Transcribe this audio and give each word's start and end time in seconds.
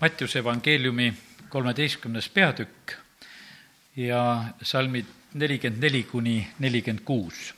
Mattiuse 0.00 0.38
evangeeliumi 0.38 1.14
kolmeteistkümnes 1.48 2.28
peatükk 2.28 2.92
ja 3.96 4.44
salmid 4.62 5.06
nelikümmend 5.34 5.82
neli 5.82 6.02
kuni 6.02 6.48
nelikümmend 6.58 7.04
kuus. 7.04 7.54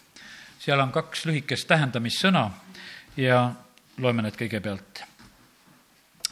seal 0.59 0.79
on 0.81 0.93
kaks 0.93 1.25
lühikest 1.27 1.67
tähendamissõna 1.67 2.51
ja 3.17 3.53
loeme 3.99 4.23
need 4.23 4.39
kõigepealt. 4.39 5.03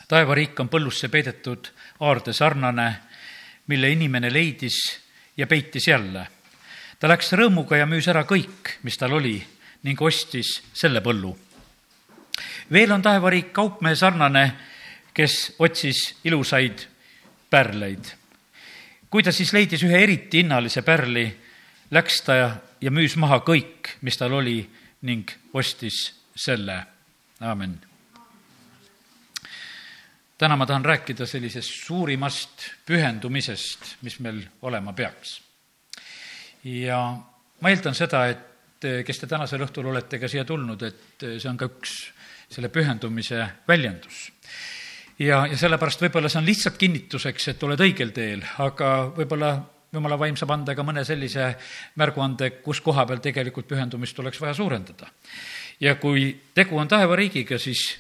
taevariik 0.09 0.61
on 0.61 0.69
põllusse 0.69 1.09
peidetud 1.09 1.73
aarde 2.01 2.33
sarnane, 2.33 2.97
mille 3.67 3.91
inimene 3.91 4.33
leidis 4.33 4.79
ja 5.37 5.47
peitis 5.47 5.89
jälle. 5.89 6.27
ta 7.01 7.09
läks 7.09 7.33
rõõmuga 7.33 7.77
ja 7.77 7.87
müüs 7.87 8.07
ära 8.09 8.23
kõik, 8.23 8.79
mis 8.83 8.97
tal 8.97 9.13
oli 9.13 9.43
ning 9.83 10.03
ostis 10.03 10.63
selle 10.73 11.01
põllu. 11.01 11.37
veel 12.73 12.93
on 12.93 13.03
taevariik 13.03 13.53
kaupmehe 13.53 13.97
sarnane, 13.97 14.76
kes 15.17 15.55
otsis 15.59 16.17
ilusaid 16.25 16.85
pärleid. 17.51 18.05
kui 19.11 19.23
ta 19.23 19.33
siis 19.33 19.53
leidis 19.53 19.85
ühe 19.87 20.03
eriti 20.03 20.43
hinnalise 20.43 20.83
pärli, 20.85 21.25
läks 21.91 22.21
ta 22.27 22.35
ja 22.81 22.91
müüs 22.93 23.17
maha 23.17 23.39
kõik, 23.47 23.97
mis 24.05 24.19
tal 24.21 24.35
oli 24.37 24.59
ning 25.09 25.31
ostis 25.55 26.13
selle. 26.37 26.83
aamen. 27.41 27.81
täna 30.39 30.57
ma 30.57 30.67
tahan 30.67 30.85
rääkida 30.85 31.27
sellisest 31.27 31.87
suurimast 31.87 32.69
pühendumisest, 32.87 33.97
mis 34.03 34.21
meil 34.21 34.43
olema 34.63 34.93
peaks. 34.93 35.41
ja 36.65 37.01
ma 37.61 37.73
eeldan 37.73 37.95
seda, 37.95 38.27
et 38.27 39.05
kes 39.07 39.19
te 39.19 39.27
tänasel 39.27 39.65
õhtul 39.65 39.89
olete 39.89 40.19
ka 40.19 40.29
siia 40.29 40.45
tulnud, 40.45 40.83
et 40.83 41.29
see 41.41 41.49
on 41.49 41.57
ka 41.57 41.73
üks 41.73 42.03
selle 42.53 42.69
pühendumise 42.69 43.47
väljendus 43.69 44.27
ja, 45.19 45.47
ja 45.51 45.57
sellepärast 45.59 46.03
võib-olla 46.07 46.31
see 46.33 46.41
on 46.43 46.49
lihtsalt 46.49 46.79
kinnituseks, 46.81 47.49
et 47.53 47.63
oled 47.67 47.83
õigel 47.87 48.13
teel, 48.17 48.45
aga 48.63 48.93
võib-olla 49.17 49.53
jumala 49.97 50.19
vaim 50.21 50.37
saab 50.37 50.55
anda 50.57 50.75
ka 50.77 50.85
mõne 50.85 51.05
sellise 51.07 51.53
märguande, 52.01 52.51
kus 52.65 52.83
koha 52.85 53.07
peal 53.09 53.23
tegelikult 53.25 53.69
pühendumist 53.71 54.19
oleks 54.21 54.41
vaja 54.41 54.55
suurendada. 54.55 55.09
ja 55.81 55.95
kui 56.01 56.35
tegu 56.55 56.79
on 56.79 56.89
taevariigiga, 56.89 57.59
siis 57.59 57.99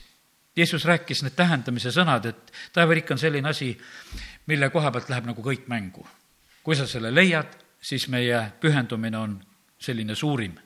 Jeesus 0.56 0.84
rääkis 0.84 1.20
need 1.22 1.34
tähendamise 1.36 1.90
sõnad, 1.92 2.26
et 2.26 2.52
taevariik 2.72 3.10
on 3.10 3.18
selline 3.18 3.48
asi, 3.48 3.74
mille 4.46 4.70
koha 4.70 4.90
pealt 4.90 5.10
läheb 5.12 5.26
nagu 5.26 5.42
kõik 5.42 5.68
mängu. 5.68 6.06
kui 6.62 6.76
sa 6.76 6.86
selle 6.86 7.14
leiad, 7.14 7.46
siis 7.80 8.08
meie 8.08 8.52
pühendumine 8.60 9.18
on 9.18 9.40
selline 9.78 10.14
suurim 10.14 10.56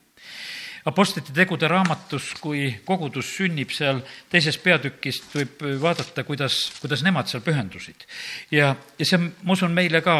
Apostlite 0.85 1.33
tegude 1.33 1.67
raamatus, 1.69 2.31
kui 2.41 2.71
kogudus 2.85 3.35
sünnib 3.35 3.69
seal 3.75 3.99
teises 4.31 4.57
peatükist, 4.57 5.27
võib 5.35 5.61
vaadata, 5.81 6.23
kuidas, 6.25 6.57
kuidas 6.81 7.03
nemad 7.05 7.29
seal 7.29 7.43
pühendusid. 7.45 8.07
ja, 8.51 8.75
ja 8.97 9.05
see 9.05 9.19
on, 9.19 9.27
ma 9.43 9.53
usun, 9.53 9.75
meile 9.77 10.01
ka 10.01 10.15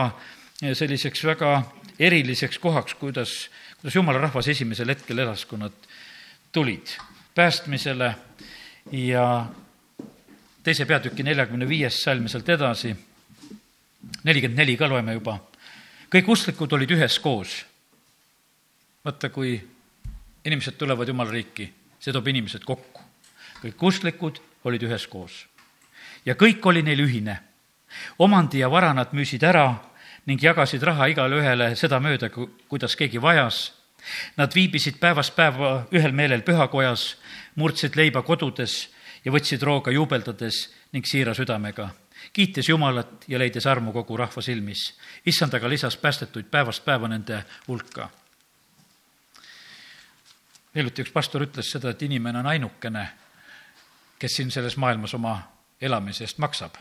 selliseks 0.61 1.23
väga 1.25 1.55
eriliseks 1.99 2.59
kohaks, 2.61 2.93
kuidas, 2.99 3.49
kuidas 3.79 3.95
jumala 3.95 4.21
rahvas 4.21 4.51
esimesel 4.53 4.93
hetkel 4.93 5.23
elas, 5.25 5.45
kui 5.49 5.57
nad 5.57 5.73
tulid 6.51 6.93
päästmisele 7.35 8.15
ja 8.91 9.25
teise 10.63 10.85
peatüki 10.85 11.23
neljakümne 11.23 11.67
viies 11.69 12.03
salm 12.03 12.27
sealt 12.29 12.49
edasi, 12.49 12.93
nelikümmend 14.23 14.61
neli 14.61 14.77
ka 14.77 14.89
loeme 14.89 15.17
juba. 15.17 15.39
kõik 16.11 16.27
usklikud 16.27 16.73
olid 16.73 16.91
üheskoos. 16.91 17.65
vaata, 19.05 19.29
kui 19.29 19.57
inimesed 20.45 20.77
tulevad 20.77 21.07
Jumala 21.07 21.31
riiki, 21.31 21.73
see 21.99 22.13
toob 22.13 22.27
inimesed 22.27 22.65
kokku. 22.65 23.01
kõik 23.61 23.83
usklikud 23.83 24.41
olid 24.63 24.83
üheskoos. 24.83 25.47
ja 26.25 26.33
kõik 26.33 26.65
oli 26.65 26.81
neil 26.81 26.99
ühine. 26.99 27.39
omandi 28.19 28.59
ja 28.59 28.71
vara 28.71 28.93
nad 28.93 29.13
müüsid 29.13 29.43
ära 29.43 29.75
ning 30.25 30.43
jagasid 30.43 30.83
raha 30.83 31.07
igale 31.07 31.35
ühele 31.35 31.75
sedamööda, 31.75 32.29
kuidas 32.67 32.95
keegi 32.95 33.21
vajas. 33.21 33.73
Nad 34.37 34.55
viibisid 34.55 34.97
päevast 34.99 35.35
päeva 35.35 35.85
ühel 35.91 36.11
meelel 36.11 36.41
pühakojas, 36.41 37.17
murdsid 37.55 37.95
leiba 37.95 38.21
kodudes 38.21 38.89
ja 39.25 39.31
võtsid 39.31 39.61
rooga 39.61 39.91
juubeldades 39.91 40.69
ning 40.91 41.05
siira 41.05 41.33
südamega 41.33 41.91
kiites 42.33 42.69
Jumalat 42.69 43.25
ja 43.27 43.39
leides 43.39 43.65
armu 43.67 43.91
kogu 43.93 44.17
rahva 44.17 44.41
silmis. 44.41 44.97
issand 45.25 45.53
aga 45.53 45.69
lisas 45.69 45.97
päästetuid 45.97 46.45
päevast 46.51 46.85
päeva 46.85 47.07
nende 47.07 47.43
hulka 47.67 48.09
hiljuti 50.75 51.05
üks 51.05 51.11
pastor 51.11 51.45
ütles 51.45 51.71
seda, 51.71 51.91
et 51.91 52.01
inimene 52.07 52.39
on 52.39 52.49
ainukene, 52.51 53.05
kes 54.21 54.37
siin 54.37 54.51
selles 54.53 54.77
maailmas 54.77 55.13
oma 55.17 55.37
elamise 55.81 56.23
eest 56.27 56.41
maksab, 56.41 56.77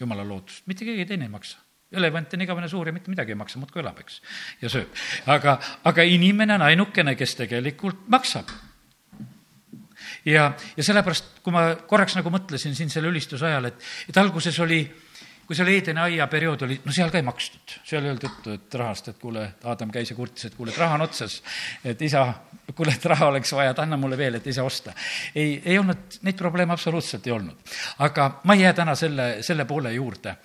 jumala 0.00 0.24
loodust, 0.26 0.66
mitte 0.70 0.86
keegi 0.86 1.06
teine 1.08 1.26
ei 1.26 1.32
maksa 1.32 1.58
elevant 1.92 2.34
on 2.34 2.44
igavene 2.44 2.68
suur 2.68 2.88
ja 2.88 2.92
mitte 2.92 3.10
midagi 3.10 3.32
ei 3.32 3.38
maksa, 3.40 3.60
muudkui 3.60 3.80
elab, 3.80 4.00
eks, 4.02 4.20
ja 4.62 4.70
sööb. 4.72 4.92
aga, 5.32 5.56
aga 5.88 6.04
inimene 6.04 6.58
on 6.58 6.64
ainukene, 6.66 7.14
kes 7.16 7.36
tegelikult 7.38 8.04
maksab. 8.12 8.50
ja, 10.28 10.50
ja 10.76 10.84
sellepärast, 10.84 11.40
kui 11.44 11.54
ma 11.54 11.70
korraks 11.88 12.18
nagu 12.18 12.32
mõtlesin 12.32 12.76
siin 12.76 12.92
selle 12.92 13.08
ülistuse 13.12 13.48
ajal, 13.48 13.70
et, 13.70 13.88
et 14.08 14.20
alguses 14.20 14.58
oli 14.64 14.82
kui 15.48 15.56
seal 15.56 15.70
Eedeni 15.72 16.02
aia 16.02 16.26
periood 16.28 16.62
oli, 16.66 16.76
no 16.84 16.92
seal 16.92 17.08
ka 17.08 17.16
ei 17.16 17.24
makstud, 17.24 17.78
seal 17.88 18.04
ei 18.04 18.10
olnud 18.12 18.24
juttu, 18.26 18.52
et 18.52 18.74
rahast, 18.76 19.06
et 19.08 19.16
kuule, 19.16 19.46
Aadam 19.64 19.88
käis 19.94 20.12
ja 20.12 20.16
kurtis, 20.18 20.44
et 20.44 20.58
kuule, 20.58 20.74
et 20.74 20.80
raha 20.80 20.98
on 20.98 21.06
otsas, 21.06 21.38
et 21.88 22.04
isa, 22.04 22.26
kuule, 22.76 22.92
et 22.92 23.06
raha 23.08 23.30
oleks 23.32 23.54
vaja, 23.56 23.72
et 23.72 23.80
anna 23.80 23.96
mulle 23.96 24.18
veel, 24.20 24.36
et 24.36 24.50
ise 24.52 24.60
osta. 24.60 24.92
ei, 25.32 25.56
ei 25.64 25.80
olnud, 25.80 26.20
neid 26.28 26.36
probleeme 26.36 26.76
absoluutselt 26.76 27.26
ei 27.30 27.32
olnud. 27.32 27.74
aga 28.04 28.28
ma 28.44 28.58
ei 28.58 28.66
jää 28.66 28.74
täna 28.76 28.94
selle, 28.94 29.30
selle 29.42 29.64
poole 29.64 29.94
juurde. 29.96 30.36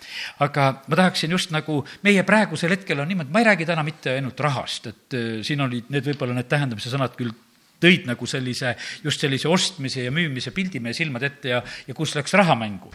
aga 0.47 0.72
ma 0.88 1.02
tahaksin 1.03 1.36
just 1.36 1.52
nagu, 1.52 1.81
meie 2.08 2.24
praegusel 2.24 2.72
hetkel 2.78 3.03
on 3.03 3.12
niimoodi, 3.12 3.36
ma 3.36 3.44
ei 3.44 3.52
räägi 3.52 3.68
täna 3.68 3.84
mitte 3.84 4.16
ainult 4.16 4.40
rahast, 4.40 4.88
et 4.88 5.19
äh, 5.19 5.31
siin 5.44 5.68
olid 5.68 5.92
need 5.92 6.08
võib-olla 6.13 6.40
need 6.40 6.47
tähendamise 6.47 6.96
sõnad 6.96 7.19
küll 7.19 7.36
tõid 7.84 8.08
nagu 8.08 8.24
sellise, 8.24 8.78
just 9.03 9.19
sellise 9.19 9.52
ostmise 9.52 10.08
ja 10.08 10.16
müümise 10.16 10.56
pildi 10.56 10.80
meie 10.80 10.96
silmade 10.96 11.28
ette 11.28 11.58
ja, 11.58 11.59
ja 11.88 11.94
kus 11.97 12.16
läks 12.16 12.40
raha 12.40 12.56
mängu 12.56 12.94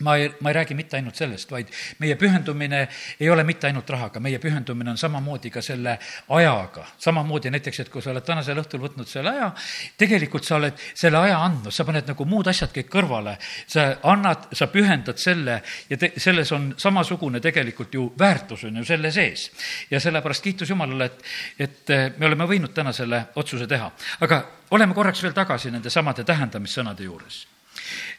ma 0.00 0.16
ei, 0.16 0.30
ma 0.40 0.50
ei 0.50 0.54
räägi 0.54 0.74
mitte 0.74 0.96
ainult 0.96 1.16
sellest, 1.16 1.50
vaid 1.50 1.68
meie 1.98 2.16
pühendumine 2.16 2.86
ei 3.20 3.30
ole 3.30 3.44
mitte 3.44 3.66
ainult 3.68 3.90
rahaga, 3.90 4.20
meie 4.20 4.38
pühendumine 4.38 4.90
on 4.90 4.98
samamoodi 4.98 5.50
ka 5.50 5.62
selle 5.62 5.98
ajaga. 6.28 6.86
samamoodi 6.98 7.50
näiteks, 7.50 7.80
et 7.80 7.88
kui 7.88 8.02
sa 8.02 8.10
oled 8.10 8.24
tänasel 8.24 8.58
õhtul 8.62 8.80
võtnud 8.84 9.08
selle 9.08 9.30
aja, 9.30 9.50
tegelikult 9.98 10.44
sa 10.44 10.56
oled 10.56 10.78
selle 10.94 11.18
aja 11.18 11.38
andnud, 11.44 11.72
sa 11.72 11.84
paned 11.84 12.08
nagu 12.08 12.24
muud 12.24 12.48
asjad 12.48 12.72
kõik 12.74 12.90
kõrvale. 12.92 13.36
sa 13.66 13.96
annad, 14.02 14.48
sa 14.52 14.66
pühendad 14.66 15.18
selle 15.18 15.60
ja 15.90 15.96
te, 15.96 16.12
selles 16.16 16.52
on 16.52 16.74
samasugune 16.76 17.40
tegelikult 17.40 17.94
ju 17.94 18.12
väärtus 18.18 18.64
on 18.64 18.76
ju 18.76 18.84
selle 18.84 19.12
sees. 19.12 19.50
ja 19.90 20.00
sellepärast 20.00 20.42
kiitus 20.42 20.70
Jumalale, 20.70 21.04
et, 21.04 21.24
et 21.58 21.90
eh, 21.90 22.12
me 22.18 22.26
oleme 22.26 22.46
võinud 22.46 22.74
täna 22.74 22.92
selle 22.92 23.24
otsuse 23.34 23.66
teha. 23.66 23.90
aga 24.20 24.42
oleme 24.70 24.94
korraks 24.94 25.22
veel 25.22 25.34
tagasi 25.36 25.70
nende 25.70 25.90
samade 25.90 26.24
tähendamissõnade 26.24 27.04
juures. 27.04 27.46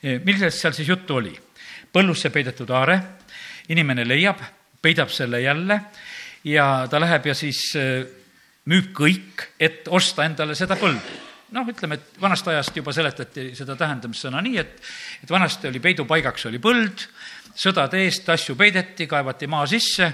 Eh, 0.04 0.20
millest 0.26 0.60
seal 0.60 0.74
siis 0.74 0.90
juttu 0.90 1.16
oli? 1.16 1.34
Põllusse 1.94 2.32
peidetud 2.32 2.70
aare, 2.76 2.98
inimene 3.70 4.06
leiab, 4.08 4.40
peidab 4.82 5.12
selle 5.14 5.42
jälle 5.42 5.80
ja 6.48 6.88
ta 6.90 7.00
läheb 7.00 7.26
ja 7.30 7.36
siis 7.38 7.62
äh, 7.78 8.06
müüb 8.70 8.94
kõik, 8.98 9.46
et 9.60 9.88
osta 9.90 10.26
endale 10.26 10.56
seda 10.58 10.78
põldu. 10.80 11.20
Noh, 11.52 11.68
ütleme, 11.68 11.98
et 12.00 12.22
vanast 12.22 12.48
ajast 12.48 12.78
juba 12.80 12.94
seletati 12.96 13.50
seda 13.58 13.76
tähendamissõna 13.76 14.40
nii, 14.46 14.60
et, 14.62 14.78
et 15.26 15.32
vanasti 15.32 15.68
oli 15.68 15.82
peidupaigaks 15.84 16.46
oli 16.48 16.62
põld, 16.64 17.04
sõdade 17.52 18.00
eest 18.06 18.30
asju 18.32 18.56
peideti, 18.56 19.08
kaevati 19.12 19.50
maa 19.52 19.66
sisse 19.68 20.08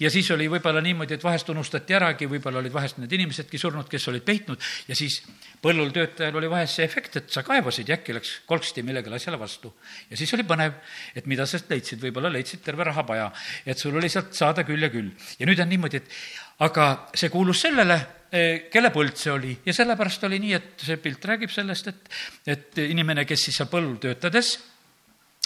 ja 0.00 0.10
siis 0.10 0.30
oli 0.32 0.46
võib-olla 0.48 0.80
niimoodi, 0.80 1.18
et 1.18 1.24
vahest 1.24 1.50
unustati 1.52 1.96
äragi, 1.98 2.30
võib-olla 2.30 2.62
olid 2.62 2.72
vahest 2.72 3.02
need 3.02 3.12
inimesedki 3.18 3.60
surnud, 3.60 3.84
kes 3.90 4.08
olid 4.08 4.24
peitnud 4.24 4.64
ja 4.88 4.96
siis 4.96 5.20
põllul 5.62 5.90
töötajal 5.94 6.36
oli 6.38 6.50
vahest 6.50 6.78
see 6.78 6.86
efekt, 6.86 7.16
et 7.20 7.32
sa 7.32 7.42
kaevasid 7.46 7.88
ja 7.88 7.96
äkki 7.98 8.14
läks 8.16 8.34
kolksti 8.48 8.84
millegile 8.86 9.18
asjale 9.18 9.38
vastu. 9.40 9.72
ja 10.10 10.16
siis 10.16 10.32
oli 10.34 10.46
põnev, 10.46 10.76
et 11.14 11.26
mida 11.26 11.46
sa 11.46 11.60
leidsid, 11.70 12.00
võib-olla 12.02 12.30
leidsid 12.32 12.62
terve 12.64 12.86
rahapaja, 12.88 13.30
et 13.66 13.78
sul 13.78 13.96
oli 13.96 14.08
sealt 14.08 14.34
saada 14.34 14.64
küll 14.64 14.82
ja 14.82 14.90
küll. 14.92 15.10
ja 15.38 15.46
nüüd 15.46 15.60
on 15.60 15.68
niimoodi, 15.68 16.02
et 16.02 16.64
aga 16.66 16.88
see 17.14 17.30
kuulus 17.32 17.62
sellele, 17.66 17.98
eh, 18.30 18.68
kelle 18.72 18.92
põld 18.94 19.16
see 19.16 19.32
oli 19.32 19.56
ja 19.66 19.74
sellepärast 19.74 20.24
oli 20.28 20.40
nii, 20.42 20.54
et 20.54 20.86
see 20.86 20.96
pilt 21.02 21.24
räägib 21.24 21.52
sellest, 21.54 21.88
et, 21.88 22.10
et 22.46 22.82
inimene, 22.88 23.26
kes 23.26 23.48
siis 23.48 23.58
seal 23.58 23.70
põllul 23.70 23.98
töötades, 24.02 24.56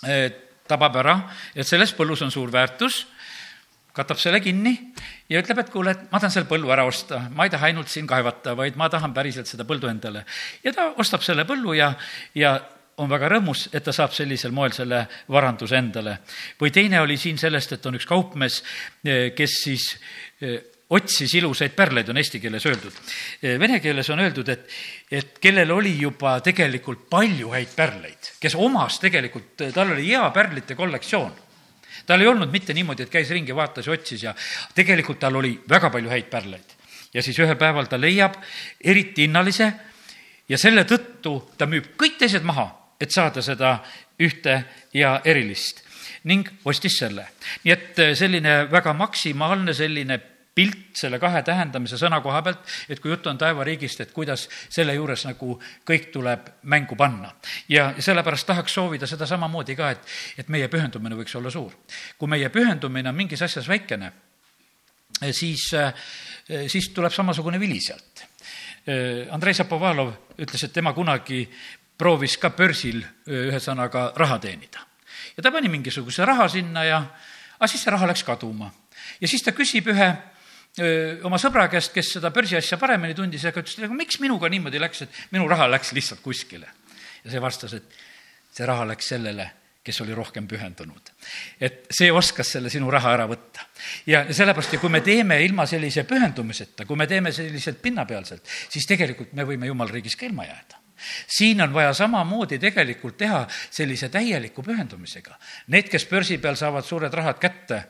eh, 0.06 0.28
tabab 0.68 0.96
ära, 1.02 1.16
et 1.54 1.66
selles 1.68 1.92
põllus 1.96 2.22
on 2.24 2.30
suur 2.30 2.52
väärtus, 2.52 3.06
katab 3.92 4.20
selle 4.20 4.40
kinni 4.40 4.72
ja 5.30 5.40
ütleb, 5.42 5.62
et 5.62 5.72
kuule, 5.72 5.92
et 5.94 6.04
ma 6.12 6.20
tahan 6.20 6.32
selle 6.34 6.48
põllu 6.48 6.70
ära 6.72 6.84
osta, 6.88 7.26
ma 7.34 7.46
ei 7.46 7.52
taha 7.52 7.68
ainult 7.70 7.92
siin 7.92 8.08
kaevata, 8.08 8.56
vaid 8.56 8.78
ma 8.80 8.88
tahan 8.92 9.14
päriselt 9.16 9.50
seda 9.50 9.66
põldu 9.68 9.90
endale. 9.90 10.24
ja 10.64 10.72
ta 10.72 10.92
ostab 11.02 11.24
selle 11.24 11.44
põllu 11.48 11.76
ja, 11.76 11.92
ja 12.34 12.56
on 13.02 13.10
väga 13.10 13.30
rõõmus, 13.34 13.66
et 13.72 13.84
ta 13.84 13.92
saab 13.94 14.12
sellisel 14.16 14.52
moel 14.52 14.72
selle 14.76 15.04
varanduse 15.32 15.76
endale. 15.76 16.18
või 16.60 16.72
teine 16.72 17.00
oli 17.00 17.16
siin 17.20 17.38
sellest, 17.38 17.72
et 17.76 17.86
on 17.86 17.96
üks 18.00 18.08
kaupmees, 18.08 18.62
kes 19.36 19.58
siis 19.64 19.88
otsis 20.92 21.32
ilusaid 21.38 21.72
pärleid, 21.76 22.10
on 22.12 22.18
eesti 22.20 22.40
keeles 22.40 22.66
öeldud. 22.68 22.96
Vene 23.60 23.78
keeles 23.80 24.10
on 24.12 24.20
öeldud, 24.20 24.48
et, 24.52 24.66
et 25.10 25.38
kellel 25.40 25.70
oli 25.72 25.94
juba 26.00 26.34
tegelikult 26.44 27.06
palju 27.10 27.52
häid 27.54 27.72
pärleid, 27.76 28.34
kes 28.40 28.56
omas 28.60 29.00
tegelikult, 29.00 29.68
tal 29.72 29.94
oli 29.94 30.10
hea 30.10 30.26
pärlite 30.34 30.76
kollektsioon 30.76 31.51
tal 32.06 32.20
ei 32.20 32.26
olnud 32.26 32.50
mitte 32.52 32.74
niimoodi, 32.74 33.06
et 33.06 33.12
käis 33.12 33.30
ringi, 33.30 33.54
vaatas 33.54 33.86
ja 33.86 33.92
otsis 33.92 34.22
ja 34.22 34.34
tegelikult 34.74 35.20
tal 35.20 35.36
oli 35.36 35.54
väga 35.68 35.90
palju 35.90 36.10
häid 36.10 36.30
pärleid. 36.30 36.76
ja 37.14 37.22
siis 37.22 37.38
ühel 37.38 37.56
päeval 37.56 37.86
ta 37.86 38.00
leiab 38.00 38.34
eriti 38.80 39.26
hinnalise 39.26 39.72
ja 40.48 40.58
selle 40.58 40.84
tõttu 40.84 41.38
ta 41.58 41.66
müüb 41.66 41.94
kõik 41.96 42.18
teised 42.18 42.42
maha, 42.42 42.68
et 43.00 43.10
saada 43.10 43.42
seda 43.42 43.78
ühte 44.20 44.64
ja 44.94 45.20
erilist 45.24 45.82
ning 46.24 46.48
ostis 46.64 46.98
selle. 46.98 47.26
nii 47.64 47.72
et 47.72 48.02
selline 48.18 48.70
väga 48.70 48.92
maksimaalne 48.92 49.74
selline 49.74 50.18
pilt 50.54 50.96
selle 50.96 51.18
kahe 51.18 51.42
tähendamise 51.42 51.96
sõna 52.00 52.20
koha 52.22 52.42
pealt, 52.44 52.66
et 52.92 53.00
kui 53.00 53.10
jutt 53.12 53.26
on 53.30 53.38
taevariigist, 53.40 54.02
et 54.04 54.12
kuidas 54.12 54.44
selle 54.68 54.94
juures 54.94 55.24
nagu 55.24 55.54
kõik 55.88 56.10
tuleb 56.12 56.50
mängu 56.62 56.96
panna. 56.96 57.32
ja 57.68 57.94
sellepärast 57.98 58.46
tahaks 58.46 58.74
soovida 58.74 59.06
seda 59.06 59.26
samamoodi 59.26 59.76
ka, 59.76 59.90
et, 59.90 60.10
et 60.38 60.48
meie 60.48 60.68
pühendumine 60.68 61.16
võiks 61.16 61.36
olla 61.36 61.50
suur. 61.50 61.72
kui 62.18 62.28
meie 62.28 62.48
pühendumine 62.48 63.08
on 63.08 63.16
mingis 63.16 63.42
asjas 63.42 63.68
väikene, 63.68 64.12
siis, 65.30 65.70
siis 66.66 66.88
tuleb 66.94 67.12
samasugune 67.12 67.60
vili 67.60 67.80
sealt. 67.80 68.26
Andrei 69.30 69.54
Zapovalov 69.54 70.12
ütles, 70.38 70.64
et 70.64 70.72
tema 70.72 70.92
kunagi 70.92 71.46
proovis 71.98 72.36
ka 72.36 72.50
börsil 72.50 72.98
ühesõnaga 73.30 74.12
raha 74.16 74.38
teenida. 74.38 74.80
ja 75.36 75.42
ta 75.42 75.52
pani 75.52 75.68
mingisuguse 75.68 76.24
raha 76.24 76.48
sinna 76.48 76.84
ja, 76.84 76.98
aga 77.56 77.66
siis 77.66 77.82
see 77.84 77.90
raha 77.90 78.06
läks 78.06 78.24
kaduma. 78.24 78.72
ja 79.20 79.28
siis 79.28 79.42
ta 79.42 79.52
küsib 79.52 79.88
ühe 79.88 80.31
oma 81.28 81.38
sõbra 81.40 81.66
käest, 81.68 81.92
kes 81.92 82.14
seda 82.16 82.30
börsiasja 82.32 82.78
paremini 82.80 83.16
tundis, 83.16 83.44
aga 83.44 83.60
ütles, 83.60 83.76
aga 83.84 83.96
miks 83.96 84.20
minuga 84.22 84.48
niimoodi 84.52 84.80
läks, 84.80 85.04
et 85.04 85.18
minu 85.34 85.48
raha 85.50 85.68
läks 85.68 85.92
lihtsalt 85.92 86.22
kuskile. 86.24 86.68
ja 87.24 87.30
see 87.30 87.40
vastas, 87.40 87.74
et 87.76 87.98
see 88.52 88.66
raha 88.66 88.86
läks 88.88 89.12
sellele, 89.12 89.50
kes 89.84 90.00
oli 90.00 90.14
rohkem 90.14 90.46
pühendunud. 90.48 91.12
et 91.60 91.86
see 91.90 92.10
oskas 92.12 92.54
selle 92.56 92.70
sinu 92.70 92.90
raha 92.90 93.12
ära 93.12 93.26
võtta. 93.28 93.66
ja 94.06 94.24
sellepärast, 94.32 94.72
ja 94.72 94.80
kui 94.80 94.88
me 94.88 95.00
teeme 95.00 95.42
ilma 95.44 95.66
sellise 95.66 96.04
pühendumiseta, 96.04 96.86
kui 96.86 96.96
me 96.96 97.06
teeme 97.06 97.32
selliselt 97.32 97.82
pinnapealselt, 97.82 98.48
siis 98.68 98.86
tegelikult 98.86 99.32
me 99.32 99.44
võime 99.44 99.66
jumala 99.66 99.92
riigis 99.92 100.16
ka 100.16 100.26
ilma 100.26 100.48
jääda 100.48 100.80
siin 101.26 101.60
on 101.62 101.72
vaja 101.74 101.92
samamoodi 101.92 102.58
tegelikult 102.62 103.16
teha 103.18 103.46
sellise 103.50 104.08
täieliku 104.08 104.62
pühendumisega. 104.62 105.34
Need, 105.74 105.88
kes 105.90 106.06
börsi 106.06 106.38
peal 106.38 106.54
saavad 106.54 106.86
suured 106.86 107.14
rahad 107.14 107.40
kätte, 107.42 107.80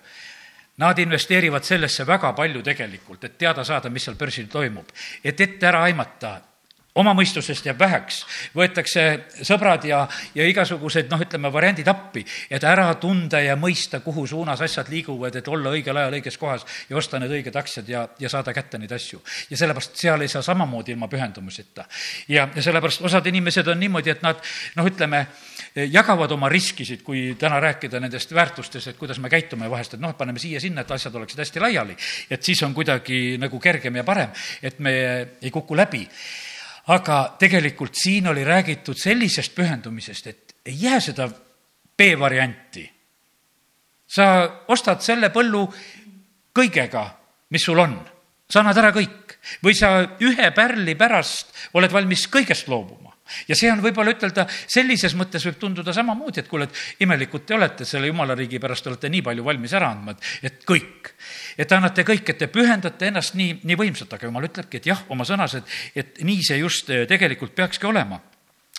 Nad 0.78 0.98
investeerivad 0.98 1.64
sellesse 1.64 2.04
väga 2.08 2.32
palju 2.32 2.62
tegelikult, 2.64 3.24
et 3.24 3.36
teada 3.38 3.64
saada, 3.64 3.90
mis 3.90 4.06
seal 4.06 4.16
börsil 4.16 4.48
toimub, 4.48 4.88
et 5.22 5.40
ette 5.40 5.68
ära 5.68 5.82
aimata, 5.84 6.38
oma 7.00 7.14
mõistusest 7.16 7.64
jääb 7.64 7.78
väheks, 7.80 8.18
võetakse 8.56 9.04
sõbrad 9.40 9.84
ja, 9.88 10.02
ja 10.36 10.44
igasugused 10.48 11.08
noh, 11.08 11.20
ütleme 11.24 11.48
variandid 11.52 11.88
appi, 11.88 12.24
et 12.52 12.64
ära 12.68 12.90
tunda 13.00 13.40
ja 13.40 13.56
mõista, 13.56 14.02
kuhu 14.04 14.26
suunas 14.28 14.60
asjad 14.60 14.90
liiguvad, 14.92 15.38
et 15.40 15.48
olla 15.48 15.72
õigel 15.72 15.96
ajal 15.96 16.18
õiges 16.18 16.36
kohas 16.40 16.66
ja 16.90 16.98
osta 17.00 17.20
need 17.22 17.32
õiged 17.32 17.56
aktsiad 17.56 17.88
ja, 17.88 18.04
ja 18.20 18.32
saada 18.32 18.52
kätte 18.52 18.80
neid 18.80 18.92
asju. 18.92 19.22
ja 19.50 19.56
sellepärast 19.56 19.96
seal 19.96 20.20
ei 20.20 20.28
saa 20.28 20.44
samamoodi 20.44 20.92
ilma 20.92 21.08
pühendumiseta. 21.08 21.86
ja, 22.28 22.48
ja 22.54 22.62
sellepärast 22.62 23.08
osad 23.08 23.26
inimesed 23.26 23.72
on 23.72 23.80
niimoodi, 23.80 24.12
et 24.12 24.22
nad 24.22 24.44
noh, 24.76 24.92
ütleme, 24.92 25.24
jagavad 25.88 26.36
oma 26.36 26.52
riskisid, 26.52 27.00
kui 27.02 27.32
täna 27.40 27.60
rääkida 27.60 28.00
nendest 28.04 28.34
väärtustest, 28.36 28.92
et 28.92 29.00
kuidas 29.00 29.18
me 29.18 29.32
käitume 29.32 29.70
vahest, 29.70 29.96
et 29.96 30.04
noh, 30.04 30.12
paneme 30.18 30.38
siia-sinna, 30.42 30.84
et 30.84 30.92
asjad 30.92 31.16
oleksid 31.16 31.40
hästi 31.40 31.60
laiali. 31.60 31.96
et 32.30 32.42
siis 32.42 32.62
on 32.62 32.74
kuidagi 32.74 33.38
nagu 33.40 33.58
kergem 33.58 33.96
ja 33.96 34.04
parem, 34.04 34.28
et 34.62 34.78
me 34.78 34.92
ei 35.40 35.50
kuku 35.50 35.76
läbi 35.76 36.08
aga 36.86 37.36
tegelikult 37.38 37.94
siin 37.94 38.26
oli 38.28 38.44
räägitud 38.44 38.98
sellisest 38.98 39.54
pühendumisest, 39.54 40.26
et 40.26 40.56
ei 40.66 40.82
jää 40.82 41.00
seda 41.00 41.28
B-varianti. 41.96 42.90
sa 44.06 44.24
ostad 44.68 45.00
selle 45.00 45.30
põllu 45.32 45.62
kõigega, 46.54 47.04
mis 47.50 47.64
sul 47.64 47.78
on, 47.78 47.94
sa 48.48 48.60
annad 48.60 48.78
ära 48.78 48.90
kõik. 48.92 49.38
Või 49.64 49.74
sa 49.74 50.02
ühe 50.20 50.50
pärli 50.54 50.94
pärast 50.94 51.74
oled 51.74 51.90
valmis 51.92 52.28
kõigest 52.30 52.68
loobuma 52.68 53.11
ja 53.48 53.58
see 53.58 53.70
on 53.72 53.82
võib-olla 53.84 54.14
ütelda, 54.14 54.46
sellises 54.48 55.14
mõttes 55.18 55.46
võib 55.48 55.60
tunduda 55.60 55.94
samamoodi, 55.94 56.42
et 56.42 56.50
kuule, 56.50 56.68
et 56.68 57.04
imelikud 57.06 57.46
te 57.46 57.56
olete, 57.56 57.86
selle 57.88 58.10
jumala 58.10 58.36
riigi 58.38 58.60
pärast 58.62 58.86
olete 58.90 59.10
nii 59.12 59.22
palju 59.28 59.46
valmis 59.46 59.76
ära 59.78 59.92
andma, 59.92 60.16
et, 60.16 60.50
et 60.50 60.66
kõik. 60.68 61.12
et 61.56 61.68
te 61.68 61.76
annate 61.76 62.04
kõik, 62.08 62.28
et 62.28 62.38
te 62.38 62.50
pühendate 62.52 63.10
ennast 63.12 63.36
nii, 63.38 63.60
nii 63.62 63.78
võimsalt, 63.78 64.12
aga 64.16 64.28
jumal 64.28 64.48
ütlebki, 64.48 64.82
et 64.82 64.92
jah, 64.92 65.06
oma 65.12 65.26
sõnas, 65.28 65.58
et, 65.60 65.80
et 65.94 66.22
nii 66.24 66.44
see 66.44 66.60
just 66.62 66.90
eh, 66.90 67.06
tegelikult 67.08 67.54
peakski 67.56 67.90
olema 67.90 68.20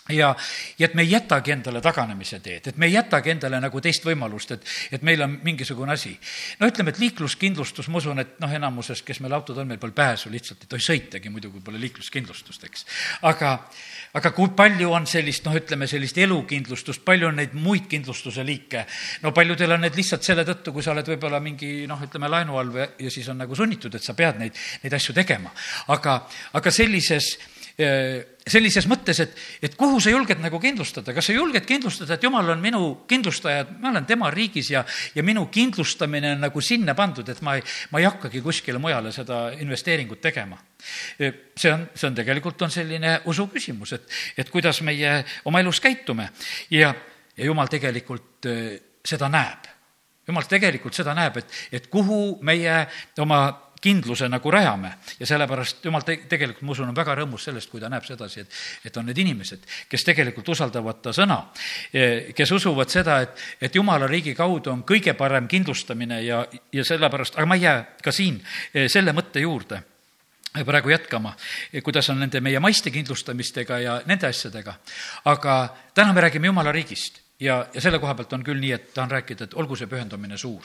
ja, 0.08 0.36
ja 0.78 0.84
et 0.84 0.94
me 0.94 1.02
ei 1.02 1.10
jätagi 1.10 1.52
endale 1.54 1.80
taganemise 1.80 2.38
teed, 2.44 2.66
et 2.68 2.76
me 2.76 2.86
ei 2.86 2.92
jätagi 2.92 3.32
endale 3.32 3.56
nagu 3.62 3.80
teist 3.80 4.04
võimalust, 4.04 4.50
et, 4.52 4.66
et 4.92 5.02
meil 5.06 5.22
on 5.24 5.38
mingisugune 5.42 5.94
asi. 5.94 6.12
no 6.60 6.68
ütleme, 6.68 6.92
et 6.92 7.00
liikluskindlustus, 7.00 7.88
ma 7.88 8.02
usun, 8.02 8.20
et 8.20 8.34
noh, 8.42 8.52
enamuses, 8.52 9.00
kes 9.02 9.22
meil 9.24 9.32
autod 9.32 9.62
on, 9.62 9.68
meil 9.70 9.80
pole 9.80 9.96
pääsu, 9.96 10.28
lihtsalt 10.32 10.66
ei 10.66 10.72
tohi 10.74 10.84
sõitagi 10.84 11.32
muidu, 11.32 11.50
kui 11.54 11.64
pole 11.64 11.80
liikluskindlustust, 11.80 12.66
eks. 12.68 12.84
aga, 13.30 13.54
aga 14.20 14.34
kui 14.36 14.52
palju 14.56 14.92
on 14.92 15.08
sellist, 15.08 15.46
noh, 15.48 15.56
ütleme 15.56 15.88
sellist 15.88 16.20
elukindlustust, 16.20 17.04
palju 17.04 17.30
on 17.30 17.40
neid 17.40 17.56
muid 17.56 17.88
kindlustuse 17.88 18.44
liike? 18.44 18.84
no 19.24 19.32
paljudel 19.32 19.72
on 19.78 19.86
need 19.86 19.96
lihtsalt 19.96 20.26
selle 20.26 20.44
tõttu, 20.44 20.76
kui 20.76 20.84
sa 20.84 20.92
oled 20.92 21.08
võib-olla 21.14 21.40
mingi 21.40 21.88
noh, 21.88 22.04
ütleme 22.04 22.28
laenu 22.28 22.60
all 22.60 22.76
või, 22.76 22.90
ja 23.06 23.14
siis 23.14 23.32
on 23.32 23.40
nagu 23.40 23.56
sunnitud, 23.56 23.96
et 23.96 24.04
sa 24.04 24.12
pead 24.12 24.36
neid, 24.42 24.62
neid 24.84 25.00
asju 25.00 25.16
tegema. 25.16 25.54
aga, 25.96 26.20
aga 26.60 26.70
sellises 26.74 27.32
sellises 27.74 28.86
mõttes, 28.86 29.18
et, 29.24 29.32
et 29.66 29.72
kuhu 29.74 29.98
sa 30.02 30.12
julged 30.12 30.38
nagu 30.38 30.60
kindlustada, 30.62 31.14
kas 31.16 31.26
sa 31.26 31.34
julged 31.34 31.64
kindlustada, 31.66 32.14
et 32.14 32.22
jumal 32.22 32.52
on 32.52 32.60
minu 32.62 32.82
kindlustaja, 33.10 33.64
ma 33.80 33.90
olen 33.90 34.06
tema 34.06 34.30
riigis 34.30 34.70
ja, 34.70 34.84
ja 35.14 35.24
minu 35.26 35.46
kindlustamine 35.50 36.34
on 36.36 36.44
nagu 36.46 36.62
sinna 36.62 36.94
pandud, 36.94 37.28
et 37.28 37.40
ma 37.42 37.56
ei, 37.58 37.64
ma 37.90 38.02
ei 38.02 38.06
hakkagi 38.06 38.44
kuskile 38.44 38.78
mujale 38.82 39.10
seda 39.16 39.48
investeeringut 39.58 40.22
tegema. 40.22 40.60
Äh, 41.18 41.34
see 41.58 41.72
on, 41.72 41.88
see 41.96 42.10
on 42.10 42.20
tegelikult, 42.20 42.62
on 42.62 42.70
selline 42.70 43.16
usu 43.32 43.48
küsimus, 43.50 43.96
et, 43.98 44.06
et 44.38 44.54
kuidas 44.54 44.82
meie 44.86 45.18
oma 45.50 45.64
elus 45.64 45.82
käitume. 45.82 46.30
Ja, 46.70 46.94
ja 47.34 47.50
jumal 47.50 47.72
tegelikult 47.72 48.46
äh, 48.50 48.76
seda 49.04 49.32
näeb. 49.32 49.66
Jumal 50.28 50.46
tegelikult 50.48 50.94
seda 50.96 51.12
näeb, 51.16 51.42
et, 51.42 51.58
et 51.74 51.90
kuhu 51.92 52.38
meie 52.46 52.84
oma 53.20 53.42
kindluse 53.84 54.28
nagu 54.32 54.50
rajame. 54.50 54.94
Ja 55.20 55.28
sellepärast 55.28 55.84
jumal 55.84 56.04
te-, 56.06 56.22
tegelikult, 56.30 56.64
ma 56.64 56.74
usun, 56.74 56.90
on 56.90 56.96
väga 56.96 57.16
rõõmus 57.20 57.48
sellest, 57.48 57.70
kui 57.70 57.82
ta 57.82 57.90
näeb 57.92 58.06
sedasi, 58.06 58.44
et, 58.44 58.60
et 58.88 59.00
on 59.00 59.08
need 59.08 59.20
inimesed, 59.20 59.64
kes 59.90 60.06
tegelikult 60.08 60.48
usaldavad 60.56 61.02
ta 61.04 61.14
sõna, 61.16 61.40
kes 62.36 62.54
usuvad 62.56 62.92
seda, 62.92 63.20
et, 63.24 63.42
et 63.68 63.80
jumala 63.80 64.08
riigi 64.10 64.34
kaudu 64.36 64.72
on 64.72 64.84
kõige 64.88 65.16
parem 65.18 65.48
kindlustamine 65.50 66.22
ja, 66.24 66.44
ja 66.72 66.84
sellepärast, 66.86 67.36
aga 67.38 67.48
ma 67.50 67.58
ei 67.58 67.66
jää 67.66 67.82
ka 68.04 68.14
siin 68.14 68.40
eh, 68.40 68.88
selle 68.92 69.16
mõtte 69.16 69.42
juurde 69.44 69.82
praegu 70.54 70.92
jätkama, 70.92 71.32
kuidas 71.82 72.06
on 72.12 72.20
nende 72.22 72.38
meie 72.44 72.60
maiste 72.62 72.92
kindlustamistega 72.94 73.78
ja 73.82 73.96
nende 74.06 74.28
asjadega. 74.28 74.76
aga 75.24 75.54
täna 75.94 76.12
me 76.12 76.20
räägime 76.20 76.46
Jumala 76.46 76.72
riigist 76.72 77.18
ja, 77.44 77.66
ja 77.74 77.80
selle 77.82 77.98
koha 78.00 78.14
pealt 78.16 78.32
on 78.36 78.44
küll 78.44 78.60
nii, 78.60 78.72
et 78.74 78.86
tahan 78.94 79.10
rääkida, 79.12 79.48
et 79.48 79.54
olgu 79.60 79.76
see 79.76 79.88
pühendumine 79.90 80.38
suur. 80.40 80.64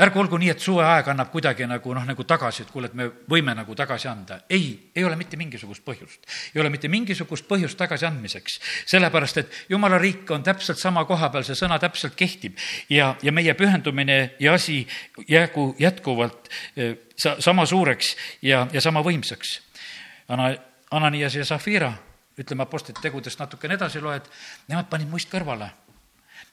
ärgu 0.00 0.20
olgu 0.20 0.38
nii, 0.40 0.50
et 0.54 0.62
suveaeg 0.62 1.08
annab 1.12 1.30
kuidagi 1.32 1.66
nagu 1.68 1.94
noh, 1.96 2.04
nagu 2.08 2.24
tagasi, 2.28 2.64
et 2.64 2.72
kuule, 2.72 2.88
et 2.90 2.96
me 2.96 3.08
võime 3.30 3.54
nagu 3.56 3.74
tagasi 3.76 4.08
anda. 4.08 4.40
ei, 4.50 4.90
ei 4.96 5.04
ole 5.04 5.16
mitte 5.20 5.36
mingisugust 5.40 5.84
põhjust. 5.84 6.28
ei 6.54 6.60
ole 6.60 6.70
mitte 6.72 6.88
mingisugust 6.88 7.48
põhjust 7.48 7.78
tagasiandmiseks. 7.78 8.60
sellepärast, 8.86 9.42
et 9.42 9.60
jumala 9.68 9.98
riik 9.98 10.30
on 10.30 10.42
täpselt 10.42 10.78
sama 10.78 11.04
koha 11.04 11.30
peal, 11.30 11.44
see 11.44 11.58
sõna 11.58 11.78
täpselt 11.78 12.16
kehtib 12.16 12.58
ja, 12.88 13.14
ja 13.22 13.32
meie 13.32 13.54
pühendumine 13.54 14.34
ja 14.40 14.54
asi 14.54 14.86
jäägu 15.28 15.74
jätkuvalt 15.78 16.48
sa-, 17.16 17.36
sama 17.40 17.66
suureks 17.66 18.16
ja, 18.42 18.66
ja 18.72 18.80
sama 18.80 19.02
võimsaks. 19.04 19.60
Ana-, 20.28 20.56
Ananias 20.90 21.34
ja 21.36 21.44
Zafira 21.44 21.92
ütleme 22.38 22.66
Apostlite 22.66 23.02
tegudest 23.02 23.40
natukene 23.40 23.78
edasi 23.78 24.02
loed, 24.02 24.28
nemad 24.68 24.90
panid 24.90 25.10
muist 25.10 25.30
kõrvale. 25.32 25.70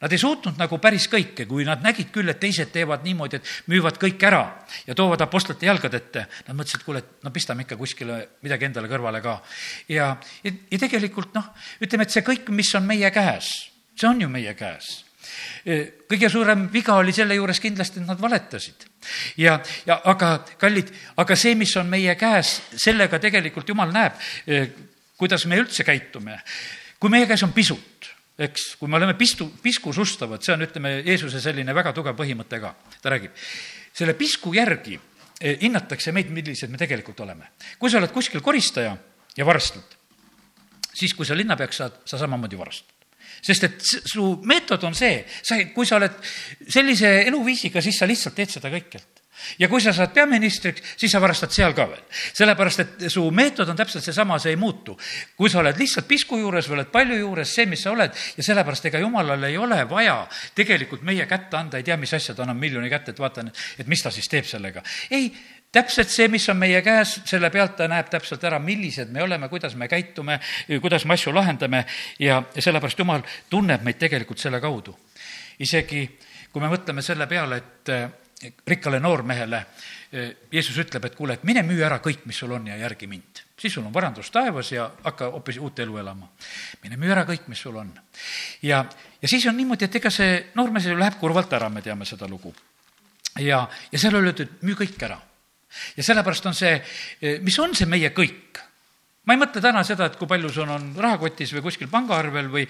Nad 0.02 0.14
ei 0.14 0.18
suutnud 0.18 0.58
nagu 0.58 0.80
päris 0.82 1.06
kõike, 1.12 1.46
kui 1.46 1.66
nad 1.66 1.84
nägid 1.86 2.10
küll, 2.14 2.30
et 2.32 2.40
teised 2.42 2.72
teevad 2.74 3.04
niimoodi, 3.06 3.38
et 3.38 3.52
müüvad 3.70 4.00
kõik 4.02 4.24
ära 4.26 4.42
ja 4.88 4.96
toovad 4.98 5.22
Apostlite 5.22 5.68
jalgade 5.68 6.00
ette, 6.02 6.26
nad 6.48 6.58
mõtlesid, 6.58 6.82
et 6.82 6.88
kuule, 6.88 7.04
et 7.04 7.28
no 7.28 7.34
pistame 7.34 7.68
ikka 7.68 7.78
kuskile 7.78 8.18
midagi 8.42 8.66
endale 8.66 8.90
kõrvale 8.90 9.22
ka. 9.22 9.38
ja, 9.94 10.16
ja, 10.42 10.56
ja 10.72 10.82
tegelikult 10.82 11.38
noh, 11.38 11.54
ütleme, 11.86 12.10
et 12.10 12.18
see 12.18 12.26
kõik, 12.26 12.50
mis 12.50 12.74
on 12.78 12.90
meie 12.90 13.14
käes, 13.14 13.54
see 13.94 14.10
on 14.10 14.26
ju 14.26 14.30
meie 14.32 14.58
käes 14.58 15.02
kõige 16.10 16.30
suurem 16.32 16.66
viga 16.74 16.96
oli 17.00 17.14
selle 17.16 17.36
juures 17.38 17.60
kindlasti, 17.62 18.02
et 18.02 18.08
nad 18.08 18.22
valetasid. 18.22 18.88
ja, 19.38 19.60
ja 19.86 20.02
aga 20.06 20.32
kallid, 20.60 20.92
aga 21.18 21.36
see, 21.36 21.56
mis 21.56 21.76
on 21.78 21.90
meie 21.90 22.16
käes, 22.16 22.62
sellega 22.76 23.20
tegelikult 23.20 23.70
jumal 23.70 23.94
näeb, 23.94 24.18
kuidas 25.22 25.46
me 25.46 25.60
üldse 25.62 25.86
käitume. 25.86 26.40
kui 27.02 27.10
meie 27.10 27.28
käes 27.30 27.44
on 27.46 27.54
pisut, 27.54 28.10
eks, 28.38 28.76
kui 28.78 28.90
me 28.90 28.98
oleme 28.98 29.16
pistu, 29.18 29.48
piskusustavad, 29.62 30.42
see 30.46 30.54
on, 30.54 30.66
ütleme, 30.66 31.00
Jeesuse 31.06 31.42
selline 31.42 31.74
väga 31.74 31.94
tugev 31.98 32.18
põhimõte 32.18 32.60
ka, 32.62 32.74
ta 33.02 33.14
räägib, 33.14 33.34
selle 33.94 34.14
pisku 34.18 34.54
järgi 34.54 34.98
eh, 34.98 35.58
hinnatakse 35.62 36.14
meid, 36.14 36.30
millised 36.34 36.70
me 36.70 36.78
tegelikult 36.82 37.22
oleme. 37.26 37.54
kui 37.80 37.90
sa 37.90 38.02
oled 38.02 38.14
kuskil 38.14 38.42
koristaja 38.46 38.96
ja 39.38 39.46
varastad, 39.46 39.98
siis 40.94 41.14
kui 41.18 41.26
sa 41.26 41.38
linnapeaks 41.38 41.82
saad, 41.84 42.02
sa 42.06 42.22
samamoodi 42.22 42.58
varastad 42.58 42.98
sest 43.42 43.64
et 43.66 43.80
su 43.82 44.26
meetod 44.46 44.84
on 44.86 44.94
see, 44.94 45.24
sa, 45.42 45.58
kui 45.74 45.88
sa 45.90 45.98
oled 45.98 46.18
sellise 46.70 47.10
eluviisiga, 47.26 47.82
siis 47.82 47.98
sa 47.98 48.06
lihtsalt 48.10 48.36
teed 48.38 48.54
seda 48.54 48.70
kõikjalt 48.70 49.21
ja 49.60 49.70
kui 49.70 49.82
sa 49.82 49.94
saad 49.96 50.14
peaministriks, 50.16 50.84
siis 50.98 51.12
sa 51.12 51.22
varastad 51.22 51.54
seal 51.54 51.76
ka 51.78 51.88
veel. 51.90 52.02
sellepärast, 52.34 52.80
et 52.80 53.06
su 53.12 53.24
meetod 53.32 53.70
on 53.70 53.78
täpselt 53.78 54.04
seesama, 54.04 54.40
see 54.40 54.56
ei 54.56 54.60
muutu. 54.60 54.98
kui 55.38 55.50
sa 55.50 55.60
oled 55.60 55.78
lihtsalt 55.78 56.08
pisku 56.08 56.38
juures 56.38 56.68
või 56.70 56.80
oled 56.80 56.92
palju 56.92 57.20
juures, 57.20 57.56
see, 57.56 57.66
mis 57.66 57.84
sa 57.84 57.92
oled, 57.92 58.12
ja 58.38 58.44
sellepärast 58.44 58.86
ega 58.92 59.00
jumalal 59.00 59.44
ei 59.44 59.58
ole 59.58 59.84
vaja 59.90 60.20
tegelikult 60.56 61.02
meie 61.08 61.26
kätte 61.30 61.58
anda 61.58 61.78
ei 61.78 61.88
tea 61.88 61.98
mis 61.98 62.14
asja, 62.14 62.36
ta 62.36 62.46
annab 62.46 62.60
miljoni 62.62 62.90
kätte, 62.90 63.16
et 63.16 63.20
vaatan, 63.20 63.52
et 63.80 63.88
mis 63.88 64.04
ta 64.04 64.12
siis 64.12 64.30
teeb 64.30 64.46
sellega. 64.46 64.84
ei, 65.12 65.32
täpselt 65.72 66.10
see, 66.12 66.28
mis 66.32 66.48
on 66.52 66.60
meie 66.60 66.82
käes, 66.86 67.20
selle 67.26 67.50
pealt 67.50 67.78
ta 67.80 67.88
näeb 67.92 68.10
täpselt 68.12 68.44
ära, 68.48 68.60
millised 68.60 69.12
me 69.14 69.24
oleme, 69.24 69.50
kuidas 69.50 69.76
me 69.76 69.88
käitume, 69.92 70.40
kuidas 70.82 71.06
me 71.06 71.16
asju 71.16 71.34
lahendame 71.36 71.86
ja 72.20 72.42
sellepärast 72.58 73.00
Jumal 73.00 73.24
tunneb 73.50 73.86
meid 73.88 73.98
tegelikult 74.02 74.40
selle 74.40 74.60
kaudu. 74.62 74.98
isegi 75.60 76.06
kui 76.52 76.62
me 76.62 76.68
mõtleme 76.72 77.02
selle 77.06 77.28
peale, 77.32 77.62
et 77.62 77.92
rikkale 78.68 79.00
noormehele 79.00 79.66
Jeesus 80.52 80.76
ütleb, 80.82 81.06
et 81.08 81.16
kuule, 81.16 81.38
et 81.38 81.44
mine 81.48 81.62
müü 81.64 81.84
ära 81.88 82.02
kõik, 82.04 82.26
mis 82.28 82.40
sul 82.42 82.52
on 82.52 82.66
ja 82.68 82.76
järgi 82.78 83.08
mind. 83.08 83.44
siis 83.62 83.74
sul 83.74 83.86
on 83.86 83.94
varandus 83.94 84.32
taevas 84.32 84.72
ja 84.72 84.90
hakka 85.04 85.30
hoopis 85.32 85.58
uut 85.58 85.80
elu 85.80 85.98
elama. 85.98 86.28
mine 86.84 86.98
müü 86.98 87.12
ära 87.12 87.24
kõik, 87.26 87.48
mis 87.48 87.60
sul 87.60 87.76
on. 87.76 87.94
ja, 88.62 88.86
ja 89.22 89.28
siis 89.28 89.46
on 89.48 89.58
niimoodi, 89.58 89.86
et 89.86 89.96
ega 89.96 90.10
see 90.10 90.52
noormees 90.56 90.86
ju 90.86 90.98
läheb 90.98 91.20
kurvalt 91.20 91.54
ära, 91.54 91.70
me 91.70 91.82
teame 91.82 92.06
seda 92.06 92.28
lugu. 92.28 92.54
ja, 93.40 93.68
ja 93.92 94.00
seal 94.00 94.16
oli 94.16 94.34
öeldud, 94.34 94.60
müü 94.62 94.76
kõik 94.76 95.04
ära. 95.04 95.22
ja 95.96 96.04
sellepärast 96.04 96.46
on 96.46 96.54
see, 96.54 96.82
mis 97.42 97.60
on 97.60 97.76
see 97.76 97.88
meie 97.88 98.10
kõik 98.10 98.60
ma 99.28 99.36
ei 99.36 99.40
mõtle 99.42 99.62
täna 99.62 99.84
seda, 99.86 100.08
et 100.10 100.16
kui 100.18 100.30
palju 100.30 100.50
sul 100.54 100.70
on 100.74 100.88
rahakotis 100.98 101.52
või 101.54 101.64
kuskil 101.68 101.90
pangaarvel 101.92 102.48
või, 102.50 102.64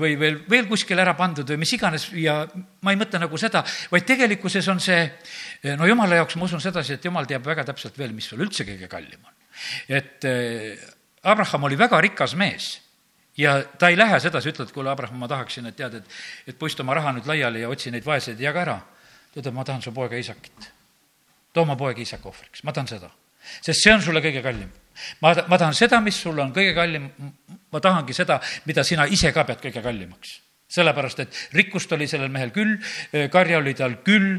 või 0.00 0.14
veel, 0.20 0.38
veel 0.48 0.68
kuskil 0.70 1.00
ära 1.02 1.12
pandud 1.18 1.48
või 1.52 1.60
mis 1.60 1.74
iganes 1.76 2.06
ja 2.16 2.38
ma 2.86 2.94
ei 2.94 3.00
mõtle 3.00 3.20
nagu 3.20 3.40
seda, 3.40 3.62
vaid 3.92 4.06
tegelikkuses 4.08 4.68
on 4.72 4.80
see, 4.80 5.02
no 5.76 5.88
jumala 5.88 6.22
jaoks 6.22 6.38
ma 6.40 6.48
usun 6.48 6.64
sedasi, 6.64 6.96
et 6.96 7.04
jumal 7.04 7.28
teab 7.28 7.44
väga 7.44 7.66
täpselt 7.68 8.00
veel, 8.00 8.16
mis 8.16 8.30
sul 8.32 8.40
üldse 8.40 8.64
kõige 8.68 8.88
kallim 8.88 9.20
on. 9.20 9.36
et 9.92 10.24
eh, 10.24 10.88
Abraham 11.28 11.68
oli 11.68 11.76
väga 11.76 12.00
rikas 12.00 12.32
mees 12.32 12.72
ja 13.36 13.58
ta 13.78 13.92
ei 13.92 14.00
lähe 14.00 14.20
sedasi, 14.24 14.54
ütled, 14.54 14.72
kuule, 14.72 14.88
Abraham, 14.90 15.20
ma 15.20 15.28
tahaksin, 15.28 15.68
et 15.68 15.76
tead, 15.76 16.00
et, 16.00 16.20
et 16.48 16.58
puista 16.58 16.80
oma 16.82 16.96
raha 16.96 17.12
nüüd 17.12 17.28
laiali 17.28 17.66
ja 17.66 17.68
otsi 17.68 17.92
neid 17.92 18.08
vaeseid 18.08 18.40
ja 18.40 18.48
jaga 18.48 18.64
ära. 18.64 18.80
ta 19.34 19.44
ütleb, 19.44 19.54
ma 19.54 19.68
tahan 19.68 19.84
su 19.84 19.92
poega 19.92 20.16
Isakit. 20.16 20.72
too 21.52 21.68
oma 21.68 21.76
poeg 21.76 21.98
Isak 22.00 22.24
ohvriks, 22.24 22.64
ma 22.64 22.72
tahan 22.72 22.88
seda. 22.88 23.10
sest 23.60 23.84
see 23.84 23.92
on 23.92 24.00
sulle 24.00 24.24
kõige 24.24 24.40
kallim 24.40 24.72
ma, 25.20 25.34
ma 25.48 25.58
tahan 25.58 25.74
seda, 25.74 26.00
mis 26.00 26.20
sul 26.20 26.38
on 26.38 26.52
kõige 26.52 26.74
kallim, 26.74 27.10
ma 27.72 27.80
tahangi 27.80 28.16
seda, 28.16 28.40
mida 28.66 28.84
sina 28.84 29.06
ise 29.06 29.32
ka 29.32 29.44
pead 29.44 29.62
kõige 29.62 29.82
kallimaks 29.82 30.38
sellepärast, 30.70 31.20
et 31.24 31.38
rikkust 31.58 31.92
oli 31.92 32.06
sellel 32.10 32.30
mehel 32.32 32.52
küll, 32.54 32.76
karja 33.32 33.58
oli 33.58 33.74
tal 33.78 33.98
küll, 34.06 34.38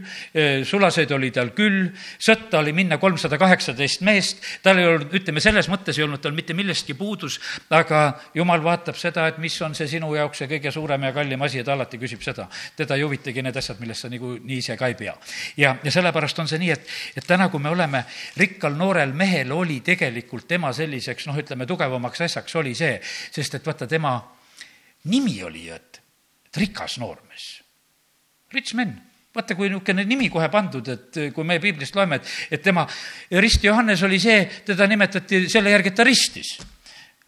sulaseid 0.68 1.12
oli 1.16 1.32
tal 1.36 1.52
küll, 1.56 1.90
sõtta 2.22 2.62
oli 2.62 2.74
minna 2.76 2.98
kolmsada 3.02 3.40
kaheksateist 3.42 4.06
meest, 4.08 4.44
tal 4.64 4.80
ei 4.80 4.88
olnud, 4.88 5.12
ütleme, 5.22 5.44
selles 5.44 5.70
mõttes 5.72 6.00
ei 6.00 6.06
olnud 6.06 6.24
tal 6.24 6.36
mitte 6.36 6.56
millestki 6.58 6.96
puudus, 6.98 7.40
aga 7.70 8.04
jumal 8.38 8.64
vaatab 8.64 9.00
seda, 9.00 9.28
et 9.32 9.42
mis 9.44 9.56
on 9.66 9.76
see 9.78 9.90
sinu 9.92 10.14
jaoks 10.16 10.42
see 10.42 10.50
kõige 10.56 10.74
suurem 10.74 11.08
ja 11.08 11.14
kallim 11.16 11.42
asi 11.46 11.62
ja 11.62 11.68
ta 11.68 11.76
alati 11.76 12.00
küsib 12.02 12.24
seda. 12.24 12.48
teda 12.76 12.96
ei 12.96 13.06
huvitagi 13.06 13.44
need 13.44 13.58
asjad, 13.58 13.80
millest 13.80 14.06
sa 14.06 14.10
niikuinii 14.12 14.58
ise 14.64 14.78
ka 14.78 14.88
ei 14.88 14.96
pea. 14.96 15.16
ja, 15.58 15.76
ja 15.84 15.92
sellepärast 15.92 16.40
on 16.40 16.48
see 16.48 16.62
nii, 16.62 16.72
et, 16.72 16.88
et 17.18 17.28
täna, 17.28 17.50
kui 17.50 17.60
me 17.60 17.70
oleme 17.70 18.06
rikkal 18.38 18.76
noorel 18.78 19.14
mehel, 19.14 19.52
oli 19.52 19.82
tegelikult 19.86 20.48
tema 20.48 20.74
selliseks, 20.74 21.28
noh, 21.28 21.38
ütleme, 21.38 21.68
tugevamaks 21.68 22.22
asjaks 22.28 22.56
oli 22.56 22.76
see, 22.78 23.00
sest 23.32 23.60
et 23.60 23.68
vaata, 23.68 23.88
tema 23.88 24.16
nimi 25.12 25.42
oli 25.44 25.68
ju, 25.68 25.76
et 25.76 25.91
rikas 26.58 26.98
noormees, 27.02 27.48
rich 28.54 28.76
men. 28.76 28.98
Vaata, 29.32 29.56
kui 29.56 29.70
niisugune 29.72 30.04
nimi 30.04 30.28
kohe 30.28 30.50
pandud, 30.52 30.88
et 30.92 31.18
kui 31.32 31.46
me 31.48 31.56
piiblist 31.64 31.96
loeme, 31.96 32.18
et, 32.20 32.32
et 32.52 32.64
tema, 32.64 32.84
Rist 33.40 33.64
Johannes 33.64 34.02
oli 34.04 34.20
see, 34.20 34.42
teda 34.68 34.84
nimetati 34.92 35.46
selle 35.48 35.72
järgi, 35.72 35.88
et 35.88 35.96
ta 35.96 36.04
ristis. 36.04 36.58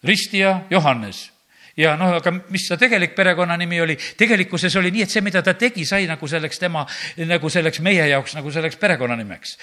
ristija 0.04 0.66
Johannes 0.68 1.30
ja 1.76 1.94
noh, 1.98 2.14
aga 2.20 2.32
mis 2.52 2.66
ta 2.68 2.76
tegelik 2.78 3.14
perekonnanimi 3.16 3.80
oli, 3.82 3.96
tegelikkuses 4.18 4.74
oli 4.78 4.92
nii, 4.94 5.04
et 5.06 5.12
see, 5.14 5.22
mida 5.24 5.42
ta 5.44 5.56
tegi, 5.58 5.84
sai 5.88 6.06
nagu 6.10 6.28
selleks 6.30 6.60
tema, 6.62 6.84
nagu 7.26 7.50
selleks 7.50 7.80
meie 7.84 8.06
jaoks 8.10 8.36
nagu 8.38 8.52
selleks 8.54 8.78
perekonnanimeks, 8.80 9.56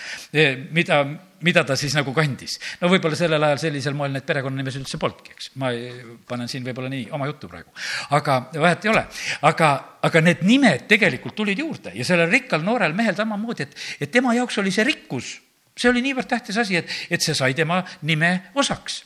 mida, 0.75 1.01
mida 1.47 1.63
ta 1.67 1.77
siis 1.79 1.95
nagu 1.95 2.13
kandis. 2.15 2.57
no 2.81 2.89
võib-olla 2.91 3.17
sellel 3.19 3.43
ajal 3.47 3.61
sellisel 3.65 3.95
moel 3.97 4.11
neid 4.15 4.27
perekonnanimesid 4.27 4.83
üldse 4.83 4.99
polnudki, 5.01 5.35
eks. 5.35 5.51
ma 5.61 5.71
panen 6.27 6.51
siin 6.51 6.65
võib-olla 6.67 6.91
nii 6.91 7.07
oma 7.15 7.29
juttu 7.31 7.51
praegu. 7.51 7.71
aga 8.17 8.39
vahet 8.57 8.85
ei 8.85 8.91
ole. 8.91 9.05
aga, 9.47 9.69
aga 10.09 10.23
need 10.25 10.43
nimed 10.47 10.89
tegelikult 10.91 11.37
tulid 11.37 11.59
juurde 11.63 11.95
ja 11.95 12.07
sellel 12.07 12.31
rikkal 12.31 12.65
noorel 12.65 12.95
mehel 12.97 13.15
samamoodi, 13.15 13.69
et, 13.69 13.79
et 14.01 14.11
tema 14.11 14.35
jaoks 14.35 14.59
oli 14.59 14.73
see 14.73 14.87
rikkus, 14.87 15.37
see 15.77 15.89
oli 15.89 16.03
niivõrd 16.03 16.27
tähtis 16.27 16.59
asi, 16.59 16.81
et, 16.81 16.91
et 17.09 17.23
see 17.23 17.37
sai 17.37 17.55
tema 17.55 17.79
nime 18.03 18.51
osaks 18.59 19.05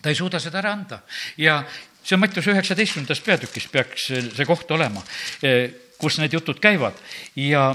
ta 0.00 0.08
ei 0.08 0.16
suuda 0.16 0.40
seda 0.40 0.60
ära 0.62 0.72
anda 0.72 1.00
ja, 1.40 1.60
see 2.10 2.18
on 2.18 2.24
Mattiuse 2.24 2.50
üheksateistkümnendas 2.50 3.22
peatükis 3.22 3.68
peaks 3.70 4.08
see 4.10 4.46
koht 4.48 4.70
olema, 4.74 5.02
eh, 5.46 5.70
kus 6.00 6.18
need 6.18 6.34
jutud 6.34 6.58
käivad 6.62 6.96
ja, 7.38 7.70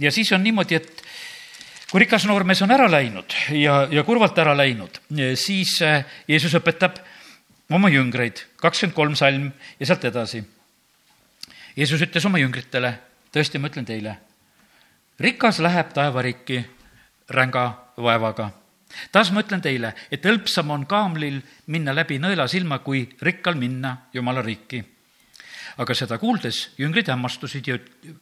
ja 0.00 0.12
siis 0.14 0.32
on 0.32 0.40
niimoodi, 0.44 0.78
et 0.80 1.02
kui 1.90 2.00
rikas 2.00 2.24
noormees 2.24 2.62
on 2.64 2.72
ära 2.72 2.88
läinud 2.88 3.36
ja, 3.58 3.82
ja 3.92 4.04
kurvalt 4.08 4.38
ära 4.40 4.56
läinud, 4.56 5.02
eh, 5.12 5.34
siis 5.36 5.74
eh, 5.84 6.06
Jeesus 6.28 6.56
õpetab 6.56 7.02
oma 7.72 7.92
jüngreid, 7.92 8.46
kakskümmend 8.56 8.96
kolm 8.96 9.16
salm 9.16 9.50
ja 9.80 9.88
sealt 9.88 10.08
edasi. 10.08 10.42
Jeesus 11.76 12.00
ütles 12.04 12.24
oma 12.28 12.40
jüngritele, 12.40 12.94
tõesti, 13.32 13.60
ma 13.60 13.68
ütlen 13.68 13.88
teile, 13.88 14.16
rikas 15.20 15.60
läheb 15.64 15.92
taevariiki 15.96 16.64
ränga 17.32 17.68
vaevaga 17.96 18.50
taas 19.12 19.30
ma 19.32 19.42
ütlen 19.42 19.62
teile, 19.64 19.92
et 20.12 20.24
hõlpsam 20.26 20.70
on 20.74 20.86
kaamlil 20.88 21.40
minna 21.72 21.94
läbi 21.94 22.18
nõelasilma, 22.22 22.80
kui 22.84 23.04
rikkal 23.22 23.58
minna 23.58 23.96
Jumala 24.12 24.42
riiki. 24.42 24.84
aga 25.78 25.94
seda 25.96 26.18
kuuldes 26.20 26.74
jüngrid 26.76 27.08
hämmastusid 27.08 27.68
ja 27.68 27.78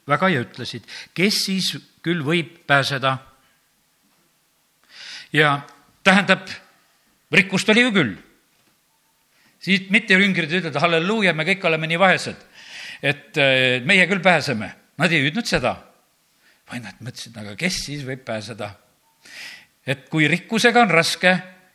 väga 0.07 0.29
ja 0.31 0.41
ütlesid, 0.45 0.85
kes 1.15 1.45
siis 1.47 1.77
küll 2.03 2.23
võib 2.23 2.61
pääseda? 2.67 3.19
ja 5.33 5.61
tähendab, 6.05 6.47
rikkust 7.33 7.69
oli 7.69 7.81
ju 7.81 7.93
küll. 7.93 8.17
siit 9.61 9.91
mitte 9.91 10.15
jüngrid 10.15 10.53
ei 10.53 10.63
ütelda 10.63 10.81
halleluuja, 10.81 11.35
me 11.35 11.45
kõik 11.45 11.65
oleme 11.67 11.87
nii 11.87 11.99
vaesed, 11.99 12.37
et 13.03 13.37
meie 13.85 14.07
küll 14.09 14.23
pääseme. 14.23 14.75
Nad 15.01 15.13
ei 15.13 15.23
hüüdnud 15.25 15.47
seda, 15.49 15.75
vaid 16.71 16.85
nad 16.85 16.97
mõtlesid, 17.01 17.37
aga 17.41 17.57
kes 17.57 17.85
siis 17.87 18.05
võib 18.05 18.23
pääseda 18.25 18.71
et 19.87 20.09
kui 20.13 20.29
rikkusega 20.29 20.83
on 20.83 20.91
raske, 20.93 21.33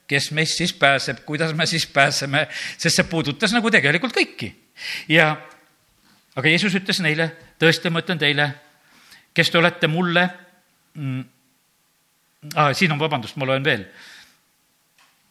kes 0.08 0.30
meist 0.38 0.60
siis 0.60 0.74
pääseb, 0.78 1.24
kuidas 1.26 1.54
me 1.58 1.66
siis 1.66 1.88
pääseme, 1.90 2.46
sest 2.78 3.00
see 3.02 3.08
puudutas 3.10 3.54
nagu 3.56 3.72
tegelikult 3.74 4.14
kõiki. 4.16 4.52
ja 5.10 5.34
aga 6.36 6.50
Jeesus 6.52 6.76
ütles 6.78 7.00
neile, 7.02 7.32
tõesti, 7.60 7.90
ma 7.90 8.04
ütlen 8.04 8.20
teile, 8.22 8.50
kes 9.34 9.50
te 9.50 9.58
olete 9.58 9.88
mulle 9.88 10.28
mm,, 10.94 11.24
ah, 12.56 12.74
siin 12.74 12.94
on, 12.94 13.02
vabandust, 13.02 13.40
ma 13.40 13.50
loen 13.50 13.66
veel, 13.66 13.88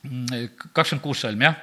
mm, 0.03 0.49
kakskümmend 0.73 1.05
kuus 1.05 1.23
salm, 1.25 1.45
jah. 1.45 1.61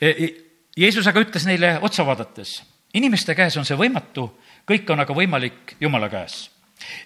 E, 0.00 0.08
e, 0.10 0.30
Jeesus 0.76 1.06
aga 1.06 1.22
ütles 1.22 1.46
neile 1.46 1.76
otsa 1.84 2.04
vaadates, 2.08 2.56
inimeste 2.98 3.36
käes 3.38 3.56
on 3.60 3.68
see 3.68 3.78
võimatu, 3.78 4.26
kõik 4.68 4.90
on 4.90 5.04
aga 5.04 5.14
võimalik 5.14 5.76
Jumala 5.80 6.08
käes. 6.10 6.48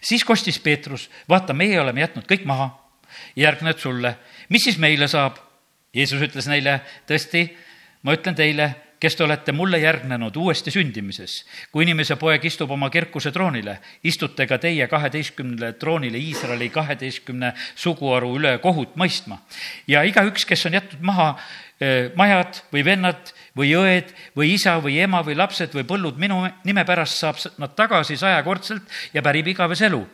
siis 0.00 0.24
kostis 0.24 0.58
Peetrus, 0.58 1.10
vaata, 1.28 1.52
meie 1.52 1.80
oleme 1.80 2.00
jätnud 2.00 2.24
kõik 2.30 2.46
maha 2.48 2.70
järgneb 3.36 3.78
sulle. 3.78 4.16
mis 4.48 4.64
siis 4.64 4.78
meile 4.78 5.08
saab? 5.08 5.38
Jeesus 5.96 6.20
ütles 6.20 6.46
neile, 6.50 6.80
tõesti, 7.08 7.46
ma 8.04 8.12
ütlen 8.12 8.34
teile, 8.36 8.74
kes 9.00 9.16
te 9.16 9.24
olete 9.24 9.52
mulle 9.52 9.78
järgnenud 9.78 10.36
uuesti 10.36 10.70
sündimises. 10.70 11.44
kui 11.72 11.84
inimese 11.84 12.16
poeg 12.16 12.44
istub 12.44 12.70
oma 12.70 12.88
kirkuse 12.90 13.32
troonile, 13.32 13.78
istute 14.04 14.46
ka 14.46 14.58
teie 14.58 14.86
kaheteistkümnele 14.88 15.72
troonile 15.80 16.18
Iisraeli 16.18 16.68
kaheteistkümne 16.72 17.52
suguharu 17.74 18.34
üle 18.38 18.58
kohut 18.62 18.96
mõistma. 18.96 19.38
ja 19.86 20.02
igaüks, 20.02 20.44
kes 20.44 20.66
on 20.66 20.78
jätnud 20.78 21.02
maha 21.02 21.28
eh, 21.80 22.12
majad 22.16 22.62
või 22.72 22.84
vennad 22.84 23.32
või 23.56 23.74
õed 23.76 24.14
või 24.36 24.54
isa 24.54 24.78
või 24.80 24.98
ema 25.00 25.22
või 25.22 25.36
lapsed 25.36 25.74
või 25.76 25.84
põllud 25.84 26.16
minu 26.16 26.42
nime 26.64 26.84
pärast, 26.84 27.18
saab 27.20 27.36
nad 27.58 27.76
tagasi 27.76 28.16
sajakordselt 28.16 28.82
ja 29.12 29.22
pärib 29.22 29.46
igavese 29.52 29.86
elu. 29.86 30.06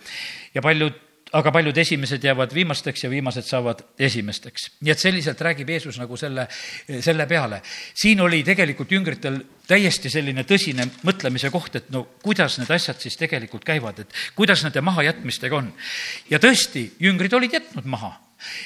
ja 0.54 0.62
paljud 0.62 1.11
aga 1.32 1.52
paljud 1.52 1.78
esimesed 1.78 2.24
jäävad 2.24 2.54
viimasteks 2.54 3.04
ja 3.04 3.10
viimased 3.10 3.46
saavad 3.48 3.82
esimesteks. 3.98 4.70
nii 4.80 4.92
et 4.92 4.98
selliselt 4.98 5.40
räägib 5.40 5.68
Jeesus 5.68 5.98
nagu 5.98 6.16
selle, 6.16 6.46
selle 7.00 7.26
peale. 7.26 7.62
siin 7.94 8.20
oli 8.20 8.42
tegelikult 8.44 8.92
jüngritel 8.92 9.40
täiesti 9.66 10.10
selline 10.10 10.44
tõsine 10.44 10.88
mõtlemise 11.02 11.50
koht, 11.50 11.76
et 11.76 11.90
no 11.90 12.04
kuidas 12.22 12.58
need 12.58 12.70
asjad 12.70 13.00
siis 13.00 13.16
tegelikult 13.16 13.64
käivad, 13.64 14.04
et 14.04 14.12
kuidas 14.34 14.64
nende 14.64 14.80
mahajätmistega 14.80 15.56
on. 15.56 15.72
ja 16.30 16.38
tõesti, 16.38 16.90
jüngrid 17.00 17.32
olid 17.32 17.60
jätnud 17.60 17.88
maha 17.88 18.18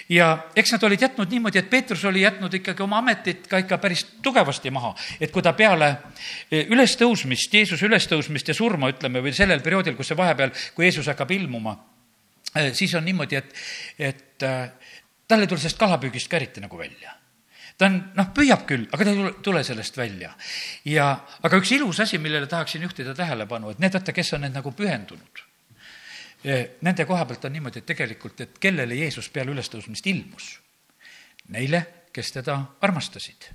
ja 0.08 0.30
eks 0.56 0.72
nad 0.72 0.84
olid 0.88 1.02
jätnud 1.02 1.30
niimoodi, 1.30 1.58
et 1.58 1.70
Peetrus 1.70 2.04
oli 2.04 2.22
jätnud 2.24 2.54
ikkagi 2.54 2.82
oma 2.82 2.98
ametit 2.98 3.46
ka 3.46 3.60
ikka 3.62 3.78
päris 3.78 4.06
tugevasti 4.22 4.70
maha, 4.70 4.94
et 5.20 5.30
kui 5.30 5.42
ta 5.42 5.52
peale 5.52 5.90
eh, 6.50 6.66
ülestõusmist, 6.66 7.52
Jeesuse 7.54 7.86
ülestõusmist 7.86 8.48
ja 8.48 8.56
surma, 8.56 8.90
ütleme, 8.90 9.22
või 9.22 9.34
sellel 9.36 9.62
perioodil, 9.62 9.94
kus 9.96 10.10
see 10.10 10.18
vahepeal, 10.18 10.54
kui 10.74 10.88
Jeesus 10.88 11.12
hakkab 11.12 11.30
ilmuma, 11.36 11.76
siis 12.76 12.94
on 12.98 13.04
niimoodi, 13.04 13.36
et, 13.36 13.54
et 13.98 14.46
eh, 14.46 14.90
tal 15.28 15.44
ei 15.44 15.50
tule 15.50 15.60
sellest 15.60 15.80
kalapüügist 15.80 16.30
ka 16.30 16.40
eriti 16.40 16.64
nagu 16.64 16.78
välja 16.78 17.14
ta 17.76 17.90
on, 17.90 17.98
noh, 18.16 18.30
püüab 18.32 18.62
küll, 18.68 18.86
aga 18.88 19.04
ta 19.04 19.12
ei 19.12 19.18
tule, 19.18 19.32
tule 19.44 19.64
sellest 19.64 19.98
välja. 19.98 20.30
ja, 20.88 21.10
aga 21.44 21.58
üks 21.60 21.74
ilus 21.76 22.00
asi, 22.00 22.18
millele 22.18 22.48
tahaksin 22.48 22.86
juhtida 22.86 23.12
tähelepanu, 23.14 23.74
et 23.74 23.82
need, 23.82 23.92
vaata, 23.92 24.16
kes 24.16 24.32
on 24.38 24.46
need 24.46 24.56
nagu 24.56 24.72
pühendunud 24.72 25.44
nende 26.80 27.06
koha 27.06 27.26
pealt 27.26 27.44
on 27.48 27.54
niimoodi, 27.56 27.82
et 27.82 27.88
tegelikult, 27.88 28.40
et 28.44 28.58
kellele 28.62 28.98
Jeesus 29.00 29.28
peale 29.34 29.52
ülestõusmist 29.54 30.06
ilmus? 30.10 30.50
Neile, 31.54 31.82
kes 32.12 32.32
teda 32.38 32.58
armastasid. 32.86 33.52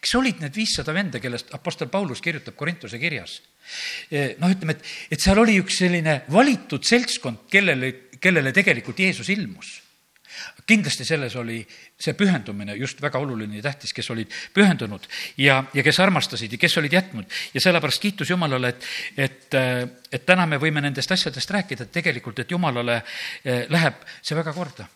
kes 0.00 0.14
olid 0.16 0.38
need 0.40 0.54
viissada 0.56 0.94
venda, 0.94 1.20
kellest 1.20 1.52
Apostel 1.54 1.88
Paulus 1.92 2.20
kirjutab 2.20 2.56
Korintuse 2.56 2.98
kirjas? 2.98 3.42
noh, 4.40 4.50
ütleme, 4.50 4.72
et, 4.72 4.84
et 5.12 5.20
seal 5.20 5.38
oli 5.38 5.58
üks 5.60 5.78
selline 5.80 6.22
valitud 6.32 6.84
seltskond, 6.84 7.46
kellele, 7.50 7.92
kellele 8.24 8.52
tegelikult 8.56 9.04
Jeesus 9.04 9.28
ilmus 9.34 9.74
kindlasti 10.66 11.04
selles 11.04 11.34
oli 11.36 11.58
see 12.00 12.14
pühendumine 12.18 12.74
just 12.78 13.00
väga 13.02 13.20
oluline 13.22 13.58
ja 13.58 13.66
tähtis, 13.68 13.92
kes 13.94 14.10
olid 14.10 14.32
pühendunud 14.54 15.06
ja, 15.38 15.60
ja 15.74 15.84
kes 15.84 16.00
armastasid 16.00 16.52
ja 16.52 16.58
kes 16.58 16.76
olid 16.80 16.92
jätnud. 16.92 17.24
ja 17.54 17.60
sellepärast 17.60 18.02
kiitus 18.02 18.30
Jumalale, 18.30 18.68
et, 18.74 18.86
et, 19.16 19.56
et 20.12 20.26
täna 20.26 20.46
me 20.46 20.58
võime 20.62 20.82
nendest 20.84 21.12
asjadest 21.12 21.50
rääkida, 21.50 21.86
et 21.86 21.92
tegelikult, 21.92 22.38
et 22.38 22.50
Jumalale 22.50 23.00
eh, 23.44 23.66
läheb 23.70 24.00
see 24.22 24.36
väga 24.36 24.52
korda. 24.52 24.88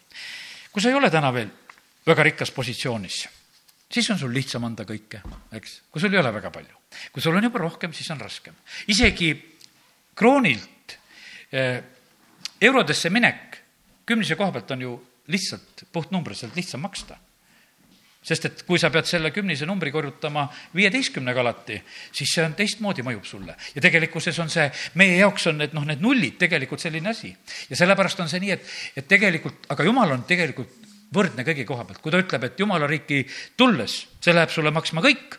kui 0.72 0.82
sa 0.82 0.88
ei 0.88 0.98
ole 0.98 1.10
täna 1.10 1.32
veel 1.34 1.50
väga 2.06 2.24
rikas 2.30 2.50
positsioonis, 2.54 3.20
siis 3.92 4.10
on 4.10 4.18
sul 4.18 4.32
lihtsam 4.34 4.64
anda 4.64 4.86
kõike, 4.88 5.22
eks, 5.52 5.82
kui 5.90 6.00
sul 6.00 6.14
ei 6.14 6.22
ole 6.22 6.32
väga 6.32 6.50
palju. 6.50 6.82
kui 7.12 7.22
sul 7.22 7.36
on 7.36 7.44
juba 7.44 7.62
rohkem, 7.62 7.92
siis 7.92 8.10
on 8.10 8.20
raskem. 8.20 8.56
isegi 8.88 9.32
kroonilt 10.16 10.98
eh, 11.52 11.97
eurodesse 12.60 13.10
minek 13.10 13.62
kümnise 14.08 14.36
koha 14.36 14.52
pealt 14.52 14.70
on 14.70 14.82
ju 14.82 14.92
lihtsalt 15.28 15.84
puhtnumbriliselt 15.92 16.56
lihtsam 16.56 16.80
maksta. 16.80 17.16
sest 18.28 18.44
et 18.44 18.62
kui 18.66 18.76
sa 18.80 18.90
pead 18.92 19.06
selle 19.08 19.30
kümnise 19.32 19.64
numbri 19.64 19.92
korrutama 19.94 20.42
viieteistkümnega 20.76 21.40
alati, 21.40 21.78
siis 22.12 22.32
see 22.34 22.42
on 22.44 22.56
teistmoodi, 22.58 23.04
mõjub 23.06 23.24
sulle. 23.24 23.54
ja 23.74 23.80
tegelikkuses 23.80 24.38
on 24.42 24.50
see, 24.52 24.66
meie 25.00 25.16
jaoks 25.20 25.46
on 25.48 25.58
need, 25.62 25.72
noh, 25.76 25.86
need 25.86 26.02
nullid 26.04 26.36
tegelikult 26.40 26.80
selline 26.80 27.12
asi. 27.14 27.30
ja 27.70 27.76
sellepärast 27.76 28.20
on 28.20 28.28
see 28.28 28.40
nii, 28.42 28.52
et, 28.56 28.70
et 28.96 29.08
tegelikult, 29.08 29.68
aga 29.72 29.86
jumal 29.86 30.12
on 30.16 30.24
tegelikult 30.28 30.88
võrdne 31.14 31.44
kõigi 31.44 31.64
koha 31.68 31.84
pealt. 31.84 32.02
kui 32.02 32.12
ta 32.12 32.20
ütleb, 32.24 32.44
et 32.44 32.60
jumala 32.60 32.88
riiki 32.90 33.22
tulles, 33.56 34.00
see 34.20 34.34
läheb 34.34 34.52
sulle 34.52 34.72
maksma 34.74 35.04
kõik, 35.04 35.38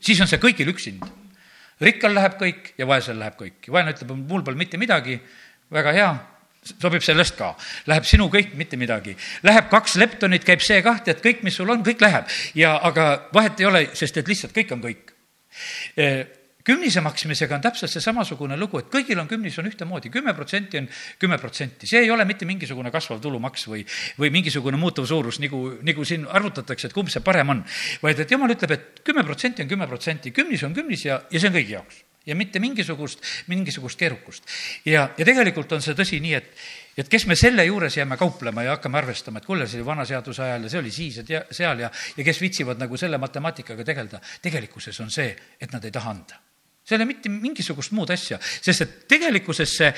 siis 0.00 0.20
on 0.20 0.28
see 0.28 0.42
kõigil 0.42 0.72
üks 0.74 0.90
hind. 0.90 1.04
Rikkal 1.80 2.14
läheb 2.14 2.38
kõik 2.40 2.74
ja 2.78 2.86
vaesel 2.86 3.18
läheb 3.18 3.38
kõik. 3.40 3.70
vaene 3.72 3.94
ütleb, 3.94 4.14
mul 4.28 4.44
pole 4.44 4.56
mitte 4.56 4.78
midagi, 4.78 5.18
väga 5.70 5.92
hea 5.92 6.12
sobib 6.64 7.02
sellest 7.04 7.36
ka. 7.38 7.52
Läheb 7.90 8.06
sinu 8.08 8.28
kõik, 8.32 8.54
mitte 8.58 8.78
midagi. 8.80 9.16
Läheb 9.44 9.68
kaks 9.72 9.98
leptonit, 10.00 10.44
käib 10.46 10.62
see 10.64 10.80
kah, 10.84 11.00
tead, 11.04 11.20
kõik, 11.24 11.42
mis 11.46 11.56
sul 11.58 11.70
on, 11.70 11.84
kõik 11.84 12.00
läheb. 12.04 12.30
ja 12.54 12.76
aga 12.82 13.28
vahet 13.34 13.60
ei 13.60 13.66
ole, 13.68 13.84
sest 13.92 14.16
et 14.16 14.28
lihtsalt 14.28 14.56
kõik 14.56 14.72
on 14.72 14.84
kõik. 14.84 15.12
Kümnise 16.64 17.02
maksmisega 17.04 17.58
on 17.58 17.64
täpselt 17.64 17.92
see 17.92 18.02
samasugune 18.02 18.56
lugu, 18.60 18.80
et 18.80 18.88
kõigil 18.92 19.20
on 19.20 19.28
kümnis 19.28 19.58
on 19.60 19.68
ühtemoodi, 19.68 20.10
kümme 20.12 20.34
protsenti 20.36 20.80
on 20.80 20.88
kümme 21.20 21.38
protsenti. 21.38 21.86
see 21.86 22.04
ei 22.06 22.10
ole 22.10 22.24
mitte 22.24 22.48
mingisugune 22.48 22.90
kasvav 22.94 23.20
tulumaks 23.20 23.68
või, 23.68 23.84
või 24.18 24.32
mingisugune 24.32 24.80
muutuv 24.80 25.06
suurus, 25.10 25.40
nagu, 25.44 25.60
nagu 25.84 26.04
siin 26.08 26.26
arvutatakse, 26.26 26.88
et 26.88 26.96
kumb 26.96 27.12
see 27.12 27.20
parem 27.24 27.52
on. 27.52 27.62
vaid 28.02 28.24
et 28.24 28.30
jumal 28.30 28.56
ütleb, 28.56 28.72
et 28.72 29.04
kümme 29.04 29.24
protsenti 29.24 29.62
on 29.62 29.68
kümme 29.68 29.86
protsenti, 29.86 30.32
kümnis 30.32 30.64
on 30.64 30.74
kümnis 30.74 31.04
ja, 31.04 31.20
ja 31.30 31.40
see 31.40 31.52
on 31.52 31.56
kõigi 31.58 31.76
jaoks 31.76 32.02
ja 32.26 32.34
mitte 32.34 32.60
mingisugust, 32.60 33.20
mingisugust 33.52 33.98
keerukust. 33.98 34.48
ja, 34.84 35.10
ja 35.18 35.24
tegelikult 35.24 35.72
on 35.76 35.84
see 35.84 35.96
tõsi 35.98 36.20
nii, 36.24 36.32
et, 36.38 36.64
et 36.96 37.10
kes 37.12 37.26
me 37.28 37.36
selle 37.36 37.66
juures 37.68 37.98
jääme 37.98 38.16
kauplema 38.16 38.64
ja 38.64 38.78
hakkame 38.78 38.98
arvestama, 39.02 39.42
et 39.42 39.48
kuule, 39.48 39.68
see 39.68 39.82
oli 39.82 39.90
vana 39.90 40.08
seaduse 40.08 40.42
ajal 40.46 40.64
ja 40.64 40.72
see 40.72 40.80
oli 40.80 40.94
siis 40.94 41.20
ja 41.28 41.44
seal 41.50 41.84
ja, 41.84 41.92
ja 42.16 42.24
kes 42.24 42.40
viitsivad 42.40 42.80
nagu 42.80 42.96
selle 42.96 43.20
matemaatikaga 43.20 43.84
tegeleda, 43.84 44.24
tegelikkuses 44.42 45.04
on 45.04 45.12
see, 45.12 45.36
et 45.60 45.72
nad 45.76 45.84
ei 45.84 45.92
taha 45.92 46.16
anda 46.16 46.40
see 46.84 46.94
ei 46.94 47.00
ole 47.00 47.08
mitte 47.08 47.32
mingisugust 47.32 47.94
muud 47.96 48.10
asja, 48.12 48.38
sest 48.40 48.84
et 48.84 48.92
tegelikkuses 49.08 49.72
see 49.78 49.88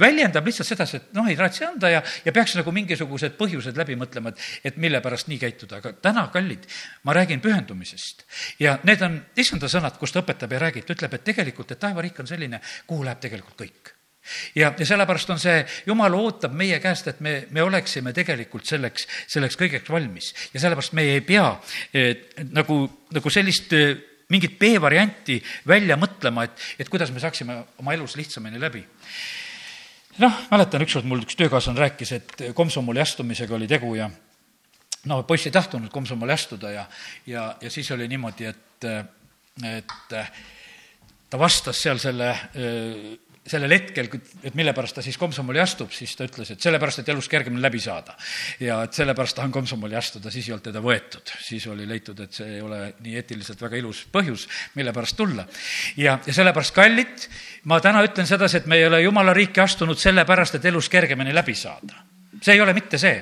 väljendab 0.00 0.48
lihtsalt 0.48 0.70
sedasi, 0.70 1.00
et 1.00 1.12
noh, 1.16 1.28
ei 1.28 1.36
raatsi 1.36 1.66
anda 1.68 1.92
ja, 1.92 2.00
ja 2.24 2.32
peaks 2.32 2.56
nagu 2.56 2.72
mingisugused 2.74 3.36
põhjused 3.38 3.76
läbi 3.76 3.98
mõtlema, 4.00 4.32
et, 4.32 4.48
et 4.72 4.80
mille 4.80 5.02
pärast 5.04 5.28
nii 5.28 5.40
käituda, 5.42 5.82
aga 5.82 5.94
täna, 6.00 6.26
kallid, 6.32 6.64
ma 7.04 7.16
räägin 7.16 7.44
pühendumisest. 7.44 8.24
ja 8.60 8.78
need 8.88 9.04
on 9.04 9.20
issanda 9.36 9.68
sõnad, 9.68 10.00
kus 10.00 10.16
ta 10.16 10.24
õpetab 10.24 10.56
ja 10.56 10.64
räägib, 10.64 10.88
ta 10.88 10.96
ütleb, 10.96 11.16
et 11.16 11.26
tegelikult, 11.28 11.72
et 11.72 11.82
taevariik 11.82 12.24
on 12.24 12.30
selline, 12.30 12.64
kuhu 12.88 13.04
läheb 13.04 13.20
tegelikult 13.20 13.60
kõik 13.60 13.96
ja, 14.54 14.72
ja 14.78 14.86
sellepärast 14.86 15.30
on 15.32 15.40
see, 15.40 15.60
jumal 15.86 16.14
ootab 16.16 16.52
meie 16.56 16.80
käest, 16.80 17.08
et 17.12 17.20
me, 17.24 17.34
me 17.52 17.62
oleksime 17.64 18.12
tegelikult 18.16 18.68
selleks, 18.68 19.06
selleks 19.28 19.58
kõigeks 19.60 19.92
valmis. 19.92 20.32
ja 20.54 20.60
sellepärast 20.60 20.96
me 20.96 21.04
ei 21.16 21.20
pea 21.24 21.48
eh, 21.92 22.28
nagu, 22.52 22.82
nagu 23.12 23.32
sellist 23.32 23.74
mingit 24.30 24.56
B-varianti 24.58 25.40
välja 25.68 25.98
mõtlema, 26.00 26.46
et, 26.46 26.64
et 26.78 26.88
kuidas 26.88 27.12
me 27.14 27.22
saaksime 27.22 27.60
oma 27.82 27.94
elus 27.96 28.16
lihtsamini 28.16 28.60
läbi. 28.60 28.84
noh, 30.18 30.42
mäletan, 30.50 30.82
ükskord 30.84 31.08
mul 31.08 31.24
üks 31.24 31.38
töökaaslane 31.38 31.80
rääkis, 31.80 32.12
et 32.12 32.42
komsomoli 32.54 33.00
astumisega 33.00 33.54
oli 33.56 33.68
tegu 33.70 33.94
ja 33.94 34.10
no 35.10 35.22
poiss 35.22 35.48
ei 35.48 35.54
tahtnud 35.54 35.90
komsomoli 35.92 36.32
astuda 36.32 36.70
ja, 36.70 36.86
ja, 37.26 37.54
ja 37.60 37.70
siis 37.70 37.90
oli 37.90 38.08
niimoodi, 38.08 38.50
et, 38.50 38.88
et 39.64 40.16
ta 41.30 41.38
vastas 41.38 41.82
seal 41.82 41.98
selle 42.02 42.34
sellel 43.46 43.72
hetkel, 43.72 44.08
et 44.44 44.54
mille 44.58 44.72
pärast 44.76 44.98
ta 44.98 45.02
siis 45.04 45.16
komsomoli 45.18 45.60
astub, 45.62 45.90
siis 45.94 46.12
ta 46.16 46.26
ütles, 46.28 46.52
et 46.52 46.60
sellepärast, 46.60 47.00
et 47.00 47.08
elus 47.08 47.28
kergemini 47.30 47.62
läbi 47.62 47.80
saada. 47.80 48.14
ja 48.60 48.82
et 48.84 48.92
sellepärast 48.92 49.36
tahan 49.36 49.52
komsomoli 49.52 49.96
astuda, 49.96 50.30
siis 50.30 50.48
ei 50.48 50.52
olnud 50.52 50.66
teda 50.68 50.82
võetud. 50.84 51.32
siis 51.40 51.66
oli 51.66 51.88
leitud, 51.88 52.20
et 52.20 52.32
see 52.32 52.56
ei 52.56 52.60
ole 52.60 52.94
nii 53.00 53.16
eetiliselt 53.16 53.62
väga 53.62 53.80
ilus 53.80 54.04
põhjus, 54.12 54.46
mille 54.74 54.92
pärast 54.92 55.16
tulla. 55.16 55.46
ja, 55.96 56.18
ja 56.26 56.32
sellepärast, 56.36 56.74
kallid, 56.74 57.28
ma 57.64 57.80
täna 57.80 58.04
ütlen 58.04 58.28
sedasi, 58.28 58.60
et 58.60 58.66
me 58.66 58.76
ei 58.76 58.86
ole 58.86 59.02
jumala 59.02 59.32
riiki 59.32 59.60
astunud 59.60 59.98
sellepärast, 59.98 60.60
et 60.60 60.64
elus 60.64 60.88
kergemini 60.88 61.34
läbi 61.34 61.54
saada. 61.54 62.04
see 62.42 62.54
ei 62.54 62.60
ole 62.60 62.76
mitte 62.76 62.98
see 62.98 63.18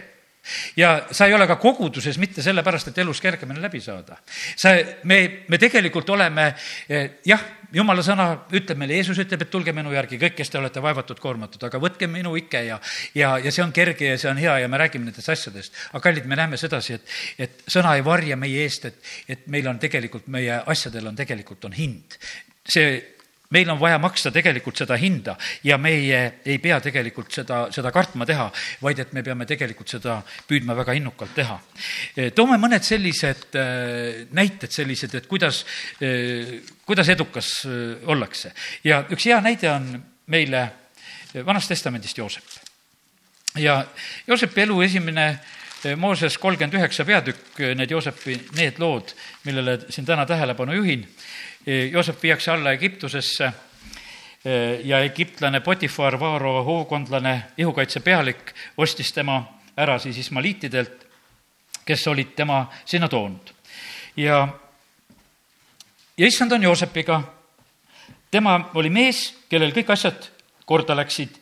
ja 0.76 1.06
sa 1.10 1.26
ei 1.26 1.34
ole 1.34 1.46
ka 1.46 1.56
koguduses 1.56 2.18
mitte 2.18 2.42
sellepärast, 2.42 2.88
et 2.88 2.98
elus 2.98 3.20
kergemini 3.20 3.62
läbi 3.62 3.80
saada. 3.80 4.16
sa, 4.56 4.74
me, 5.04 5.44
me 5.48 5.58
tegelikult 5.58 6.10
oleme 6.10 6.54
eh, 6.88 7.10
jah, 7.26 7.42
jumala 7.74 8.02
sõna 8.04 8.28
ütleb 8.54 8.78
meile, 8.80 8.96
Jeesus 8.98 9.18
ütleb, 9.22 9.42
et 9.44 9.50
tulge 9.52 9.74
minu 9.76 9.92
järgi 9.92 10.18
kõik, 10.20 10.36
kes 10.38 10.52
te 10.52 10.60
olete 10.60 10.82
vaevatud, 10.84 11.20
koormatud, 11.22 11.62
aga 11.68 11.80
võtke 11.82 12.08
minu 12.10 12.34
ike 12.40 12.62
ja, 12.68 12.78
ja, 13.18 13.34
ja 13.42 13.52
see 13.54 13.64
on 13.64 13.74
kerge 13.76 14.12
ja 14.12 14.20
see 14.20 14.30
on 14.30 14.40
hea 14.40 14.58
ja 14.62 14.70
me 14.70 14.80
räägime 14.80 15.08
nendest 15.10 15.28
asjadest. 15.34 15.76
aga 15.92 16.02
kallid, 16.08 16.26
me 16.30 16.38
näeme 16.38 16.60
sedasi, 16.60 16.98
et, 16.98 17.14
et 17.48 17.68
sõna 17.68 17.96
ei 17.98 18.06
varja 18.06 18.38
meie 18.40 18.64
eest, 18.64 18.88
et, 18.88 19.12
et 19.28 19.46
meil 19.52 19.68
on 19.68 19.78
tegelikult, 19.78 20.28
meie 20.32 20.62
asjadel 20.66 21.10
on 21.10 21.18
tegelikult 21.18 21.68
on 21.68 21.76
hind. 21.76 22.18
see 22.68 23.17
meil 23.50 23.70
on 23.72 23.78
vaja 23.80 23.98
maksta 24.00 24.30
tegelikult 24.32 24.76
seda 24.76 24.96
hinda 25.00 25.34
ja 25.64 25.78
meie 25.80 26.20
ei 26.44 26.58
pea 26.60 26.78
tegelikult 26.84 27.32
seda, 27.32 27.60
seda 27.72 27.92
kartma 27.94 28.26
teha, 28.28 28.48
vaid 28.84 29.00
et 29.00 29.14
me 29.16 29.22
peame 29.24 29.46
tegelikult 29.48 29.88
seda 29.88 30.18
püüdma 30.48 30.76
väga 30.76 30.96
innukalt 30.98 31.32
teha. 31.36 31.56
toome 32.36 32.58
mõned 32.60 32.84
sellised 32.84 33.56
äh, 33.56 34.26
näited 34.36 34.72
sellised, 34.74 35.14
et 35.14 35.26
kuidas, 35.30 35.64
äh, 36.04 36.58
kuidas 36.86 37.08
edukas 37.08 37.52
ollakse. 38.06 38.52
ja 38.84 39.04
üks 39.08 39.30
hea 39.30 39.40
näide 39.40 39.72
on 39.72 39.90
meile 40.26 40.68
Vanast 41.44 41.68
Testamendist 41.68 42.18
Joosep. 42.18 42.44
ja 43.56 43.84
Joosepi 44.26 44.66
elu 44.66 44.82
esimene 44.82 45.38
Mooses 45.96 46.34
kolmkümmend 46.42 46.74
üheksa 46.74 47.04
peatükk, 47.06 47.60
need 47.78 47.90
Joosepi, 47.90 48.34
need 48.58 48.80
lood, 48.82 49.12
millele 49.46 49.76
siin 49.94 50.06
täna 50.06 50.24
tähelepanu 50.26 50.74
juhin 50.74 51.04
Joosep 51.90 52.22
viiakse 52.22 52.50
alla 52.50 52.72
Egiptusesse 52.72 53.52
ja 54.84 55.00
egiptlane 55.04 55.60
Potifar, 55.60 56.14
Vaaro 56.20 56.62
hoogkondlane, 56.64 57.42
ihukaitse 57.58 58.00
pealik, 58.00 58.54
ostis 58.76 59.12
tema 59.12 59.42
ära 59.76 59.98
siis 59.98 60.16
ismaliitidelt, 60.18 61.04
kes 61.84 62.06
olid 62.08 62.32
tema 62.36 62.62
sinna 62.84 63.08
toonud. 63.08 63.52
ja, 64.16 64.48
ja 66.16 66.26
issand 66.26 66.52
on 66.52 66.62
Joosepiga. 66.62 67.22
tema 68.30 68.70
oli 68.74 68.90
mees, 68.90 69.34
kellel 69.48 69.72
kõik 69.72 69.92
asjad 69.92 70.30
korda 70.64 70.96
läksid 70.96 71.36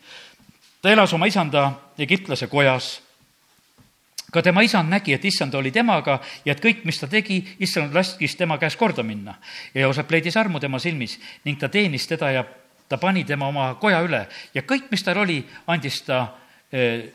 ta 0.81 0.91
elas 0.91 1.13
oma 1.13 1.27
isanda 1.27 1.71
egiptlase 1.99 2.47
kojas 2.47 3.01
ka 4.31 4.41
tema 4.41 4.61
isand 4.61 4.91
nägi, 4.91 5.13
et 5.13 5.25
issand 5.25 5.55
oli 5.55 5.71
temaga 5.71 6.19
ja 6.45 6.51
et 6.51 6.61
kõik, 6.63 6.83
mis 6.85 6.99
ta 6.99 7.07
tegi, 7.07 7.39
issand 7.63 7.95
laskis 7.95 8.35
tema 8.35 8.57
käes 8.59 8.75
korda 8.75 9.03
minna. 9.03 9.37
ja 9.73 9.81
Joosep 9.81 10.11
leidis 10.11 10.37
armu 10.37 10.59
tema 10.59 10.79
silmis 10.79 11.19
ning 11.45 11.59
ta 11.59 11.69
teenis 11.69 12.07
teda 12.07 12.31
ja 12.31 12.43
ta 12.89 12.97
pani 12.97 13.23
tema 13.23 13.47
oma 13.47 13.75
koja 13.75 14.01
üle 14.03 14.25
ja 14.53 14.61
kõik, 14.61 14.91
mis 14.91 15.03
tal 15.03 15.17
oli, 15.17 15.39
andis 15.67 16.01
ta 16.01 16.27
eh, 16.71 17.07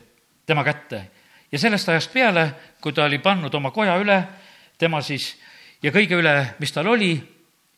tema 0.47 0.65
kätte. 0.65 1.05
ja 1.53 1.59
sellest 1.59 1.89
ajast 1.89 2.13
peale, 2.13 2.53
kui 2.81 2.93
ta 2.93 3.05
oli 3.05 3.19
pannud 3.19 3.55
oma 3.55 3.71
koja 3.71 3.97
üle, 4.01 4.23
tema 4.79 5.03
siis 5.03 5.37
ja 5.83 5.93
kõige 5.93 6.17
üle, 6.17 6.55
mis 6.59 6.73
tal 6.73 6.87
oli, 6.87 7.13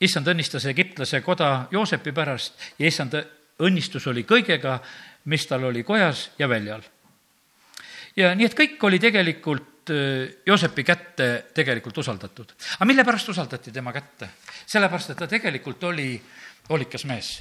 issand 0.01 0.29
õnnistas 0.29 0.67
egiptlase 0.67 1.21
koda 1.21 1.67
Joosepi 1.71 2.13
pärast 2.13 2.79
ja 2.79 2.87
issand 2.87 3.19
õnnistus 3.59 4.07
oli 4.07 4.23
kõigega, 4.23 4.79
mis 5.25 5.47
tal 5.47 5.65
oli 5.65 5.83
kojas 5.83 6.31
ja 6.39 6.49
väljal 6.49 6.94
ja 8.17 8.35
nii, 8.35 8.47
et 8.49 8.59
kõik 8.59 8.83
oli 8.89 9.01
tegelikult 9.03 9.71
Joosepi 10.47 10.85
kätte 10.85 11.27
tegelikult 11.55 11.99
usaldatud. 12.01 12.55
aga 12.79 12.87
mille 12.89 13.05
pärast 13.05 13.29
usaldati 13.29 13.73
tema 13.73 13.93
kätte? 13.93 14.29
sellepärast, 14.67 15.11
et 15.11 15.19
ta 15.19 15.29
tegelikult 15.29 15.83
oli 15.85 16.09
hoolikas 16.71 17.05
mees. 17.05 17.35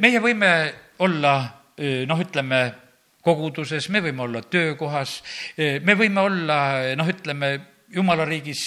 Meie 0.00 0.18
võime 0.18 0.50
olla 0.98 1.34
noh, 1.78 2.20
ütleme, 2.24 2.62
koguduses, 3.22 3.88
me 3.94 4.02
võime 4.02 4.24
olla 4.24 4.42
töökohas, 4.42 5.20
me 5.58 5.94
võime 5.94 6.24
olla 6.26 6.58
noh, 6.98 7.12
ütleme, 7.14 7.52
jumala 7.94 8.26
riigis 8.28 8.64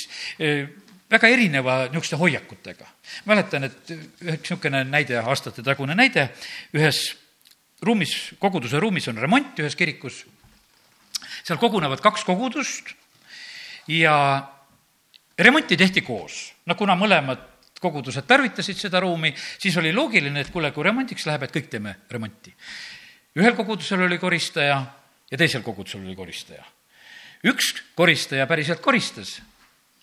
väga 1.11 1.27
erineva 1.27 1.77
niisuguste 1.89 2.15
hoiakutega. 2.15 2.87
mäletan, 3.25 3.67
et 3.67 3.91
üks 3.91 4.47
niisugune 4.47 4.85
näide, 4.87 5.19
aastatetagune 5.19 5.95
näide, 5.95 6.29
ühes 6.73 7.17
ruumis, 7.83 8.15
koguduse 8.39 8.79
ruumis 8.79 9.07
on 9.11 9.19
remont 9.19 9.59
ühes 9.59 9.75
kirikus 9.75 10.23
seal 11.43 11.59
kogunevad 11.59 12.01
kaks 12.01 12.23
kogudust 12.27 12.93
ja 13.87 14.15
remonti 15.39 15.77
tehti 15.77 16.01
koos. 16.01 16.53
no 16.65 16.75
kuna 16.75 16.95
mõlemad 16.95 17.47
kogudused 17.81 18.27
tarvitasid 18.29 18.77
seda 18.77 18.99
ruumi, 19.01 19.33
siis 19.59 19.77
oli 19.81 19.93
loogiline, 19.93 20.43
et 20.43 20.51
kuule, 20.53 20.69
kui 20.71 20.85
remondiks 20.85 21.25
läheb, 21.25 21.47
et 21.47 21.55
kõik 21.55 21.69
teeme 21.69 21.95
remonti. 22.11 22.53
ühel 23.37 23.55
kogudusel 23.57 24.05
oli 24.05 24.17
koristaja 24.21 24.77
ja 25.31 25.37
teisel 25.37 25.63
kogudusel 25.65 26.03
oli 26.05 26.15
koristaja. 26.15 26.63
üks 27.43 27.73
koristaja 27.95 28.47
päriselt 28.47 28.81
koristas 28.81 29.41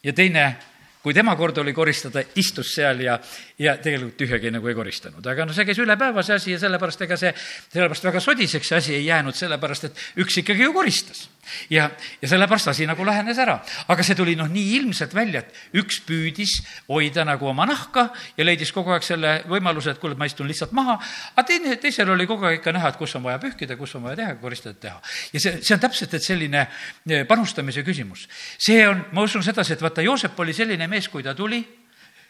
ja 0.03 0.13
teine 0.13 0.57
kui 1.03 1.15
tema 1.15 1.37
kord 1.39 1.59
oli 1.63 1.73
koristada, 1.75 2.23
istus 2.41 2.73
seal 2.75 3.01
ja, 3.05 3.19
ja 3.59 3.77
tegelikult 3.83 4.19
tühjagi 4.19 4.53
nagu 4.55 4.69
ei 4.69 4.77
koristanud. 4.77 5.27
aga 5.27 5.47
no 5.47 5.57
see 5.57 5.67
käis 5.69 5.79
üle 5.83 5.97
päeva, 6.01 6.25
see 6.27 6.39
asi, 6.39 6.53
ja 6.57 6.63
sellepärast 6.63 7.05
ega 7.07 7.19
see, 7.21 7.33
sellepärast 7.73 8.09
väga 8.11 8.23
sodiseks 8.25 8.73
see 8.73 8.81
asi 8.83 8.95
ei 8.99 9.07
jäänud, 9.07 9.37
sellepärast 9.39 9.89
et 9.91 10.03
üks 10.25 10.41
ikkagi 10.43 10.67
ju 10.67 10.75
koristas. 10.75 11.29
Ja, 11.71 11.91
ja 12.23 12.29
sellepärast 12.29 12.69
asi 12.73 12.87
nagu 12.87 13.05
lähenes 13.07 13.39
ära. 13.39 13.59
aga 13.89 14.03
see 14.03 14.17
tuli 14.19 14.37
noh, 14.37 14.49
nii 14.51 14.77
ilmselt 14.79 15.15
välja, 15.15 15.43
et 15.43 15.79
üks 15.81 16.01
püüdis 16.07 16.59
hoida 16.89 17.25
nagu 17.29 17.49
oma 17.49 17.67
nahka 17.69 18.09
ja 18.37 18.47
leidis 18.47 18.73
kogu 18.73 18.93
aeg 18.95 19.07
selle 19.07 19.35
võimaluse, 19.49 19.95
et 19.95 20.03
kuule, 20.03 20.17
ma 20.19 20.29
istun 20.29 20.49
lihtsalt 20.49 20.73
maha, 20.77 20.99
aga 21.35 21.47
teine, 21.49 21.77
teisel 21.83 22.11
oli 22.15 22.27
kogu 22.27 22.49
aeg 22.49 22.61
ikka 22.61 22.75
näha, 22.77 22.93
et 22.93 23.01
kus 23.01 23.17
on 23.19 23.27
vaja 23.27 23.41
pühkida, 23.43 23.77
kus 23.77 23.95
on 23.99 24.07
vaja 24.09 24.21
teha, 24.23 24.35
koristada 24.43 24.79
teha. 24.81 25.01
ja 25.33 25.41
see, 25.41 25.59
see 25.63 25.77
on 25.77 25.83
täpselt, 25.83 26.15
et 26.15 26.25
selline 26.25 26.65
eh, 26.65 27.25
panustamise 27.29 27.85
küsimus. 27.87 28.29
see 28.59 28.87
on, 28.89 29.05
ma 29.13 29.27
usun 29.27 29.45
sedasi, 29.45 29.77
et 29.77 29.85
vaata, 29.85 30.05
Joosep 30.05 30.39
oli 30.41 30.57
selline 30.57 30.89
mees, 30.91 31.09
kui 31.09 31.23
ta 31.23 31.35
tuli, 31.35 31.63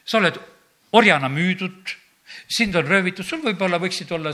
sa 0.05 0.19
oled 0.23 0.39
orjana 0.93 1.29
müüdud, 1.29 1.97
sind 2.49 2.77
on 2.77 2.87
röövitud, 2.89 3.27
sul 3.27 3.43
võib-olla 3.45 3.77
võiksid 3.81 4.11
olla 4.17 4.33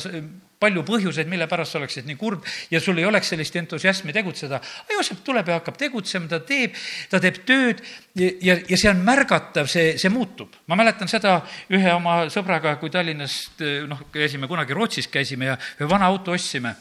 palju 0.63 0.85
põhjuseid, 0.87 1.29
mille 1.29 1.49
pärast 1.51 1.75
sa 1.75 1.81
oleksid 1.81 2.07
nii 2.07 2.17
kurb 2.19 2.45
ja 2.71 2.81
sul 2.81 2.99
ei 3.01 3.07
oleks 3.09 3.33
sellist 3.33 3.57
entusiasmi 3.59 4.15
tegutseda. 4.15 4.61
aga 4.61 4.97
Joosep 4.97 5.25
tuleb 5.27 5.51
ja 5.51 5.59
hakkab 5.59 5.79
tegutsema, 5.81 6.31
ta 6.31 6.39
teeb, 6.47 6.77
ta 7.11 7.21
teeb 7.21 7.43
tööd 7.49 7.83
ja, 8.15 8.57
ja, 8.57 8.79
see 8.79 8.91
on 8.93 9.03
märgatav, 9.05 9.69
see, 9.71 9.97
see 9.99 10.13
muutub. 10.15 10.55
ma 10.67 10.79
mäletan 10.79 11.11
seda 11.11 11.41
ühe 11.75 11.93
oma 11.93 12.25
sõbraga, 12.33 12.77
kui 12.79 12.93
Tallinnast 12.95 13.65
noh, 13.91 14.07
käisime 14.15 14.49
kunagi 14.51 14.77
Rootsis, 14.77 15.11
käisime 15.11 15.53
ja 15.53 15.59
ühe 15.81 15.91
vana 15.91 16.07
auto 16.07 16.33
ostsime. 16.33 16.77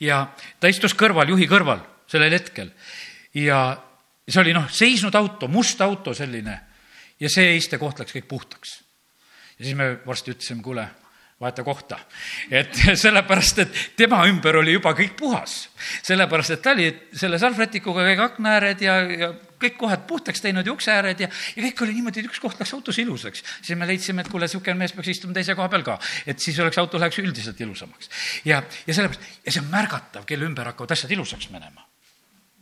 ja 0.00 0.26
ta 0.60 0.70
istus 0.70 0.94
kõrval, 0.94 1.28
juhi 1.34 1.50
kõrval 1.50 1.82
sellel 2.10 2.38
hetkel 2.38 2.70
ja 3.34 3.80
see 4.28 4.42
oli 4.42 4.54
noh, 4.54 4.70
seisnud 4.70 5.14
auto, 5.14 5.48
must 5.48 5.80
auto 5.82 6.14
selline 6.14 6.60
ja 7.20 7.30
see 7.30 7.56
istekoht 7.58 8.00
läks 8.00 8.14
kõik 8.16 8.30
puhtaks. 8.30 8.78
Ja 9.60 9.68
siis 9.68 9.76
me 9.76 9.92
varsti 10.06 10.32
ütlesime, 10.32 10.62
kuule, 10.64 10.86
vaheta 11.40 11.64
kohta. 11.64 11.98
et 12.50 12.74
sellepärast, 13.04 13.58
et 13.58 13.78
tema 13.96 14.22
ümber 14.28 14.56
oli 14.60 14.72
juba 14.76 14.92
kõik 14.96 15.14
puhas. 15.18 15.68
sellepärast, 16.02 16.56
et 16.56 16.62
ta 16.64 16.74
oli 16.76 16.88
selle 17.12 17.38
salvrätikuga 17.40 18.04
kõik 18.08 18.24
aknaääred 18.24 18.84
ja, 18.84 18.96
ja 19.24 19.30
kõik 19.60 19.76
kohad 19.80 20.06
puhtaks 20.08 20.40
teinud 20.40 20.66
ja 20.66 20.72
ukseääred 20.72 21.20
ja, 21.20 21.28
ja 21.28 21.64
kõik 21.68 21.84
oli 21.84 21.98
niimoodi, 21.98 22.24
et 22.24 22.30
üks 22.32 22.40
koht 22.40 22.60
läks 22.60 22.72
autos 22.76 22.98
ilusaks. 22.98 23.44
siis 23.60 23.78
me 23.78 23.88
leidsime, 23.88 24.24
et 24.24 24.32
kuule, 24.32 24.48
niisugune 24.48 24.78
mees 24.80 24.96
peaks 24.96 25.12
istuma 25.12 25.36
teise 25.36 25.56
koha 25.56 25.68
peal 25.68 25.84
ka, 25.84 25.98
et 26.26 26.40
siis 26.40 26.58
oleks 26.60 26.80
auto 26.80 27.00
läheks 27.00 27.20
üldiselt 27.20 27.60
ilusamaks. 27.60 28.12
ja, 28.44 28.62
ja 28.86 28.94
sellepärast, 28.94 29.32
ja 29.44 29.52
see 29.52 29.64
on 29.64 29.72
märgatav, 29.72 30.28
kelle 30.28 30.48
ümber 30.48 30.72
hakkavad 30.72 30.96
asjad 30.96 31.16
ilusaks 31.16 31.52
minema 31.52 31.89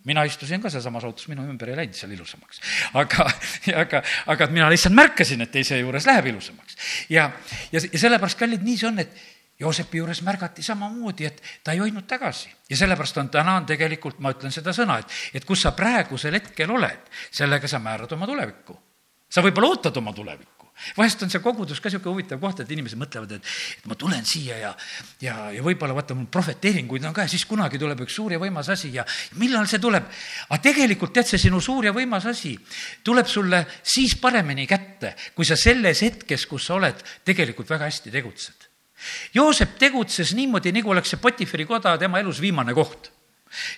mina 0.08 0.24
istusin 0.28 0.62
ka 0.62 0.70
sealsamas 0.72 1.04
autos, 1.04 1.28
minu 1.28 1.44
ümber 1.48 1.72
ei 1.72 1.78
läinud 1.82 1.96
seal 1.96 2.12
ilusamaks. 2.16 2.60
aga, 2.98 3.26
aga, 3.84 4.02
aga 4.34 4.48
mina 4.52 4.70
lihtsalt 4.72 4.96
märkasin, 4.96 5.44
et 5.44 5.52
teise 5.52 5.78
juures 5.80 6.06
läheb 6.08 6.32
ilusamaks. 6.32 6.78
ja, 7.12 7.30
ja, 7.72 7.82
ja 7.82 7.98
sellepärast, 7.98 8.38
kallid, 8.40 8.64
nii 8.64 8.78
see 8.80 8.92
on, 8.92 9.04
et 9.04 9.26
Joosepi 9.58 9.98
juures 9.98 10.20
märgati 10.22 10.62
samamoodi, 10.62 11.24
et 11.26 11.40
ta 11.66 11.72
ei 11.74 11.80
hoidnud 11.82 12.06
tagasi. 12.06 12.52
ja 12.70 12.76
sellepärast 12.78 13.16
on 13.18 13.30
täna 13.34 13.56
on 13.58 13.66
tegelikult, 13.66 14.20
ma 14.22 14.30
ütlen 14.30 14.54
seda 14.54 14.74
sõna, 14.76 15.00
et, 15.02 15.16
et 15.34 15.44
kus 15.44 15.64
sa 15.66 15.74
praegusel 15.74 16.38
hetkel 16.38 16.70
oled, 16.70 17.10
sellega 17.30 17.68
sa 17.68 17.82
määrad 17.82 18.12
oma 18.14 18.26
tulevikku. 18.30 18.78
sa 19.28 19.42
võib-olla 19.44 19.74
ootad 19.74 19.96
oma 19.98 20.14
tulevikku 20.14 20.57
vahest 20.96 21.22
on 21.24 21.32
see 21.32 21.42
kogudus 21.42 21.80
ka 21.80 21.90
niisugune 21.90 22.14
huvitav 22.14 22.40
koht, 22.42 22.62
et 22.62 22.70
inimesed 22.74 23.00
mõtlevad, 23.00 23.34
et, 23.38 23.50
et 23.78 23.88
ma 23.90 23.96
tulen 23.98 24.24
siia 24.28 24.58
ja, 24.60 24.72
ja, 25.24 25.36
ja 25.54 25.64
võib-olla 25.64 25.96
vaata, 25.96 26.16
mul 26.18 26.28
prohveteeringuid 26.32 27.06
on 27.08 27.16
ka 27.16 27.26
ja 27.26 27.32
siis 27.32 27.46
kunagi 27.48 27.80
tuleb 27.80 28.04
üks 28.06 28.16
suur 28.18 28.34
ja 28.34 28.40
võimas 28.42 28.70
asi 28.74 28.92
ja 28.94 29.04
millal 29.40 29.68
see 29.70 29.82
tuleb. 29.82 30.06
aga 30.48 30.60
tegelikult 30.62 31.14
tead, 31.16 31.30
see 31.30 31.42
sinu 31.48 31.60
suur 31.64 31.88
ja 31.88 31.94
võimas 31.96 32.28
asi 32.30 32.54
tuleb 33.04 33.26
sulle 33.26 33.64
siis 33.82 34.16
paremini 34.20 34.66
kätte, 34.70 35.14
kui 35.34 35.46
sa 35.48 35.56
selles 35.58 36.02
hetkes, 36.06 36.46
kus 36.46 36.70
sa 36.70 36.78
oled, 36.78 37.04
tegelikult 37.24 37.70
väga 37.70 37.90
hästi 37.90 38.14
tegutsed. 38.14 38.66
Joosep 39.34 39.76
tegutses 39.78 40.32
niimoodi, 40.34 40.72
nagu 40.74 40.90
oleks 40.90 41.14
see 41.14 41.22
Potiferi 41.22 41.66
koda 41.68 41.94
tema 41.98 42.18
elus 42.18 42.40
viimane 42.42 42.74
koht 42.74 43.12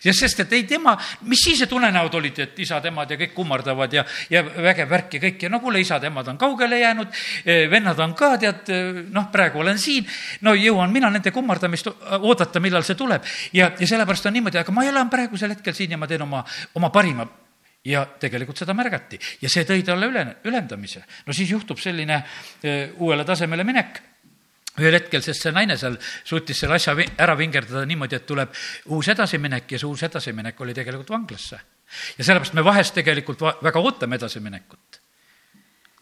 ja 0.05 0.15
sest, 0.15 0.41
et 0.45 0.53
ei 0.53 0.65
tema, 0.69 0.97
mis 1.29 1.43
siis, 1.45 1.63
et 1.65 1.73
unenäod 1.73 2.15
olid, 2.19 2.39
et 2.45 2.59
isad-emad 2.65 3.11
ja 3.11 3.19
kõik 3.21 3.35
kummardavad 3.35 3.93
ja, 3.95 4.05
ja 4.31 4.43
vägev 4.45 4.91
värk 4.91 5.17
ja 5.17 5.23
kõik 5.27 5.45
ja 5.47 5.53
no 5.53 5.61
kuule, 5.63 5.83
isad-emad 5.83 6.33
on 6.33 6.41
kaugele 6.41 6.81
jäänud, 6.81 7.21
eh, 7.45 7.67
vennad 7.71 7.99
on 8.01 8.15
ka, 8.19 8.33
tead, 8.41 8.73
eh, 8.73 9.03
noh, 9.11 9.29
praegu 9.33 9.63
olen 9.65 9.79
siin, 9.79 10.09
no 10.47 10.55
jõuan 10.59 10.93
mina 10.93 11.11
nende 11.11 11.33
kummardamist 11.35 11.91
oodata, 12.21 12.61
millal 12.61 12.87
see 12.87 12.99
tuleb. 12.99 13.25
ja, 13.53 13.73
ja 13.79 13.87
sellepärast 13.87 14.27
on 14.27 14.37
niimoodi, 14.39 14.59
aga 14.59 14.73
ma 14.73 14.85
elan 14.85 15.11
praegusel 15.11 15.57
hetkel 15.57 15.75
siin 15.75 15.97
ja 15.97 16.01
ma 16.01 16.09
teen 16.11 16.23
oma, 16.23 16.45
oma 16.75 16.91
parima 16.91 17.27
ja 17.85 18.05
tegelikult 18.21 18.61
seda 18.61 18.75
märgati 18.77 19.19
ja 19.41 19.49
see 19.49 19.65
tõi 19.69 19.83
talle 19.85 20.11
üle, 20.11 20.25
ülendamise. 20.45 21.03
no 21.27 21.33
siis 21.33 21.51
juhtub 21.51 21.81
selline 21.81 22.19
uh, 22.21 23.01
uuele 23.01 23.25
tasemele 23.25 23.65
minek 23.65 24.03
ühel 24.79 24.95
hetkel, 24.95 25.23
sest 25.25 25.45
see 25.45 25.53
naine 25.55 25.77
seal 25.79 25.97
suutis 25.99 26.61
selle 26.63 26.77
asja 26.79 26.95
ära 27.19 27.35
vingerdada 27.39 27.83
niimoodi, 27.89 28.19
et 28.21 28.27
tuleb 28.29 28.55
uus 28.95 29.09
edasiminek 29.11 29.73
ja 29.75 29.81
see 29.81 29.89
uus 29.89 30.05
edasiminek 30.07 30.61
oli 30.61 30.75
tegelikult 30.77 31.11
vanglasse. 31.11 31.61
ja 32.19 32.25
sellepärast 32.25 32.55
me 32.55 32.65
vahest 32.65 32.95
tegelikult 32.95 33.41
va-, 33.41 33.57
väga 33.63 33.81
ootame 33.81 34.17
edasiminekut. 34.17 35.01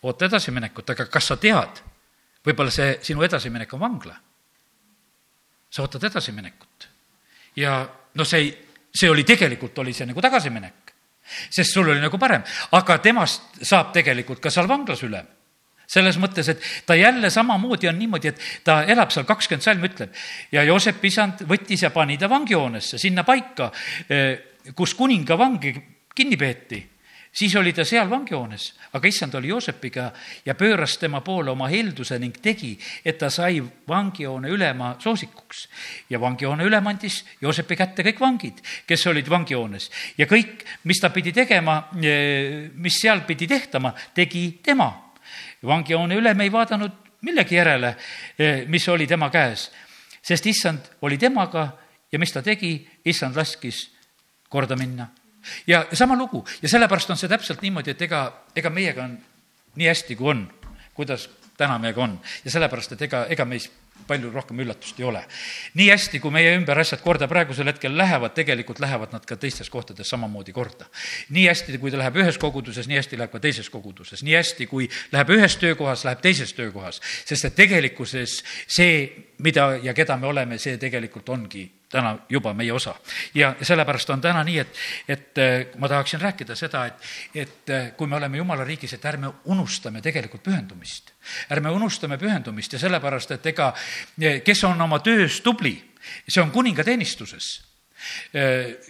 oota 0.02 0.28
edasiminekut, 0.28 0.90
aga 0.90 1.06
kas 1.06 1.30
sa 1.32 1.36
tead, 1.36 1.80
võib-olla 2.44 2.74
see 2.74 2.98
sinu 3.02 3.24
edasiminek 3.24 3.72
on 3.74 3.80
vangla. 3.80 4.16
sa 5.70 5.82
ootad 5.82 6.04
edasiminekut. 6.04 6.88
ja 7.56 7.80
no 8.14 8.24
see 8.24 8.40
ei, 8.40 8.52
see 8.94 9.10
oli 9.10 9.24
tegelikult, 9.24 9.78
oli 9.78 9.92
see 9.96 10.06
nagu 10.06 10.20
tagasiminek. 10.20 10.92
sest 11.50 11.72
sul 11.72 11.88
oli 11.88 12.00
nagu 12.04 12.18
parem, 12.18 12.44
aga 12.72 12.98
temast 12.98 13.64
saab 13.64 13.92
tegelikult 13.96 14.44
ka 14.44 14.50
seal 14.50 14.68
vanglas 14.68 15.02
ülem 15.02 15.37
selles 15.88 16.18
mõttes, 16.20 16.50
et 16.52 16.66
ta 16.86 16.96
jälle 16.98 17.30
samamoodi 17.32 17.88
on 17.88 17.98
niimoodi, 17.98 18.32
et 18.32 18.44
ta 18.64 18.82
elab 18.84 19.12
seal, 19.14 19.26
kakskümmend 19.28 19.64
salm 19.64 19.88
ütleb, 19.88 20.12
ja 20.52 20.64
Joosep 20.68 21.04
isand 21.08 21.46
võttis 21.48 21.86
ja 21.86 21.90
pani 21.94 22.18
ta 22.20 22.28
vangihoonesse, 22.30 23.00
sinna 23.00 23.24
paika, 23.24 23.72
eh, 24.08 24.38
kus 24.76 24.94
kuninga 24.94 25.38
vangi 25.38 25.74
kinni 26.14 26.36
peeti. 26.36 26.84
Siis 27.38 27.52
oli 27.56 27.72
ta 27.76 27.84
seal 27.84 28.08
vangihoones, 28.10 28.62
aga 28.96 29.08
issand 29.08 29.34
oli 29.36 29.50
Joosepiga 29.52 30.06
ja 30.46 30.54
pööras 30.58 30.96
tema 30.98 31.20
poole 31.20 31.52
oma 31.52 31.68
helduse 31.68 32.16
ning 32.18 32.34
tegi, 32.42 32.72
et 33.04 33.18
ta 33.20 33.28
sai 33.30 33.60
vangihoone 33.88 34.48
ülema 34.48 34.94
soosikuks. 34.98 35.68
ja 36.10 36.20
vangihoone 36.20 36.64
ülem 36.64 36.86
andis 36.86 37.24
Joosepi 37.40 37.76
kätte 37.76 38.02
kõik 38.02 38.20
vangid, 38.20 38.62
kes 38.86 39.06
olid 39.06 39.28
vangihoones 39.28 39.90
ja 40.18 40.26
kõik, 40.26 40.64
mis 40.84 41.00
ta 41.00 41.10
pidi 41.10 41.32
tegema, 41.32 41.88
eh, 42.02 42.70
mis 42.74 42.98
seal 43.00 43.20
pidi 43.20 43.46
tehtama, 43.46 43.94
tegi 44.14 44.58
tema 44.62 45.07
vangihoone 45.66 46.14
ülem 46.14 46.40
ei 46.40 46.52
vaadanud 46.52 46.92
millegi 47.22 47.54
järele, 47.54 47.96
eh, 48.38 48.64
mis 48.66 48.88
oli 48.88 49.06
tema 49.06 49.30
käes. 49.30 49.70
sest 50.22 50.46
issand 50.46 50.80
oli 51.02 51.18
temaga 51.18 51.78
ja 52.12 52.18
mis 52.18 52.32
ta 52.32 52.42
tegi, 52.42 52.88
issand 53.04 53.36
laskis 53.36 53.90
korda 54.48 54.76
minna. 54.76 55.08
ja 55.66 55.86
sama 55.92 56.16
lugu 56.16 56.44
ja 56.62 56.68
sellepärast 56.68 57.10
on 57.10 57.16
see 57.16 57.28
täpselt 57.28 57.62
niimoodi, 57.62 57.90
et 57.90 58.02
ega, 58.02 58.44
ega 58.56 58.70
meiega 58.70 59.04
on 59.04 59.18
nii 59.76 59.86
hästi, 59.86 60.16
kui 60.16 60.30
on, 60.30 60.52
kuidas 60.94 61.28
täna 61.58 61.78
meiega 61.82 62.02
on 62.02 62.16
ja 62.44 62.54
sellepärast, 62.54 62.94
et 62.94 63.06
ega, 63.08 63.26
ega 63.34 63.46
meis 63.48 63.68
palju 64.08 64.30
rohkem 64.32 64.60
üllatust 64.62 65.00
ei 65.00 65.06
ole. 65.08 65.22
nii 65.74 65.88
hästi, 65.90 66.20
kui 66.22 66.32
meie 66.32 66.54
ümber 66.56 66.78
asjad 66.80 67.02
korda 67.04 67.28
praegusel 67.28 67.68
hetkel 67.68 67.96
lähevad, 67.98 68.34
tegelikult 68.36 68.80
lähevad 68.80 69.12
nad 69.12 69.26
ka 69.26 69.36
teistes 69.36 69.70
kohtades 69.70 70.10
samamoodi 70.10 70.52
korda. 70.52 70.86
nii 71.34 71.46
hästi, 71.48 71.78
kui 71.78 71.90
ta 71.90 72.00
läheb 72.00 72.20
ühes 72.22 72.38
koguduses, 72.38 72.88
nii 72.88 73.00
hästi 73.00 73.18
läheb 73.18 73.32
ka 73.32 73.40
teises 73.42 73.70
koguduses, 73.70 74.22
nii 74.22 74.36
hästi, 74.38 74.66
kui 74.70 74.88
läheb 75.12 75.34
ühes 75.36 75.56
töökohas, 75.56 76.04
läheb 76.08 76.22
teises 76.24 76.54
töökohas, 76.54 77.02
sest 77.24 77.50
et 77.50 77.58
tegelikkuses 77.58 78.42
see, 78.66 79.02
mida 79.42 79.74
ja 79.82 79.94
keda 79.94 80.16
me 80.16 80.30
oleme, 80.30 80.58
see 80.62 80.78
tegelikult 80.78 81.28
ongi 81.34 81.66
täna 81.88 82.18
juba 82.28 82.52
meie 82.54 82.72
osa. 82.72 82.94
ja 83.34 83.54
sellepärast 83.62 84.10
on 84.10 84.20
täna 84.20 84.44
nii, 84.44 84.58
et, 84.58 84.80
et 85.08 85.38
äh, 85.38 85.66
ma 85.78 85.88
tahaksin 85.88 86.20
rääkida 86.20 86.56
seda, 86.56 86.86
et, 86.86 87.06
et 87.34 87.70
äh, 87.70 87.92
kui 87.96 88.06
me 88.06 88.16
oleme 88.16 88.36
Jumala 88.36 88.64
riigis, 88.64 88.92
et 88.92 89.04
ärme 89.04 89.32
unustame 89.44 90.02
tegelikult 90.04 90.42
pühendumist. 90.42 91.12
Ärme 91.50 91.72
unustame 91.74 92.18
pühendumist 92.18 92.72
ja 92.72 92.82
sellepärast, 92.82 93.36
et 93.38 93.46
ega 93.52 93.70
äh, 93.72 94.42
kes 94.44 94.64
on 94.64 94.80
oma 94.80 95.00
töös 95.04 95.40
tubli, 95.44 95.74
see 96.28 96.42
on 96.42 96.52
kuninga 96.54 96.84
teenistuses 96.86 97.56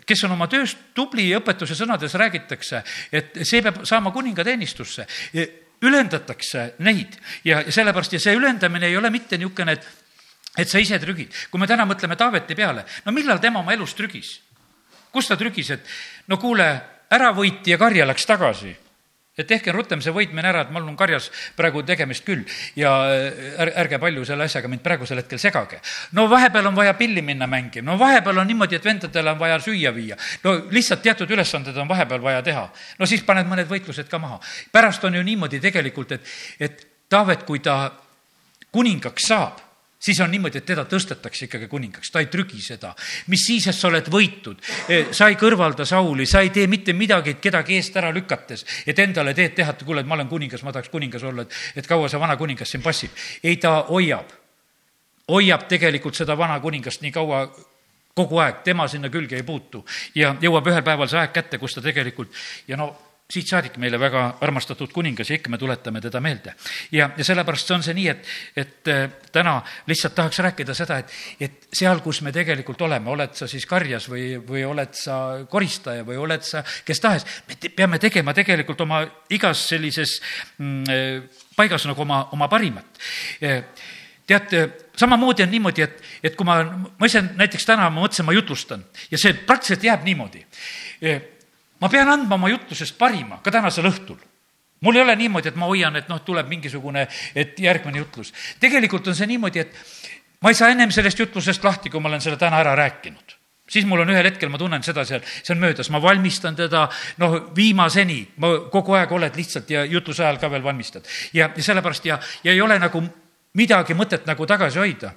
kes 0.07 0.25
on 0.25 0.35
oma 0.35 0.47
töös 0.53 0.75
tubli 0.95 1.31
ja 1.31 1.39
õpetuse 1.41 1.73
sõnades 1.73 2.13
räägitakse, 2.21 2.83
et 3.13 3.39
see 3.41 3.63
peab 3.65 3.81
saama 3.89 4.13
kuninga 4.13 4.45
teenistusse 4.45 5.07
ülendatakse 5.81 6.75
neid 6.85 7.17
ja 7.47 7.63
sellepärast 7.73 8.19
ja 8.19 8.21
see 8.21 8.37
ülendamine 8.37 8.91
ei 8.91 8.99
ole 9.01 9.11
mitte 9.11 9.39
niisugune, 9.39 9.79
et 9.79 9.89
et 10.59 10.69
sa 10.69 10.81
ise 10.83 10.99
trügid. 10.99 11.33
kui 11.51 11.61
me 11.61 11.67
täna 11.67 11.87
mõtleme 11.87 12.17
Taaveti 12.17 12.55
peale, 12.55 12.85
no 13.05 13.13
millal 13.13 13.39
tema 13.39 13.61
oma 13.61 13.73
elus 13.73 13.95
trügis? 13.95 14.41
kus 15.13 15.29
ta 15.29 15.37
trügis, 15.37 15.71
et 15.71 15.87
no 16.29 16.37
kuule, 16.37 16.67
ära 17.11 17.33
võiti 17.33 17.71
ja 17.71 17.79
karja 17.79 18.07
läks 18.07 18.27
tagasi 18.27 18.75
et 19.39 19.47
tehke 19.47 19.73
rutem 19.73 20.03
see 20.03 20.15
võitmine 20.15 20.49
ära, 20.51 20.65
et 20.67 20.73
mul 20.75 20.87
on 20.89 20.97
karjas 20.99 21.31
praegu 21.57 21.83
tegemist 21.87 22.27
küll 22.27 22.43
ja 22.77 22.95
äh, 23.07 23.71
ärge 23.85 24.01
palju 24.03 24.25
selle 24.29 24.49
asjaga 24.49 24.71
mind 24.71 24.83
praegusel 24.83 25.23
hetkel 25.23 25.39
segage. 25.39 25.81
no 26.13 26.27
vahepeal 26.31 26.67
on 26.67 26.77
vaja 26.77 26.95
pilli 26.99 27.23
minna 27.23 27.47
mängima, 27.47 27.93
no 27.93 27.99
vahepeal 27.99 28.43
on 28.43 28.51
niimoodi, 28.51 28.79
et 28.79 28.85
vendadele 28.85 29.33
on 29.33 29.39
vaja 29.39 29.61
süüa 29.63 29.95
viia. 29.95 30.19
no 30.45 30.57
lihtsalt 30.71 31.03
teatud 31.03 31.31
ülesanded 31.31 31.77
on 31.77 31.89
vahepeal 31.89 32.23
vaja 32.23 32.43
teha. 32.43 32.69
no 32.99 33.07
siis 33.07 33.23
paned 33.23 33.47
mõned 33.47 33.71
võitlused 33.71 34.11
ka 34.11 34.19
maha. 34.19 34.41
pärast 34.73 35.05
on 35.05 35.15
ju 35.15 35.23
niimoodi 35.23 35.61
tegelikult, 35.61 36.19
et, 36.19 36.37
et 36.61 36.85
Taavet, 37.09 37.47
kui 37.49 37.63
ta 37.65 37.89
kuningaks 38.73 39.31
saab 39.31 39.68
siis 39.99 40.21
on 40.21 40.31
niimoodi, 40.31 40.61
et 40.61 40.67
teda 40.67 40.85
tõstetakse 40.89 41.47
ikkagi 41.49 41.69
kuningaks, 41.69 42.11
ta 42.11 42.23
ei 42.23 42.29
trügi 42.31 42.61
seda. 42.63 42.95
mis 43.27 43.47
siis, 43.47 43.67
et 43.67 43.75
sa 43.77 43.89
oled 43.89 44.11
võitud, 44.13 44.61
e, 44.89 45.01
sa 45.13 45.29
ei 45.29 45.37
kõrvalda 45.37 45.85
Sauli, 45.87 46.27
sa 46.27 46.41
ei 46.41 46.51
tee 46.51 46.67
mitte 46.67 46.93
midagi, 46.93 47.37
et 47.37 47.41
kedagi 47.41 47.77
eest 47.77 47.97
ära 47.97 48.13
lükates, 48.15 48.65
et 48.87 48.99
endale 48.99 49.35
teed 49.35 49.55
teha, 49.55 49.75
et 49.75 49.85
kuule, 49.85 50.01
et 50.01 50.07
ma 50.07 50.15
olen 50.15 50.29
kuningas, 50.29 50.63
ma 50.63 50.73
tahaks 50.73 50.89
kuningas 50.89 51.23
olla, 51.23 51.43
et, 51.43 51.57
et 51.77 51.87
kaua 51.87 52.09
see 52.09 52.21
vana 52.21 52.37
kuningas 52.37 52.71
siin 52.71 52.83
passib. 52.83 53.11
ei, 53.43 53.57
ta 53.57 53.83
hoiab, 53.89 54.31
hoiab 55.29 55.67
tegelikult 55.69 56.15
seda 56.15 56.39
vana 56.39 56.61
kuningast 56.61 57.03
nii 57.03 57.13
kaua, 57.13 57.49
kogu 58.15 58.39
aeg, 58.43 58.63
tema 58.65 58.89
sinna 58.89 59.11
külge 59.11 59.37
ei 59.37 59.43
puutu. 59.47 59.85
Ja 60.15 60.35
jõuab 60.43 60.67
ühel 60.67 60.83
päeval 60.83 61.11
see 61.11 61.21
aeg 61.21 61.33
kätte, 61.33 61.59
kus 61.59 61.75
ta 61.75 61.83
tegelikult 61.85 62.33
ja 62.69 62.77
no 62.77 62.91
siit 63.29 63.51
saadik 63.51 63.75
meile 63.77 63.99
väga 64.01 64.23
armastatud 64.41 64.89
kuningas 64.89 65.29
ja 65.29 65.37
ikka 65.37 65.51
me 65.53 65.59
tuletame 65.61 66.01
teda 66.01 66.21
meelde. 66.25 66.55
ja, 66.93 67.11
ja 67.13 67.25
sellepärast 67.25 67.69
see 67.69 67.77
on 67.77 67.85
see 67.85 67.95
nii, 67.99 68.07
et, 68.09 68.31
et 68.57 68.89
äh, 68.89 69.03
täna 69.33 69.59
lihtsalt 69.91 70.15
tahaks 70.17 70.41
rääkida 70.47 70.77
seda, 70.77 70.97
et, 71.03 71.13
et 71.45 71.69
seal, 71.77 72.01
kus 72.01 72.23
me 72.25 72.33
tegelikult 72.33 72.81
oleme, 72.89 73.13
oled 73.13 73.37
sa 73.37 73.51
siis 73.51 73.69
karjas 73.69 74.09
või, 74.09 74.31
või 74.49 74.65
oled 74.65 74.97
sa 74.97 75.19
koristaja 75.51 76.09
või 76.09 76.17
oled 76.25 76.49
sa 76.49 76.65
kes 76.65 77.05
tahes, 77.05 77.29
me 77.51 77.61
te, 77.61 77.69
peame 77.69 78.01
tegema 78.01 78.33
tegelikult 78.33 78.81
oma 78.89 79.05
igas 79.37 79.69
sellises 79.75 80.17
mm, 80.57 80.83
äh, 80.89 81.47
paigas 81.57 81.85
nagu 81.85 82.09
oma, 82.09 82.25
oma 82.33 82.49
parimat 82.49 83.07
äh, 83.45 83.61
teate, 84.29 84.69
samamoodi 84.97 85.45
on 85.45 85.53
niimoodi, 85.53 85.85
et, 85.85 86.05
et 86.25 86.37
kui 86.37 86.49
ma, 86.49 86.63
ma 86.65 87.09
ise 87.13 87.21
näiteks 87.29 87.69
täna, 87.69 87.93
ma 87.93 88.07
mõtlesin, 88.07 88.25
ma 88.25 88.41
jutlustan 88.41 88.89
ja 89.13 89.21
see 89.21 89.37
praktiliselt 89.37 89.85
jääb 89.85 90.09
niimoodi 90.09 90.47
ma 91.81 91.89
pean 91.89 92.09
andma 92.09 92.35
oma 92.35 92.49
jutlusest 92.49 92.99
parima 92.99 93.41
ka 93.43 93.51
tänasel 93.51 93.87
õhtul 93.91 94.19
mul 94.81 94.97
ei 94.97 95.03
ole 95.03 95.17
niimoodi, 95.17 95.49
et 95.49 95.57
ma 95.59 95.67
hoian, 95.67 95.97
et 95.99 96.09
noh, 96.09 96.21
tuleb 96.23 96.49
mingisugune, 96.49 97.09
et 97.35 97.59
järgmine 97.61 97.99
jutlus. 97.99 98.33
tegelikult 98.61 99.09
on 99.09 99.17
see 99.19 99.27
niimoodi, 99.27 99.65
et 99.65 99.75
ma 100.43 100.53
ei 100.53 100.59
saa 100.59 100.71
ennem 100.71 100.91
sellest 100.95 101.19
jutlusest 101.19 101.65
lahti, 101.65 101.91
kui 101.91 102.01
ma 102.01 102.09
olen 102.09 102.23
selle 102.23 102.39
täna 102.39 102.61
ära 102.61 102.77
rääkinud. 102.79 103.37
siis 103.69 103.85
mul 103.87 104.01
on 104.01 104.11
ühel 104.11 104.25
hetkel, 104.25 104.49
ma 104.49 104.59
tunnen 104.59 104.83
seda 104.83 105.05
seal, 105.05 105.21
see 105.43 105.53
on 105.53 105.59
möödas, 105.61 105.91
ma 105.91 106.01
valmistan 106.03 106.57
teda 106.57 106.89
noh, 107.19 107.35
viimaseni, 107.57 108.29
ma 108.37 108.55
kogu 108.73 108.95
aeg 108.97 109.13
oled 109.13 109.37
lihtsalt 109.37 109.71
ja 109.71 109.85
jutluse 109.85 110.25
ajal 110.25 110.39
ka 110.39 110.51
veel 110.51 110.65
valmistad. 110.65 111.05
ja, 111.33 111.51
ja 111.57 111.63
sellepärast 111.63 112.07
ja, 112.07 112.19
ja 112.45 112.53
ei 112.53 112.61
ole 112.61 112.79
nagu 112.79 113.03
midagi 113.55 113.95
mõtet 113.95 114.27
nagu 114.27 114.47
tagasi 114.47 114.79
hoida 114.79 115.13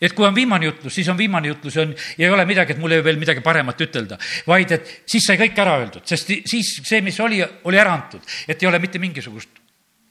et 0.00 0.14
kui 0.14 0.26
on 0.26 0.34
viimane 0.34 0.68
jutlus, 0.70 0.94
siis 0.94 1.08
on 1.08 1.18
viimane 1.18 1.52
jutlus 1.52 1.76
on, 1.82 1.94
ei 2.18 2.28
ole 2.30 2.46
midagi, 2.48 2.74
et 2.74 2.82
mul 2.82 2.94
ei 2.94 3.00
ole 3.00 3.08
veel 3.10 3.20
midagi 3.20 3.44
paremat 3.44 3.86
ütelda, 3.88 4.18
vaid 4.46 4.76
et 4.78 4.92
siis 5.06 5.26
sai 5.26 5.38
kõik 5.40 5.58
ära 5.58 5.78
öeldud, 5.82 6.04
sest 6.08 6.34
siis 6.48 6.74
see, 6.82 7.00
mis 7.04 7.18
oli, 7.20 7.42
oli 7.64 7.80
ära 7.80 7.94
antud, 7.94 8.22
et 8.48 8.62
ei 8.62 8.70
ole 8.70 8.80
mitte 8.82 9.02
mingisugust 9.02 9.67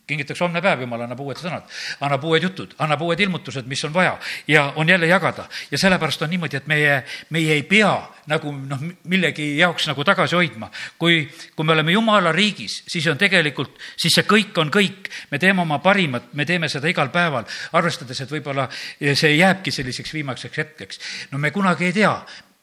kingitakse 0.07 0.43
homne 0.43 0.61
päev, 0.63 0.81
jumal 0.85 1.03
annab 1.03 1.19
uued 1.19 1.39
sõnad, 1.39 1.67
annab 2.03 2.23
uued 2.23 2.43
jutud, 2.47 2.75
annab 2.83 3.01
uued 3.03 3.19
ilmutused, 3.19 3.67
mis 3.67 3.83
on 3.87 3.93
vaja 3.93 4.17
ja 4.47 4.71
on 4.75 4.89
jälle 4.89 5.07
jagada. 5.07 5.47
ja 5.71 5.77
sellepärast 5.77 6.21
on 6.21 6.29
niimoodi, 6.29 6.57
et 6.57 6.67
meie, 6.67 7.03
meie 7.29 7.53
ei 7.53 7.63
pea 7.63 7.93
nagu 8.27 8.51
noh, 8.51 8.81
millegi 9.07 9.57
jaoks 9.57 9.87
nagu 9.87 10.03
tagasi 10.03 10.35
hoidma. 10.35 10.71
kui, 10.97 11.27
kui 11.55 11.65
me 11.65 11.73
oleme 11.73 11.91
jumala 11.91 12.31
riigis, 12.31 12.83
siis 12.87 13.07
on 13.07 13.17
tegelikult, 13.17 13.77
siis 13.97 14.15
see 14.15 14.27
kõik 14.27 14.57
on 14.57 14.71
kõik. 14.71 15.11
me 15.31 15.39
teeme 15.39 15.61
oma 15.61 15.79
parimat, 15.79 16.33
me 16.33 16.45
teeme 16.45 16.69
seda 16.69 16.87
igal 16.87 17.09
päeval, 17.09 17.45
arvestades, 17.73 18.21
et 18.21 18.31
võib-olla 18.31 18.69
see 19.13 19.35
jääbki 19.35 19.71
selliseks 19.71 20.13
viimaseks 20.13 20.57
hetkeks. 20.57 20.99
no 21.31 21.37
me 21.37 21.51
kunagi 21.51 21.85
ei 21.85 21.93
tea, 21.93 22.13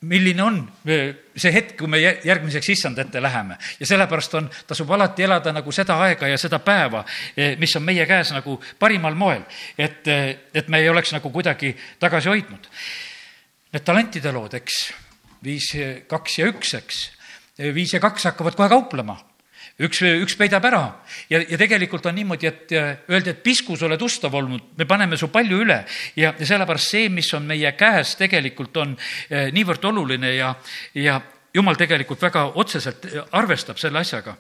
milline 0.05 0.43
on 0.43 0.59
see 0.85 1.53
hetk, 1.55 1.75
kui 1.79 1.91
me 1.91 2.01
järgmiseks 2.01 2.69
issand 2.75 2.99
ette 2.99 3.23
läheme. 3.23 3.57
ja 3.81 3.87
sellepärast 3.87 4.35
on, 4.39 4.51
tasub 4.67 4.91
alati 4.91 5.27
elada 5.27 5.53
nagu 5.53 5.73
seda 5.73 5.97
aega 6.07 6.29
ja 6.29 6.39
seda 6.39 6.59
päeva, 6.59 7.05
eh, 7.37 7.57
mis 7.59 7.77
on 7.77 7.83
meie 7.83 8.07
käes 8.07 8.33
nagu 8.33 8.61
parimal 8.79 9.15
moel. 9.15 9.43
et, 9.79 10.07
eh, 10.09 10.37
et 10.55 10.69
me 10.69 10.79
ei 10.79 10.89
oleks 10.89 11.13
nagu 11.13 11.31
kuidagi 11.31 11.77
tagasi 11.99 12.29
hoidnud. 12.29 12.69
Need 13.73 13.85
talentide 13.85 14.33
lood, 14.33 14.55
eks, 14.55 14.93
viis, 15.43 15.73
kaks 16.09 16.39
ja 16.39 16.47
üks, 16.47 16.75
eks, 16.75 17.11
viis 17.75 17.93
ja 17.93 18.01
kaks 18.01 18.25
hakkavad 18.25 18.55
kohe 18.55 18.69
kauplema 18.69 19.19
üks, 19.83 20.01
üks 20.23 20.37
peidab 20.39 20.65
ära. 20.69 20.83
Ja, 21.31 21.41
ja 21.43 21.59
tegelikult 21.61 22.07
on 22.07 22.17
niimoodi, 22.19 22.49
et 22.51 22.75
öeldi, 22.75 23.35
et 23.35 23.43
pisku 23.45 23.77
sa 23.79 23.89
oled 23.89 24.03
ustav 24.03 24.35
olnud, 24.35 24.73
me 24.79 24.87
paneme 24.89 25.19
su 25.21 25.31
palju 25.35 25.61
üle. 25.65 25.81
Ja, 26.17 26.35
ja 26.39 26.49
sellepärast 26.55 26.95
see, 26.95 27.11
mis 27.13 27.31
on 27.35 27.47
meie 27.49 27.75
käes, 27.79 28.15
tegelikult 28.21 28.77
on 28.83 28.97
eh, 29.29 29.51
niivõrd 29.55 29.85
oluline 29.91 30.35
ja, 30.37 30.55
ja 30.99 31.21
jumal 31.55 31.79
tegelikult 31.79 32.23
väga 32.23 32.49
otseselt 32.61 33.07
arvestab 33.33 33.81
selle 33.83 34.03
asjaga. 34.03 34.37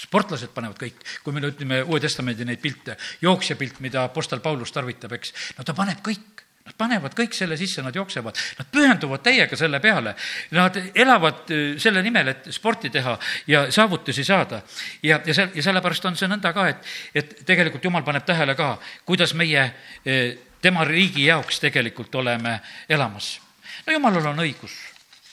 Sportlased 0.00 0.54
panevad 0.54 0.78
kõik, 0.80 1.02
kui 1.20 1.34
me 1.36 1.42
nüüd 1.42 1.58
ütleme 1.58 1.82
Uue 1.84 2.00
Testamendi 2.00 2.46
neid 2.48 2.60
pilte, 2.62 2.94
jooksja 3.20 3.58
pilt, 3.60 3.82
mida 3.84 4.06
Apostel 4.06 4.40
Paulus 4.40 4.72
tarvitab, 4.72 5.12
eks, 5.12 5.34
no 5.58 5.66
ta 5.66 5.74
paneb 5.76 6.00
kõik 6.04 6.39
Nad 6.70 6.76
panevad 6.78 7.16
kõik 7.18 7.34
selle 7.34 7.56
sisse, 7.58 7.82
nad 7.82 7.96
jooksevad, 7.96 8.36
nad 8.58 8.68
pühenduvad 8.70 9.24
täiega 9.26 9.56
selle 9.58 9.80
peale. 9.82 10.14
Nad 10.54 10.76
elavad 10.94 11.50
äh, 11.50 11.74
selle 11.82 12.02
nimel, 12.06 12.30
et 12.30 12.46
sporti 12.54 12.92
teha 12.94 13.16
ja 13.50 13.64
saavutusi 13.74 14.24
saada. 14.24 14.62
ja, 15.02 15.18
ja 15.26 15.34
see, 15.34 15.48
ja 15.54 15.62
sellepärast 15.66 16.06
on 16.06 16.16
see 16.16 16.30
nõnda 16.30 16.54
ka, 16.54 16.68
et, 16.70 16.92
et 17.14 17.34
tegelikult 17.46 17.84
Jumal 17.84 18.06
paneb 18.06 18.22
tähele 18.26 18.54
ka, 18.54 18.76
kuidas 19.04 19.34
meie 19.34 19.64
äh, 19.66 20.38
tema 20.62 20.84
riigi 20.84 21.26
jaoks 21.26 21.58
tegelikult 21.60 22.14
oleme 22.14 22.60
elamas. 22.88 23.40
no 23.86 23.92
Jumalal 23.92 24.30
on 24.30 24.44
õigus 24.46 24.76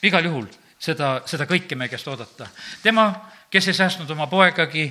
igal 0.01 0.25
juhul 0.25 0.47
seda, 0.79 1.21
seda 1.25 1.45
kõike 1.45 1.75
meie 1.75 1.89
käest 1.89 2.07
oodata. 2.07 2.47
tema, 2.83 3.11
kes 3.49 3.67
ei 3.67 3.73
säästnud 3.73 4.09
oma 4.09 4.27
poegagi, 4.27 4.87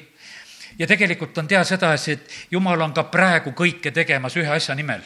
ja 0.79 0.87
tegelikult 0.87 1.39
on 1.39 1.49
teha 1.49 1.65
sedasi, 1.65 2.13
et 2.13 2.31
Jumal 2.51 2.81
on 2.81 2.95
ka 2.95 3.09
praegu 3.11 3.51
kõike 3.51 3.91
tegemas 3.91 4.37
ühe 4.37 4.51
asja 4.51 4.75
nimel 4.75 5.03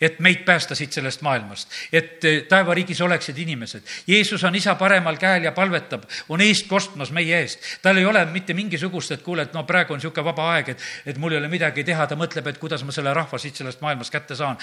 et 0.00 0.20
meid 0.20 0.44
päästa 0.44 0.74
siit 0.74 0.92
sellest 0.92 1.22
maailmast, 1.26 1.72
et 1.92 2.24
eh, 2.24 2.42
taevariigis 2.48 3.00
oleksid 3.00 3.38
inimesed. 3.38 3.82
Jeesus 4.06 4.44
on 4.44 4.54
isa 4.54 4.74
paremal 4.74 5.18
käel 5.18 5.44
ja 5.44 5.52
palvetab, 5.52 6.04
on 6.28 6.40
eest 6.40 6.68
kostmas 6.68 7.10
meie 7.14 7.40
eest. 7.40 7.64
tal 7.82 7.96
ei 7.96 8.06
ole 8.06 8.24
mitte 8.24 8.54
mingisugust, 8.54 9.12
et 9.12 9.22
kuule, 9.22 9.42
et 9.42 9.52
no 9.52 9.64
praegu 9.64 9.92
on 9.92 9.98
niisugune 9.98 10.24
vaba 10.24 10.52
aeg, 10.54 10.72
et, 10.74 10.86
et 11.06 11.18
mul 11.18 11.34
ei 11.34 11.42
ole 11.42 11.48
midagi 11.48 11.84
teha, 11.84 12.06
ta 12.06 12.16
mõtleb, 12.16 12.46
et 12.46 12.58
kuidas 12.58 12.84
ma 12.84 12.94
selle 12.94 13.14
rahva 13.14 13.38
siit 13.38 13.56
sellest 13.56 13.82
maailmast 13.82 14.12
kätte 14.12 14.38
saan. 14.38 14.58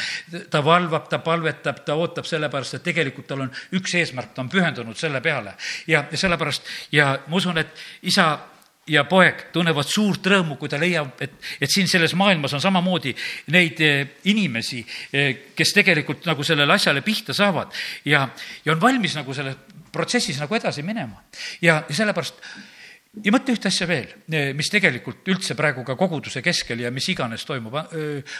ta 0.49 0.63
valvab, 0.65 1.09
ta 1.09 1.19
palvetab, 1.19 1.83
ta 1.85 1.95
ootab 1.99 2.25
sellepärast, 2.25 2.79
et 2.79 2.83
tegelikult 2.83 3.27
tal 3.27 3.45
on 3.47 3.53
üks 3.75 3.95
eesmärk, 3.95 4.33
ta 4.33 4.41
on 4.41 4.49
pühendunud 4.49 4.97
selle 4.97 5.21
peale. 5.21 5.55
ja, 5.87 6.05
sellepärast 6.13 6.63
ja 6.91 7.19
ma 7.27 7.35
usun, 7.35 7.57
et 7.57 7.85
isa 8.01 8.54
ja 8.87 9.03
poeg 9.09 9.47
tunnevad 9.53 9.87
suurt 9.89 10.27
rõõmu, 10.29 10.59
kui 10.59 10.69
ta 10.69 10.77
leiab, 10.81 11.15
et, 11.23 11.33
et 11.61 11.71
siin 11.71 11.89
selles 11.89 12.13
maailmas 12.17 12.53
on 12.53 12.61
samamoodi 12.61 13.15
neid 13.53 13.81
eh, 13.81 14.13
inimesi, 14.29 14.83
eh, 15.13 15.31
kes 15.57 15.73
tegelikult 15.79 16.27
nagu 16.29 16.45
sellele 16.45 16.77
asjale 16.77 17.01
pihta 17.05 17.33
saavad 17.33 17.73
ja, 18.05 18.27
ja 18.65 18.75
on 18.75 18.81
valmis 18.81 19.17
nagu 19.17 19.33
selles 19.33 19.57
protsessis 19.91 20.37
nagu 20.41 20.55
edasi 20.55 20.85
minema. 20.85 21.23
ja, 21.61 21.81
ja 21.89 21.97
sellepärast 21.97 22.45
ja 23.25 23.33
mõtle 23.33 23.55
ühte 23.55 23.71
asja 23.71 23.89
veel, 23.89 24.13
eh, 24.29 24.53
mis 24.53 24.69
tegelikult 24.69 25.33
üldse 25.33 25.57
praegu 25.57 25.81
ka 25.87 25.97
koguduse 25.97 26.45
keskel 26.45 26.85
ja 26.85 26.93
mis 26.93 27.09
iganes 27.09 27.45
toimub. 27.47 27.79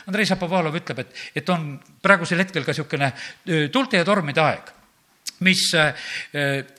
Andrei 0.05 0.29
Zapovalov 0.29 0.77
ütleb, 0.77 1.01
et, 1.01 1.27
et 1.41 1.49
on 1.49 1.71
praegusel 2.05 2.43
hetkel 2.43 2.67
ka 2.67 2.75
niisugune 2.75 3.13
tuulte 3.73 3.97
ja 3.97 4.05
tormide 4.05 4.45
aeg 4.45 4.75
mis, 5.39 5.63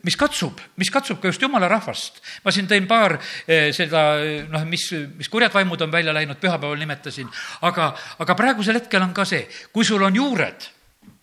mis 0.07 0.17
katsub, 0.17 0.61
mis 0.81 0.91
katsub 0.93 1.21
ka 1.21 1.29
just 1.29 1.43
jumala 1.43 1.69
rahvast. 1.69 2.23
ma 2.45 2.55
siin 2.55 2.69
tõin 2.71 2.87
paar 2.89 3.19
seda, 3.47 4.05
noh, 4.49 4.65
mis, 4.69 4.89
mis 5.19 5.29
kurjad 5.29 5.53
vaimud 5.55 5.83
on 5.85 5.93
välja 5.93 6.15
läinud, 6.17 6.41
pühapäeval 6.41 6.81
nimetasin, 6.81 7.29
aga, 7.69 7.91
aga 8.23 8.39
praegusel 8.39 8.81
hetkel 8.81 9.05
on 9.05 9.13
ka 9.17 9.27
see, 9.29 9.45
kui 9.73 9.85
sul 9.85 10.03
on 10.07 10.17
juured 10.17 10.71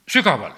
sügaval, 0.09 0.53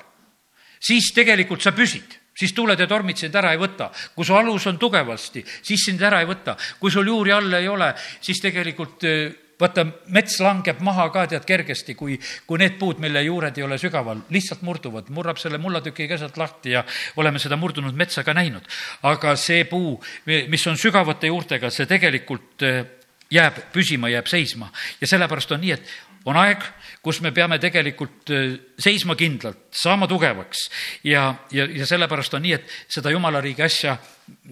siis 0.80 1.14
tegelikult 1.16 1.64
sa 1.64 1.76
püsid 1.76 2.20
siis 2.36 2.52
tuuled 2.54 2.80
ja 2.80 2.88
tormid 2.88 3.16
sind 3.16 3.36
ära 3.36 3.54
ei 3.56 3.60
võta. 3.60 3.90
kui 4.16 4.26
su 4.26 4.36
alus 4.36 4.68
on 4.68 4.78
tugevasti, 4.78 5.44
siis 5.64 5.86
sind 5.88 6.02
ära 6.02 6.20
ei 6.20 6.28
võta. 6.28 6.58
kui 6.80 6.92
sul 6.92 7.08
juuri 7.08 7.32
all 7.32 7.54
ei 7.54 7.68
ole, 7.68 7.94
siis 8.22 8.42
tegelikult 8.42 9.06
vaata, 9.60 9.86
mets 10.14 10.40
langeb 10.44 10.82
maha 10.84 11.08
ka 11.14 11.26
tead 11.32 11.46
kergesti, 11.48 11.96
kui, 11.96 12.18
kui 12.48 12.60
need 12.62 12.78
puud, 12.80 13.00
mille 13.04 13.24
juured 13.26 13.58
ei 13.58 13.66
ole 13.66 13.78
sügaval, 13.82 14.26
lihtsalt 14.34 14.66
murduvad, 14.68 15.12
murrab 15.16 15.40
selle 15.42 15.60
mullatüki 15.62 16.10
keset 16.12 16.38
lahti 16.38 16.76
ja 16.76 16.84
oleme 17.22 17.40
seda 17.40 17.58
murdunud 17.60 17.96
metsa 17.96 18.24
ka 18.24 18.36
näinud. 18.36 18.68
aga 19.04 19.36
see 19.40 19.64
puu, 19.70 19.96
mis 20.26 20.68
on 20.68 20.78
sügavate 20.78 21.32
juurtega, 21.32 21.70
see 21.70 21.88
tegelikult 21.90 22.66
jääb 23.32 23.58
püsima, 23.74 24.10
jääb 24.12 24.28
seisma 24.30 24.70
ja 25.02 25.08
sellepärast 25.10 25.52
on 25.56 25.64
nii, 25.64 25.72
et 25.74 25.96
on 26.26 26.38
aeg, 26.42 26.64
kus 27.06 27.20
me 27.22 27.32
peame 27.36 27.58
tegelikult 27.62 28.32
äh, 28.34 28.56
seisma 28.82 29.16
kindlalt, 29.20 29.68
saama 29.76 30.08
tugevaks 30.10 30.66
ja, 31.06 31.28
ja, 31.54 31.68
ja 31.70 31.88
sellepärast 31.88 32.34
on 32.38 32.46
nii, 32.46 32.56
et 32.58 32.76
seda 32.98 33.14
jumala 33.14 33.42
riigi 33.44 33.64
asja, 33.66 33.96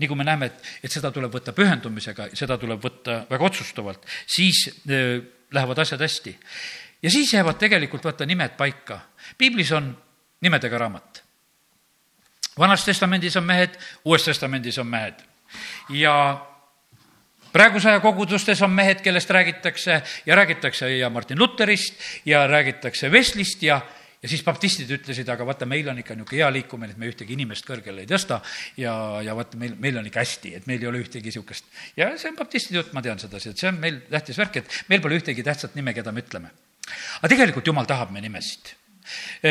nagu 0.01 0.17
me 0.17 0.27
näeme, 0.27 0.51
et, 0.51 0.71
et 0.85 0.93
seda 0.93 1.11
tuleb 1.13 1.33
võtta 1.33 1.55
pühendumisega, 1.57 2.29
seda 2.37 2.59
tuleb 2.61 2.81
võtta 2.83 3.23
väga 3.31 3.49
otsustavalt, 3.49 4.05
siis 4.29 4.67
äh, 4.85 5.19
lähevad 5.53 5.83
asjad 5.83 6.01
hästi. 6.01 6.37
ja 7.01 7.11
siis 7.11 7.33
jäävad 7.33 7.57
tegelikult, 7.61 8.05
vaata, 8.05 8.25
nimed 8.25 8.57
paika. 8.57 8.99
piiblis 9.37 9.71
on 9.71 9.91
nimedega 10.41 10.77
raamat. 10.77 11.23
vanas 12.59 12.85
testamendis 12.85 13.37
on 13.37 13.43
mehed, 13.49 13.77
uues 14.05 14.23
testamendis 14.23 14.77
on 14.77 14.87
mehed 14.87 15.25
ja 15.89 16.13
praeguse 17.53 17.91
aja 17.91 18.01
kogudustes 18.03 18.61
on 18.65 18.71
mehed, 18.73 19.01
kellest 19.05 19.29
räägitakse 19.29 20.01
ja 20.25 20.35
räägitakse 20.35 20.89
ja 20.97 21.09
Martin 21.09 21.39
Lutherist 21.39 21.99
ja 22.25 22.47
räägitakse 22.47 23.11
Weslist 23.11 23.63
ja, 23.63 23.79
ja 24.23 24.29
siis 24.29 24.43
baptistid 24.43 24.91
ütlesid, 24.91 25.29
aga 25.29 25.45
vaata, 25.45 25.67
meil 25.69 25.87
on 25.91 26.01
ikka 26.01 26.17
niisugune 26.17 26.41
hea 26.41 26.51
liikumine, 26.57 26.93
et 26.95 27.01
me 27.01 27.09
ühtegi 27.11 27.37
inimest 27.37 27.67
kõrgele 27.67 28.03
ei 28.03 28.09
tõsta 28.09 28.41
ja, 28.77 28.95
ja 29.23 29.37
vaata, 29.37 29.59
meil, 29.61 29.77
meil 29.79 30.01
on 30.01 30.09
ikka 30.09 30.23
hästi, 30.23 30.55
et 30.59 30.69
meil 30.69 30.83
ei 30.83 30.91
ole 30.91 31.03
ühtegi 31.05 31.29
niisugust. 31.29 31.69
ja 31.99 32.13
see 32.17 32.31
on 32.33 32.39
baptistide 32.39 32.81
jutt, 32.81 32.93
ma 32.97 33.05
tean 33.05 33.21
sedasi, 33.21 33.53
et 33.53 33.65
see 33.65 33.71
on 33.71 33.81
meil 33.83 34.01
tähtis 34.09 34.39
värk, 34.41 34.61
et 34.63 34.79
meil 34.89 35.03
pole 35.03 35.21
ühtegi 35.21 35.45
tähtsat 35.45 35.77
nime, 35.79 35.93
keda 35.93 36.11
me 36.11 36.25
ütleme. 36.25 36.53
aga 37.21 37.35
tegelikult 37.35 37.67
Jumal 37.67 37.89
tahab 37.89 38.11
me 38.15 38.23
nimesid 38.23 38.73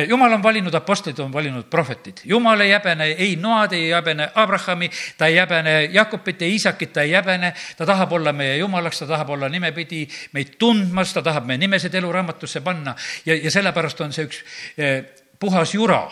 jumal 0.08 0.32
on 0.32 0.42
valinud 0.42 0.74
apostlid, 0.74 1.18
on 1.18 1.32
valinud 1.32 1.64
prohvetid. 1.70 2.20
jumal 2.24 2.60
ei 2.60 2.70
häbene 2.72 3.04
ei 3.04 3.36
Noad, 3.36 3.72
ei 3.72 3.90
häbene 3.90 4.30
Abrahami, 4.34 4.90
ta 5.18 5.26
ei 5.26 5.36
häbene 5.36 5.88
Jakobit, 5.92 6.42
ei 6.42 6.52
Iisakit, 6.52 6.92
ta 6.92 7.02
ei 7.02 7.12
häbene. 7.12 7.54
ta 7.76 7.86
tahab 7.86 8.12
olla 8.12 8.32
meie 8.32 8.56
jumalaks, 8.56 8.98
ta 8.98 9.06
tahab 9.06 9.30
olla 9.30 9.48
nimepidi 9.48 10.08
meid 10.32 10.56
tundmas, 10.58 11.12
ta 11.12 11.22
tahab 11.22 11.46
meie 11.46 11.58
nimesid 11.58 11.94
eluraamatusse 11.94 12.60
panna 12.60 12.94
ja, 13.26 13.36
ja 13.36 13.50
sellepärast 13.50 14.00
on 14.00 14.12
see 14.12 14.24
üks 14.24 14.44
eh, 14.78 15.04
puhas 15.38 15.74
jura, 15.74 16.10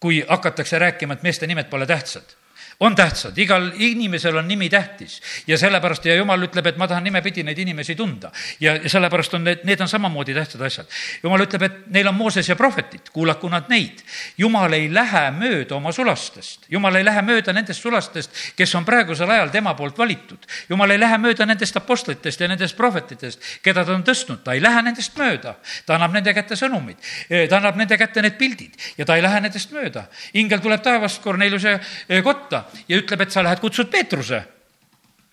kui 0.00 0.24
hakatakse 0.28 0.78
rääkima, 0.78 1.14
et 1.14 1.22
meeste 1.22 1.46
nimed 1.46 1.70
pole 1.70 1.86
tähtsad 1.86 2.43
on 2.80 2.94
tähtsad, 2.96 3.38
igal 3.38 3.70
inimesel 3.78 4.36
on 4.36 4.48
nimi 4.48 4.68
tähtis 4.70 5.22
ja 5.46 5.58
sellepärast 5.58 6.04
ja 6.04 6.14
jumal 6.14 6.42
ütleb, 6.42 6.66
et 6.66 6.76
ma 6.76 6.88
tahan 6.88 7.04
nimepidi 7.04 7.42
neid 7.46 7.58
inimesi 7.58 7.94
tunda. 7.94 8.30
ja, 8.60 8.76
sellepärast 8.88 9.34
on 9.34 9.44
need, 9.44 9.62
need 9.64 9.80
on 9.80 9.88
samamoodi 9.88 10.34
tähtsad 10.34 10.62
asjad. 10.66 10.86
jumal 11.22 11.44
ütleb, 11.46 11.62
et 11.62 11.78
neil 11.94 12.08
on 12.08 12.14
Mooses 12.14 12.48
ja 12.48 12.56
prohvetid, 12.56 13.10
kuulaku 13.12 13.48
nad 13.48 13.68
neid. 13.68 14.02
jumal 14.38 14.72
ei 14.72 14.88
lähe 14.94 15.30
mööda 15.30 15.76
oma 15.76 15.92
sulastest, 15.92 16.66
jumal 16.68 16.94
ei 16.94 17.04
lähe 17.04 17.22
mööda 17.22 17.52
nendest 17.52 17.82
sulastest, 17.82 18.30
kes 18.56 18.74
on 18.74 18.84
praegusel 18.84 19.30
ajal 19.30 19.48
tema 19.54 19.74
poolt 19.74 19.98
valitud. 19.98 20.46
jumal 20.68 20.90
ei 20.90 21.00
lähe 21.00 21.18
mööda 21.18 21.46
nendest 21.46 21.76
apostlitest 21.76 22.40
ja 22.40 22.48
nendest 22.48 22.76
prohvetitest, 22.76 23.40
keda 23.62 23.84
ta 23.84 23.94
on 23.94 24.04
tõstnud, 24.04 24.42
ta 24.44 24.52
ei 24.52 24.62
lähe 24.62 24.82
nendest 24.82 25.16
mööda. 25.18 25.54
ta 25.86 25.94
annab 25.94 26.12
nende 26.12 26.34
kätte 26.34 26.58
sõnumid, 26.58 26.98
ta 27.48 27.56
annab 27.56 27.76
nende 27.76 27.98
kätte 27.98 28.22
need 28.22 28.38
pildid 28.38 28.74
ja 28.98 29.04
ta 29.04 29.16
ei 29.16 29.22
lähe 29.22 29.40
nendest 29.40 29.70
mööda. 29.70 30.08
ingel 30.34 30.60
tuleb 30.60 30.82
taevast 30.82 31.22
Korneliuse 31.22 31.78
kotta 32.22 32.63
ja 32.88 32.98
ütleb, 33.00 33.24
et 33.24 33.34
sa 33.34 33.44
lähed, 33.44 33.62
kutsud 33.62 33.90
Peetruse 33.92 34.44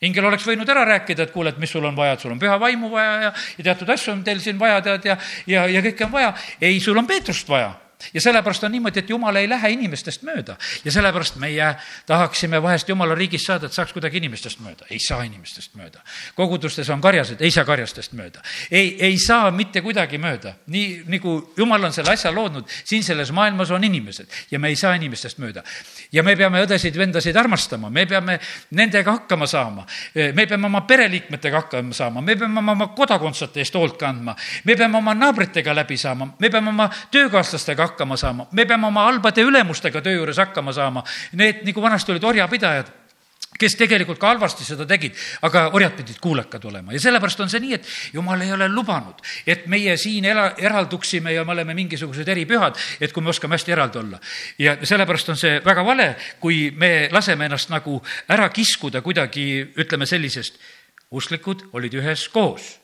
ingel 0.01 0.25
oleks 0.25 0.45
võinud 0.47 0.69
ära 0.69 0.83
rääkida, 0.87 1.27
et 1.27 1.33
kuule, 1.33 1.53
et 1.53 1.59
mis 1.61 1.69
sul 1.69 1.85
on 1.85 1.95
vaja, 1.97 2.15
et 2.17 2.23
sul 2.23 2.33
on 2.33 2.39
püha 2.41 2.57
vaimu 2.59 2.89
vaja 2.89 3.13
ja, 3.27 3.31
ja 3.57 3.65
teatud 3.69 3.89
asju 3.93 4.15
on 4.15 4.23
teil 4.25 4.41
siin 4.41 4.57
vaja, 4.59 4.81
tead, 4.85 5.05
ja, 5.05 5.17
ja, 5.47 5.67
ja 5.69 5.83
kõike 5.85 6.07
on 6.07 6.13
vaja. 6.15 6.33
ei, 6.61 6.79
sul 6.81 6.97
on 6.97 7.07
Peetrust 7.07 7.49
vaja 7.49 7.75
ja 8.13 8.21
sellepärast 8.21 8.63
on 8.63 8.71
niimoodi, 8.71 8.99
et 8.99 9.09
jumal 9.09 9.35
ei 9.35 9.49
lähe 9.49 9.71
inimestest 9.75 10.23
mööda 10.27 10.57
ja 10.85 10.91
sellepärast 10.91 11.35
meie 11.41 11.75
tahaksime 12.05 12.61
vahest 12.61 12.89
jumala 12.89 13.15
riigist 13.15 13.45
saada, 13.45 13.65
et 13.65 13.73
saaks 13.73 13.93
kuidagi 13.93 14.17
inimestest 14.21 14.59
mööda. 14.59 14.85
ei 14.89 14.99
saa 14.99 15.23
inimestest 15.23 15.75
mööda. 15.75 16.01
kogudustes 16.35 16.89
on 16.89 17.01
karjased, 17.01 17.41
ei 17.41 17.51
saa 17.51 17.65
karjastest 17.65 18.13
mööda. 18.13 18.41
ei, 18.71 18.95
ei 18.99 19.17
saa 19.19 19.51
mitte 19.51 19.81
kuidagi 19.81 20.17
mööda. 20.17 20.53
nii, 20.67 21.03
nagu 21.07 21.53
jumal 21.57 21.83
on 21.83 21.93
selle 21.93 22.11
asja 22.11 22.31
loodnud, 22.31 22.67
siin 22.83 23.03
selles 23.03 23.31
maailmas 23.31 23.71
on 23.71 23.83
inimesed 23.83 24.27
ja 24.51 24.59
me 24.59 24.67
ei 24.67 24.75
saa 24.75 24.93
inimestest 24.95 25.37
mööda. 25.37 25.63
ja 26.11 26.23
me 26.23 26.35
peame 26.35 26.63
õdesid-vendasid 26.65 27.37
armastama, 27.37 27.89
me 27.89 28.05
peame 28.05 28.39
nendega 28.71 29.11
hakkama 29.11 29.47
saama, 29.47 29.85
me 30.15 30.47
peame 30.47 30.65
oma 30.65 30.81
pereliikmetega 30.81 31.63
hakkama 31.63 31.93
saama, 31.93 32.21
me 32.21 32.35
peame 32.35 32.59
oma 32.59 32.87
kodakondsete 32.95 33.61
eest 33.61 33.75
hoolt 33.75 33.97
kandma, 33.99 34.35
me 34.63 34.75
peame 34.75 34.97
oma 34.97 35.13
naabritega 35.17 35.75
läbi 35.75 35.97
saama, 35.97 36.31
me 36.39 36.49
peame 36.49 36.69
oma 36.69 36.89
töökaaslastega 37.11 37.90
hakkama 37.91 38.17
saama, 38.17 38.47
me 38.51 38.65
peame 38.65 38.87
oma 38.87 39.05
halbade 39.09 39.45
ülemustega 39.45 40.01
töö 40.01 40.17
juures 40.21 40.41
hakkama 40.41 40.73
saama. 40.73 41.03
Need, 41.37 41.61
nagu 41.67 41.83
vanasti 41.83 42.15
olid 42.15 42.27
orjapidajad 42.31 42.97
kes 43.61 43.75
tegelikult 43.77 44.19
ka 44.19 44.31
halvasti 44.31 44.65
seda 44.65 44.85
tegid, 44.89 45.15
aga 45.45 45.67
orjad 45.75 45.93
pidid 45.99 46.19
kuulekad 46.23 46.63
olema 46.69 46.95
ja 46.95 47.01
sellepärast 47.03 47.43
on 47.43 47.51
see 47.51 47.61
nii, 47.63 47.77
et 47.77 47.87
jumal 48.15 48.41
ei 48.41 48.51
ole 48.55 48.67
lubanud, 48.71 49.21
et 49.45 49.67
meie 49.71 49.97
siin 50.01 50.25
ela, 50.31 50.51
eralduksime 50.57 51.33
ja 51.35 51.45
me 51.45 51.55
oleme 51.55 51.75
mingisugused 51.77 52.27
eripühad, 52.31 52.79
et 53.01 53.13
kui 53.13 53.23
me 53.23 53.33
oskame 53.33 53.57
hästi 53.57 53.75
eraldi 53.75 54.01
olla. 54.01 54.19
ja 54.59 54.77
sellepärast 54.81 55.33
on 55.33 55.39
see 55.39 55.59
väga 55.65 55.85
vale, 55.85 56.07
kui 56.39 56.71
me 56.75 57.09
laseme 57.11 57.45
ennast 57.49 57.69
nagu 57.73 57.99
ära 58.31 58.49
kiskuda 58.49 59.01
kuidagi, 59.01 59.73
ütleme 59.77 60.07
sellisest, 60.09 60.57
usklikud 61.11 61.67
olid 61.73 61.99
üheskoos, 61.99 62.77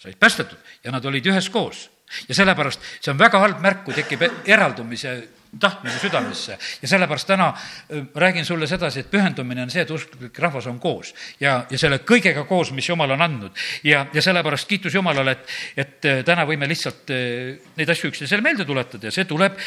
said 0.00 0.18
päästetud 0.18 0.58
ja 0.84 0.96
nad 0.96 1.04
olid 1.04 1.26
üheskoos 1.28 1.90
ja 2.28 2.34
sellepärast 2.34 2.82
see 3.00 3.12
on 3.12 3.18
väga 3.18 3.40
halb 3.42 3.62
märk, 3.64 3.84
kui 3.86 3.96
tekib 3.96 4.22
eraldumise 4.46 5.16
tahtmine 5.60 5.98
südamesse 5.98 6.58
ja 6.82 6.88
sellepärast 6.88 7.26
täna 7.26 7.48
äh, 7.48 8.02
räägin 8.14 8.44
sulle 8.44 8.66
sedasi, 8.66 9.00
et 9.00 9.10
pühendumine 9.10 9.62
on 9.62 9.70
see, 9.70 9.82
et 9.82 9.90
usklik 9.90 10.38
rahvas 10.38 10.66
on 10.70 10.80
koos 10.80 11.14
ja, 11.40 11.58
ja 11.70 11.78
selle 11.78 12.00
kõigega 12.04 12.44
koos, 12.48 12.72
mis 12.76 12.88
Jumal 12.88 13.14
on 13.16 13.22
andnud. 13.22 13.64
ja, 13.84 14.06
ja 14.12 14.22
sellepärast 14.22 14.68
kiitus 14.68 14.94
Jumalale, 14.94 15.36
et, 15.36 15.56
et 15.76 16.10
äh, 16.10 16.22
täna 16.26 16.46
võime 16.48 16.68
lihtsalt 16.68 17.10
äh, 17.14 17.56
neid 17.76 17.90
asju 17.90 18.12
üksteisele 18.12 18.44
meelde 18.44 18.66
tuletada 18.68 19.08
ja 19.08 19.14
see 19.14 19.26
tuleb 19.28 19.58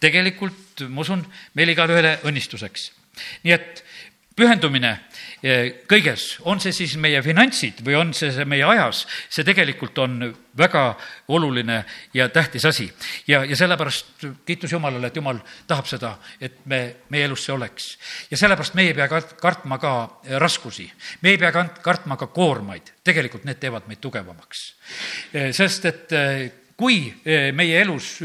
tegelikult, 0.00 0.84
ma 0.92 1.00
usun, 1.00 1.22
meil 1.56 1.72
igale 1.72 2.18
õnnistuseks. 2.26 2.90
nii 3.44 3.54
et 3.54 3.84
pühendumine 4.36 4.98
kõiges, 5.88 6.24
on 6.48 6.60
see 6.62 6.72
siis 6.72 6.96
meie 7.00 7.20
finantsid 7.22 7.82
või 7.84 7.96
on 7.98 8.12
see, 8.16 8.30
see 8.32 8.46
meie 8.48 8.64
ajas, 8.64 9.04
see 9.28 9.44
tegelikult 9.44 9.98
on 10.00 10.18
väga 10.56 10.84
oluline 11.28 11.82
ja 12.16 12.28
tähtis 12.32 12.64
asi. 12.64 12.88
ja, 13.28 13.44
ja 13.44 13.56
sellepärast 13.56 14.26
kiitus 14.46 14.72
Jumalale, 14.72 15.06
et 15.06 15.16
Jumal 15.16 15.38
tahab 15.66 15.86
seda, 15.86 16.16
et 16.40 16.64
me, 16.64 16.80
meie 17.12 17.28
elus 17.28 17.44
see 17.44 17.54
oleks. 17.54 17.98
ja 18.30 18.36
sellepärast 18.36 18.74
me 18.74 18.88
ei 18.88 18.94
pea 18.94 19.08
kartma 19.40 19.78
ka 19.78 19.94
raskusi, 20.40 20.90
me 21.20 21.34
ei 21.34 21.38
pea 21.38 21.52
kartma 21.52 22.16
ka 22.16 22.26
koormaid, 22.26 22.94
tegelikult 23.04 23.44
need 23.44 23.60
teevad 23.60 23.88
meid 23.88 24.00
tugevamaks. 24.00 24.66
sest 25.52 25.84
et 25.84 26.14
kui 26.76 27.12
meie 27.24 27.80
elus 27.80 28.18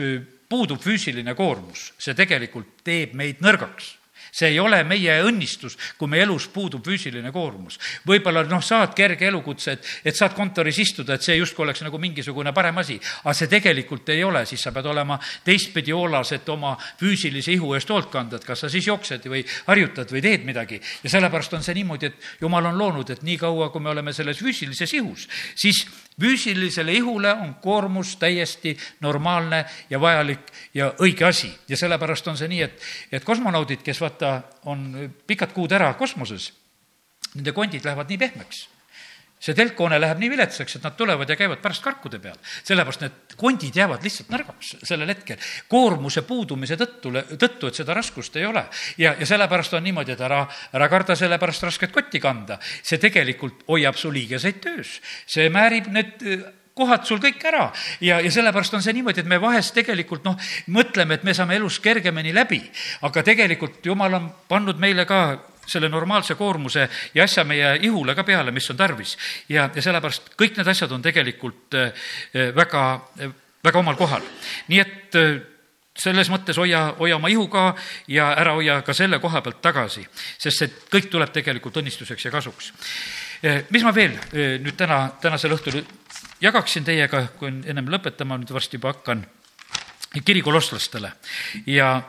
puudub 0.50 0.80
füüsiline 0.84 1.36
koormus, 1.36 1.92
see 2.00 2.16
tegelikult 2.16 2.84
teeb 2.84 3.14
meid 3.16 3.44
nõrgaks 3.44 4.01
see 4.32 4.48
ei 4.54 4.60
ole 4.60 4.82
meie 4.88 5.18
õnnistus, 5.28 5.76
kui 6.00 6.10
meie 6.10 6.24
elus 6.24 6.48
puudub 6.54 6.86
füüsiline 6.86 7.32
koormus. 7.32 7.78
võib-olla 8.08 8.44
noh, 8.48 8.64
saad 8.64 8.96
kerge 8.96 9.28
elukutse, 9.28 9.72
et, 9.76 9.88
et 10.06 10.16
saad 10.16 10.34
kontoris 10.38 10.80
istuda, 10.80 11.16
et 11.16 11.26
see 11.26 11.36
justkui 11.36 11.66
oleks 11.66 11.84
nagu 11.84 12.00
mingisugune 12.02 12.54
parem 12.56 12.78
asi, 12.82 13.00
aga 13.24 13.34
see 13.38 13.52
tegelikult 13.52 14.10
ei 14.10 14.24
ole, 14.24 14.46
siis 14.50 14.64
sa 14.64 14.72
pead 14.72 14.88
olema 14.88 15.20
teistpidi 15.46 15.92
hoolas, 15.92 16.32
et 16.38 16.50
oma 16.50 16.78
füüsilise 17.00 17.52
ihu 17.58 17.74
eest 17.76 17.92
hoolt 17.92 18.12
kanda, 18.12 18.40
et 18.40 18.48
kas 18.48 18.64
sa 18.64 18.72
siis 18.72 18.88
jooksed 18.88 19.28
või 19.32 19.44
harjutad 19.68 20.12
või 20.12 20.24
teed 20.24 20.48
midagi. 20.48 20.82
ja 21.04 21.10
sellepärast 21.10 21.54
on 21.60 21.64
see 21.64 21.76
niimoodi, 21.82 22.12
et 22.12 22.42
jumal 22.42 22.72
on 22.72 22.78
loonud, 22.78 23.10
et 23.10 23.24
niikaua, 23.28 23.70
kui 23.70 23.84
me 23.84 23.92
oleme 23.92 24.14
selles 24.14 24.40
füüsilises 24.40 24.94
ihus, 24.96 25.28
siis 25.56 25.86
füüsilisele 26.20 26.94
ihule 26.94 27.34
on 27.34 27.56
koormus 27.62 28.16
täiesti 28.18 28.78
normaalne 29.02 29.66
ja 29.90 30.02
vajalik 30.02 30.52
ja 30.74 30.92
õige 31.00 31.26
asi. 31.26 31.52
Ja 31.68 31.78
sellepärast 31.78 32.28
on 32.28 32.38
see 32.38 32.52
nii, 32.52 32.62
et, 32.62 32.84
et 33.12 33.24
kosmonaudid, 33.24 33.82
kes 33.86 34.02
vaata, 34.02 34.42
on 34.66 35.12
pikad 35.28 35.54
kuud 35.56 35.72
ära 35.72 35.94
kosmoses, 35.94 36.52
nende 37.36 37.56
kondid 37.56 37.86
lähevad 37.86 38.10
nii 38.12 38.22
pehmeks 38.22 38.68
see 39.42 39.58
telkhoone 39.58 39.98
läheb 40.02 40.22
nii 40.22 40.30
viletsaks, 40.36 40.78
et 40.78 40.86
nad 40.86 40.96
tulevad 40.98 41.30
ja 41.30 41.38
käivad 41.40 41.62
pärast 41.64 41.84
karkude 41.84 42.20
peal. 42.22 42.38
sellepärast 42.64 43.02
need 43.02 43.36
kondid 43.42 43.76
jäävad 43.76 44.06
lihtsalt 44.06 44.30
nõrgaks 44.34 44.76
sellel 44.86 45.10
hetkel, 45.10 45.42
koormuse 45.72 46.22
puudumise 46.28 46.78
tõttu, 46.78 47.14
tõttu, 47.42 47.72
et 47.72 47.82
seda 47.82 47.98
raskust 47.98 48.38
ei 48.38 48.46
ole. 48.46 48.66
ja, 49.02 49.16
ja 49.20 49.26
sellepärast 49.26 49.74
on 49.74 49.84
niimoodi, 49.84 50.14
et 50.14 50.22
ära, 50.22 50.46
ära 50.74 50.90
karda 50.90 51.18
selle 51.18 51.40
pärast 51.42 51.66
rasket 51.66 51.92
kotti 51.92 52.22
kanda. 52.22 52.60
see 52.84 53.02
tegelikult 53.02 53.66
hoiab 53.68 53.98
su 53.98 54.12
liigeseid 54.14 54.62
töös, 54.62 55.00
see 55.26 55.50
määrib 55.50 55.90
need 55.90 56.22
äh, 56.22 56.50
kohad 56.78 57.06
sul 57.08 57.20
kõik 57.22 57.42
ära 57.50 57.70
ja, 58.02 58.20
ja 58.22 58.32
sellepärast 58.32 58.78
on 58.78 58.84
see 58.86 58.94
niimoodi, 58.96 59.24
et 59.24 59.30
me 59.30 59.42
vahest 59.42 59.74
tegelikult 59.76 60.26
noh, 60.28 60.38
mõtleme, 60.72 61.18
et 61.18 61.26
me 61.28 61.34
saame 61.34 61.58
elus 61.60 61.80
kergemini 61.84 62.34
läbi, 62.36 62.62
aga 63.08 63.24
tegelikult 63.26 63.86
jumal 63.86 64.20
on 64.20 64.30
pannud 64.52 64.80
meile 64.82 65.06
ka 65.10 65.51
selle 65.68 65.90
normaalse 65.90 66.36
koormuse 66.36 66.88
ja 67.14 67.24
asja 67.24 67.44
meie 67.48 67.76
ihule 67.82 68.16
ka 68.16 68.24
peale, 68.24 68.52
mis 68.52 68.70
on 68.70 68.78
tarvis. 68.78 69.18
ja, 69.50 69.70
ja 69.76 69.82
sellepärast 69.82 70.34
kõik 70.40 70.58
need 70.58 70.68
asjad 70.68 70.92
on 70.92 71.02
tegelikult 71.02 71.78
eh, 71.78 71.94
eh, 72.34 72.52
väga, 72.56 72.84
eh, 73.20 73.32
väga 73.64 73.80
omal 73.80 73.96
kohal. 74.00 74.22
nii 74.68 74.80
et 74.80 75.18
selles 76.02 76.30
mõttes 76.32 76.58
hoia, 76.58 76.96
hoia 77.00 77.18
oma 77.18 77.30
ihu 77.30 77.48
ka 77.52 77.76
ja 78.08 78.32
ära 78.40 78.54
hoia 78.56 78.82
ka 78.82 78.94
selle 78.94 79.20
koha 79.20 79.42
pealt 79.42 79.62
tagasi, 79.62 80.06
sest 80.40 80.58
see 80.58 80.72
kõik 80.92 81.10
tuleb 81.12 81.34
tegelikult 81.36 81.78
õnnistuseks 81.82 82.26
ja 82.26 82.32
kasuks. 82.32 82.72
mis 83.70 83.84
ma 83.84 83.92
veel 83.94 84.16
nüüd 84.64 84.78
täna, 84.78 85.12
tänasel 85.22 85.52
õhtul 85.52 85.82
jagaksin 86.42 86.84
teiega, 86.88 87.26
kui 87.38 87.50
ennem 87.50 87.90
lõpetama, 87.92 88.38
nüüd 88.40 88.54
varsti 88.54 88.80
juba 88.80 88.94
hakkan, 88.94 89.26
kirikulostlastele 90.26 91.12
ja 91.66 92.02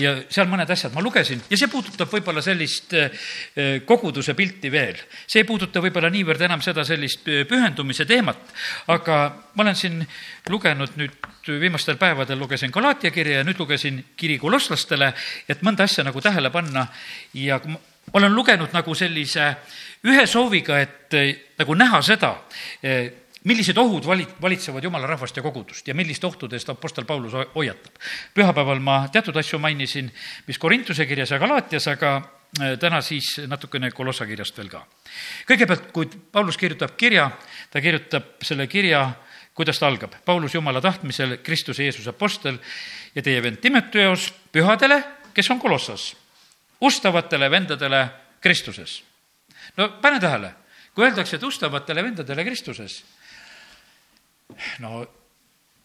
ja 0.00 0.14
seal 0.32 0.48
mõned 0.50 0.70
asjad 0.70 0.94
ma 0.94 1.02
lugesin. 1.04 1.42
Ja 1.50 1.58
see 1.58 1.70
puudutab 1.70 2.10
võib-olla 2.10 2.42
sellist 2.44 2.94
eh, 2.98 3.24
koguduse 3.86 4.34
pilti 4.34 4.70
veel. 4.72 4.98
see 5.26 5.42
ei 5.42 5.48
puuduta 5.48 5.82
võib-olla 5.84 6.10
niivõrd 6.12 6.44
enam 6.46 6.62
seda 6.64 6.84
sellist 6.84 7.28
eh, 7.28 7.44
pühendumise 7.48 8.06
teemat, 8.08 8.40
aga 8.92 9.18
ma 9.54 9.66
olen 9.66 9.78
siin 9.78 10.02
lugenud 10.50 10.96
nüüd 11.00 11.30
viimastel 11.60 11.98
päevadel 12.00 12.38
lugesin 12.38 12.72
Galaatia 12.74 13.10
kirja 13.14 13.40
ja 13.40 13.46
nüüd 13.46 13.58
lugesin 13.60 14.02
kiri 14.16 14.38
kolosslastele, 14.38 15.12
et 15.48 15.62
mõnda 15.62 15.86
asja 15.86 16.04
nagu 16.04 16.20
tähele 16.20 16.50
panna. 16.50 16.86
Ja 17.34 17.60
olen 18.12 18.34
lugenud 18.34 18.72
nagu 18.74 18.94
sellise 18.94 19.54
ühe 20.04 20.26
sooviga, 20.26 20.78
et 20.80 21.14
nagu 21.58 21.74
näha 21.78 22.02
seda, 22.04 22.34
millised 23.44 23.78
ohud 23.78 24.06
vali-, 24.06 24.28
valitsevad 24.42 24.84
jumala 24.84 25.06
rahvast 25.06 25.36
ja 25.36 25.42
kogudust 25.42 25.88
ja 25.88 25.94
milliste 25.94 26.26
ohtudest 26.26 26.70
Apostel 26.70 27.04
Paulus 27.04 27.32
hoiatab. 27.54 27.92
pühapäeval 28.34 28.80
ma 28.80 29.08
teatud 29.12 29.36
asju 29.36 29.58
mainisin, 29.58 30.10
mis 30.46 30.58
Korintuse 30.58 31.06
kirjas 31.06 31.30
ja 31.30 31.38
Galaatias, 31.38 31.88
aga 31.88 32.16
äh, 32.16 32.78
täna 32.78 33.00
siis 33.00 33.40
natukene 33.46 33.90
Kolossa 33.90 34.26
kirjast 34.26 34.56
veel 34.58 34.70
ka. 34.72 34.86
kõigepealt, 35.50 35.92
kui 35.92 36.08
Paulus 36.32 36.56
kirjutab 36.56 36.96
kirja, 36.96 37.30
ta 37.70 37.80
kirjutab 37.80 38.42
selle 38.42 38.66
kirja, 38.66 39.10
kuidas 39.54 39.78
ta 39.78 39.86
algab. 39.86 40.14
Paulus 40.24 40.54
Jumala 40.54 40.80
tahtmisel, 40.80 41.38
Kristuse 41.42 41.84
Jeesuse 41.84 42.10
Apostel 42.10 42.58
ja 43.14 43.22
teie 43.22 43.42
vend 43.42 43.60
Timoteos 43.62 44.32
pühadele, 44.52 45.02
kes 45.34 45.50
on 45.50 45.60
Kolossas, 45.60 46.14
ustavatele 46.80 47.50
vendadele 47.50 48.08
Kristuses. 48.40 49.02
no 49.76 49.88
pane 50.00 50.20
tähele, 50.20 50.54
kui 50.94 51.04
öeldakse, 51.04 51.36
et 51.36 51.42
ustavatele 51.42 52.02
vendadele 52.02 52.44
Kristuses, 52.44 53.04
no 54.84 55.04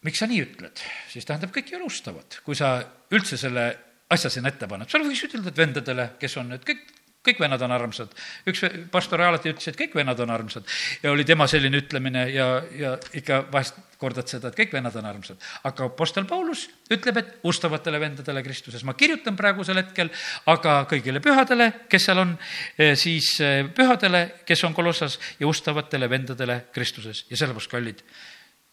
miks 0.06 0.22
sa 0.22 0.28
nii 0.30 0.44
ütled, 0.44 0.80
siis 1.12 1.28
tähendab, 1.28 1.52
kõik 1.54 1.72
ei 1.72 1.80
ole 1.80 1.90
ustavad, 1.90 2.40
kui 2.44 2.56
sa 2.58 2.78
üldse 3.12 3.38
selle 3.40 3.66
asja 4.10 4.30
sinna 4.32 4.50
ette 4.50 4.68
paned, 4.70 4.90
seal 4.90 5.04
võiks 5.06 5.26
ütelda, 5.28 5.52
vendadele, 5.56 6.14
kes 6.20 6.38
on 6.40 6.50
nüüd 6.50 6.64
kõik, 6.66 6.80
kõik 7.26 7.42
vennad 7.42 7.60
on 7.62 7.74
armsad. 7.74 8.14
üks 8.48 8.62
pastor 8.90 9.20
alati 9.20 9.52
ütles, 9.52 9.68
et 9.68 9.76
kõik 9.76 9.94
vennad 9.94 10.18
on 10.24 10.32
armsad. 10.32 10.64
Ja 11.02 11.12
oli 11.12 11.26
tema 11.28 11.46
selline 11.50 11.76
ütlemine 11.82 12.24
ja, 12.32 12.46
ja 12.72 12.94
ikka 13.14 13.42
vahest 13.52 13.76
kordad 14.00 14.32
seda, 14.32 14.48
et 14.48 14.56
kõik 14.56 14.72
vennad 14.72 14.96
on 14.96 15.06
armsad. 15.10 15.36
aga 15.68 15.90
Apostel 15.90 16.24
Paulus 16.24 16.64
ütleb, 16.90 17.20
et 17.20 17.36
ustavatele 17.44 18.00
vendadele 18.00 18.42
Kristuses, 18.42 18.84
ma 18.88 18.96
kirjutan 18.96 19.36
praegusel 19.36 19.82
hetkel, 19.82 20.10
aga 20.48 20.80
kõigile 20.90 21.20
pühadele, 21.20 21.70
kes 21.92 22.08
seal 22.08 22.24
on, 22.24 22.34
eh, 22.78 22.96
siis 22.96 23.36
eh, 23.44 23.68
pühadele, 23.68 24.26
kes 24.48 24.64
on 24.64 24.74
kolossas 24.74 25.20
ja 25.38 25.46
ustavatele 25.46 26.08
vendadele 26.10 26.62
Kristuses. 26.72 27.26
Ja 27.28 27.36
sellepärast, 27.36 27.70
kallid 27.70 28.04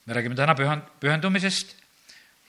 me 0.08 0.14
räägime 0.14 0.36
täna 0.36 0.56
pühan-, 0.56 0.84
pühendumisest 1.00 1.76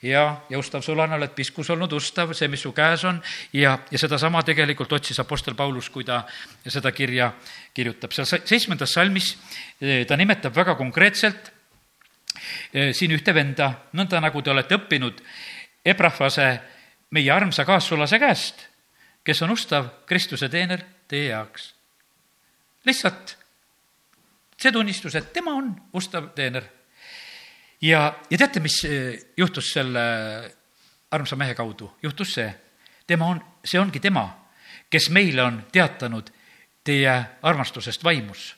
ja 0.01 0.23
jõustav 0.51 0.83
sulane 0.83 1.17
oled 1.17 1.33
piskus 1.35 1.69
olnud 1.73 1.91
ustav, 1.93 2.31
see, 2.37 2.47
mis 2.51 2.63
su 2.63 2.71
käes 2.75 3.03
on, 3.07 3.19
ja, 3.53 3.75
ja 3.91 3.99
sedasama 3.99 4.41
tegelikult 4.47 4.93
otsis 4.95 5.19
Apostel 5.19 5.57
Paulus, 5.59 5.89
kui 5.91 6.07
ta 6.07 6.21
seda 6.67 6.91
kirja 6.95 7.33
kirjutab. 7.75 8.15
seal 8.15 8.27
seitsmendas 8.47 8.95
salmis 8.95 9.33
eh, 9.81 10.05
ta 10.07 10.17
nimetab 10.17 10.55
väga 10.55 10.77
konkreetselt 10.79 11.51
eh, 12.73 12.93
siin 12.95 13.11
ühte 13.15 13.35
venda, 13.35 13.73
nõnda 13.93 14.23
nagu 14.23 14.41
te 14.41 14.55
olete 14.55 14.79
õppinud 14.79 15.19
Ebrahvase, 15.85 16.47
meie 17.11 17.31
armsa 17.33 17.65
kaassulase 17.65 18.19
käest, 18.19 18.67
kes 19.25 19.41
on 19.43 19.51
ustav 19.51 19.91
Kristuse 20.07 20.49
teener 20.49 20.85
teie 21.07 21.33
jaoks. 21.33 21.73
lihtsalt 22.85 23.35
see 24.59 24.71
tunnistus, 24.71 25.15
et 25.15 25.33
tema 25.33 25.55
on 25.55 25.73
ustav 25.95 26.31
teener 26.35 26.78
ja, 27.81 28.01
ja 28.29 28.37
teate, 28.37 28.59
mis 28.59 28.83
eh, 28.85 29.19
juhtus 29.37 29.71
selle 29.73 30.01
armsa 31.11 31.35
mehe 31.35 31.55
kaudu? 31.55 31.91
juhtus 32.03 32.33
see, 32.33 32.49
tema 33.07 33.31
on, 33.33 33.41
see 33.65 33.79
ongi 33.79 33.99
tema, 33.99 34.25
kes 34.89 35.09
meile 35.09 35.43
on 35.43 35.63
teatanud 35.71 36.29
teie 36.83 37.15
armastusest 37.41 38.03
vaimus. 38.03 38.55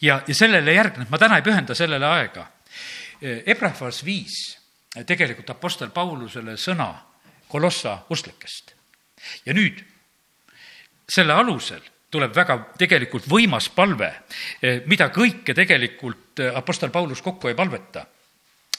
ja, 0.00 0.22
ja 0.26 0.34
sellele 0.34 0.74
järgneb, 0.74 1.10
ma 1.10 1.18
täna 1.18 1.38
ei 1.38 1.46
pühenda 1.46 1.74
sellele 1.74 2.06
aega. 2.06 2.46
Eh, 3.22 3.42
Ebrahvas 3.46 4.04
viis 4.04 4.58
tegelikult 5.06 5.50
Apostel 5.50 5.90
Paulusele 5.90 6.56
sõna 6.56 6.92
Kolossa 7.48 7.98
usklikest. 8.10 8.74
ja 9.46 9.54
nüüd 9.54 9.84
selle 11.08 11.32
alusel 11.32 11.82
tuleb 12.12 12.34
väga 12.34 12.58
tegelikult 12.78 13.26
võimas 13.28 13.68
palve, 13.72 14.10
eh, 14.62 14.82
mida 14.86 15.08
kõike 15.08 15.54
tegelikult 15.54 16.21
eh, 16.40 16.56
Apostel 16.56 16.90
Paulus 16.90 17.22
kokku 17.22 17.48
ei 17.48 17.54
palveta 17.54 18.06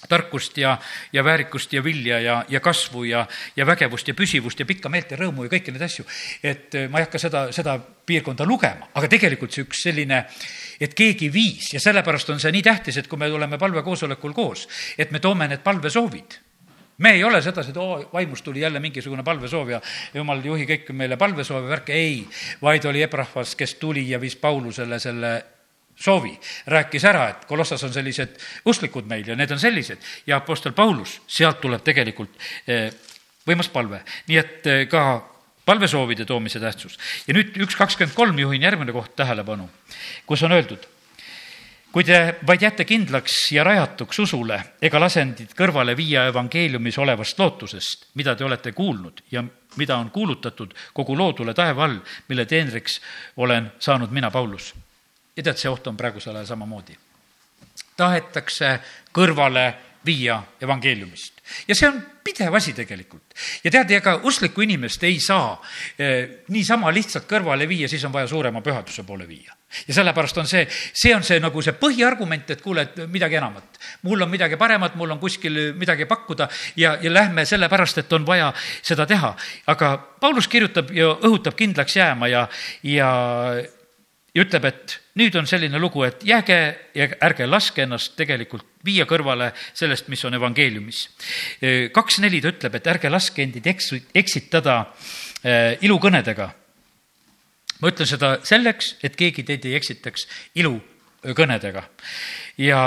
tarkust 0.09 0.57
ja, 0.57 0.77
ja 1.13 1.23
väärikust 1.23 1.73
ja 1.73 1.83
vilja 1.83 2.19
ja, 2.19 2.45
ja 2.49 2.59
kasvu 2.59 3.03
ja, 3.03 3.25
ja 3.55 3.65
vägevust 3.65 4.07
ja 4.07 4.13
püsivust 4.13 4.59
ja 4.59 4.65
pikka 4.65 4.89
meelt 4.89 5.11
ja 5.11 5.17
rõõmu 5.17 5.45
ja 5.47 5.53
kõiki 5.53 5.71
neid 5.71 5.85
asju. 5.87 6.05
et 6.43 6.75
eh, 6.75 6.87
ma 6.89 6.99
ei 6.99 7.07
hakka 7.07 7.21
seda, 7.21 7.45
seda 7.55 7.77
piirkonda 7.79 8.45
lugema, 8.45 8.89
aga 8.93 9.07
tegelikult 9.07 9.53
see 9.53 9.63
üks 9.63 9.83
selline, 9.87 10.23
et 10.79 10.93
keegi 10.93 11.29
viis 11.33 11.73
ja 11.73 11.79
sellepärast 11.79 12.33
on 12.33 12.41
see 12.43 12.51
nii 12.51 12.63
tähtis, 12.63 12.97
et 12.97 13.07
kui 13.07 13.19
me 13.19 13.31
oleme 13.31 13.57
palvekoosolekul 13.57 14.33
koos, 14.33 14.67
et 14.97 15.11
me 15.11 15.23
toome 15.23 15.47
need 15.47 15.63
palvesoovid 15.63 16.39
me 16.97 17.11
ei 17.17 17.23
ole 17.23 17.41
sedasi, 17.41 17.71
et 17.73 17.77
oo, 17.77 17.97
vaimust 18.13 18.43
tuli 18.45 18.61
jälle 18.61 18.79
mingisugune 18.79 19.23
palvesoov 19.23 19.69
ja 19.69 19.79
jumal, 20.13 20.43
juhi 20.45 20.67
kõik 20.69 20.91
meile 20.93 21.17
palvesoove, 21.17 21.67
värke, 21.69 21.93
ei, 21.93 22.21
vaid 22.61 22.85
oli 22.85 23.01
ebrahvas, 23.01 23.55
kes 23.57 23.75
tuli 23.81 24.05
ja 24.09 24.21
viis 24.21 24.35
Paulusele 24.35 24.99
selle 25.01 25.33
soovi, 25.99 26.33
rääkis 26.67 27.05
ära, 27.05 27.27
et 27.29 27.45
Kolossas 27.49 27.83
on 27.83 27.93
sellised 27.93 28.39
usklikud 28.65 29.07
meil 29.09 29.27
ja 29.27 29.35
need 29.39 29.51
on 29.51 29.61
sellised 29.61 30.01
ja 30.27 30.37
Apostel 30.41 30.73
Paulus, 30.73 31.19
sealt 31.27 31.61
tuleb 31.61 31.83
tegelikult 31.83 32.33
eh, 32.67 32.89
võimas 33.47 33.69
palve, 33.73 34.03
nii 34.27 34.39
et 34.39 34.71
eh, 34.71 34.87
ka 34.91 35.03
palvesoovide 35.65 36.25
toomise 36.25 36.59
tähtsus. 36.59 36.97
ja 37.27 37.33
nüüd 37.33 37.55
üks 37.63 37.77
kakskümmend 37.79 38.15
kolm 38.15 38.39
juhin 38.39 38.61
järgmine 38.61 38.91
koht 38.91 39.15
tähelepanu, 39.15 39.69
kus 40.27 40.43
on 40.43 40.51
öeldud 40.51 40.89
kui 41.93 42.03
te 42.03 42.39
vaid 42.47 42.63
jääte 42.65 42.85
kindlaks 42.89 43.51
ja 43.53 43.63
rajatuks 43.63 44.19
usule 44.23 44.57
ega 44.81 44.99
lase 44.99 45.21
end 45.21 45.43
kõrvale 45.57 45.93
viia 45.97 46.25
evangeeliumis 46.31 46.97
olevast 46.97 47.39
lootusest, 47.39 48.07
mida 48.17 48.33
te 48.35 48.45
olete 48.47 48.73
kuulnud 48.73 49.21
ja 49.31 49.43
mida 49.77 49.99
on 50.01 50.09
kuulutatud 50.11 50.73
kogu 50.93 51.17
loodule 51.17 51.53
taeva 51.53 51.85
all, 51.85 51.99
mille 52.29 52.45
teenriks 52.49 52.99
olen 53.37 53.71
saanud 53.79 54.09
mina, 54.09 54.31
Paulus. 54.31 54.73
Ja 55.35 55.43
tead, 55.43 55.57
see 55.57 55.71
oht 55.71 55.87
on 55.87 55.97
praegusel 55.97 56.35
ajal 56.35 56.53
samamoodi. 56.53 56.97
tahetakse 57.97 58.79
kõrvale 59.13 59.73
viia 60.05 60.43
evangeeliumist. 60.61 61.41
ja 61.67 61.75
see 61.75 61.87
on 61.87 62.01
pidev 62.23 62.55
asi 62.55 62.73
tegelikult. 62.73 63.33
ja 63.63 63.71
tead, 63.71 63.91
ega 63.91 64.15
usklikku 64.23 64.61
inimest 64.61 65.03
ei 65.03 65.19
saa 65.19 65.55
eh, 65.99 66.43
niisama 66.53 66.91
lihtsalt 66.93 67.27
kõrvale 67.29 67.67
viia, 67.67 67.87
siis 67.87 68.03
on 68.05 68.13
vaja 68.13 68.27
suurema 68.27 68.61
pühaduse 68.61 69.03
poole 69.03 69.27
viia. 69.27 69.55
ja 69.87 69.93
sellepärast 69.93 70.37
on 70.37 70.47
see, 70.47 70.67
see 70.69 71.15
on 71.15 71.23
see 71.23 71.39
nagu 71.39 71.61
see 71.61 71.75
põhiargument, 71.79 72.49
et 72.49 72.61
kuule, 72.61 72.87
et 72.87 73.03
midagi 73.07 73.39
enamat. 73.39 73.79
mul 74.01 74.21
on 74.21 74.29
midagi 74.29 74.57
paremat, 74.57 74.95
mul 74.95 75.11
on 75.15 75.19
kuskil 75.19 75.73
midagi 75.79 76.05
pakkuda 76.05 76.49
ja, 76.75 76.97
ja 77.01 77.13
lähme 77.13 77.45
sellepärast, 77.45 78.03
et 78.03 78.13
on 78.13 78.25
vaja 78.25 78.53
seda 78.81 79.05
teha. 79.05 79.35
aga 79.67 79.93
Paulus 80.19 80.47
kirjutab 80.47 80.91
ja 80.91 81.13
õhutab 81.15 81.55
kindlaks 81.59 81.95
jääma 81.95 82.27
ja, 82.27 82.47
ja 82.83 83.09
ja 84.33 84.41
ütleb, 84.41 84.65
et 84.65 84.95
nüüd 85.19 85.35
on 85.37 85.47
selline 85.49 85.79
lugu, 85.81 86.03
et 86.07 86.23
jääge 86.25 86.57
ja 86.97 87.07
ärge 87.21 87.45
laske 87.45 87.85
ennast 87.85 88.15
tegelikult 88.17 88.65
viia 88.85 89.05
kõrvale 89.09 89.51
sellest, 89.77 90.09
mis 90.09 90.23
on 90.25 90.33
evangeeliumis. 90.39 91.03
kaks 91.93 92.19
neli 92.23 92.41
ta 92.41 92.53
ütleb, 92.53 92.75
et 92.75 92.87
ärge 92.95 93.11
laske 93.13 93.43
endid 93.45 93.67
eks-, 93.69 93.93
eksitada 94.15 94.79
eh, 95.43 95.77
ilukõnedega. 95.85 96.49
ma 97.79 97.91
ütlen 97.91 98.07
seda 98.09 98.37
selleks, 98.43 98.95
et 99.03 99.15
keegi 99.15 99.43
teid 99.43 99.65
ei 99.65 99.75
eksitaks 99.77 100.27
ilukõnedega. 100.55 101.83
ja 102.57 102.81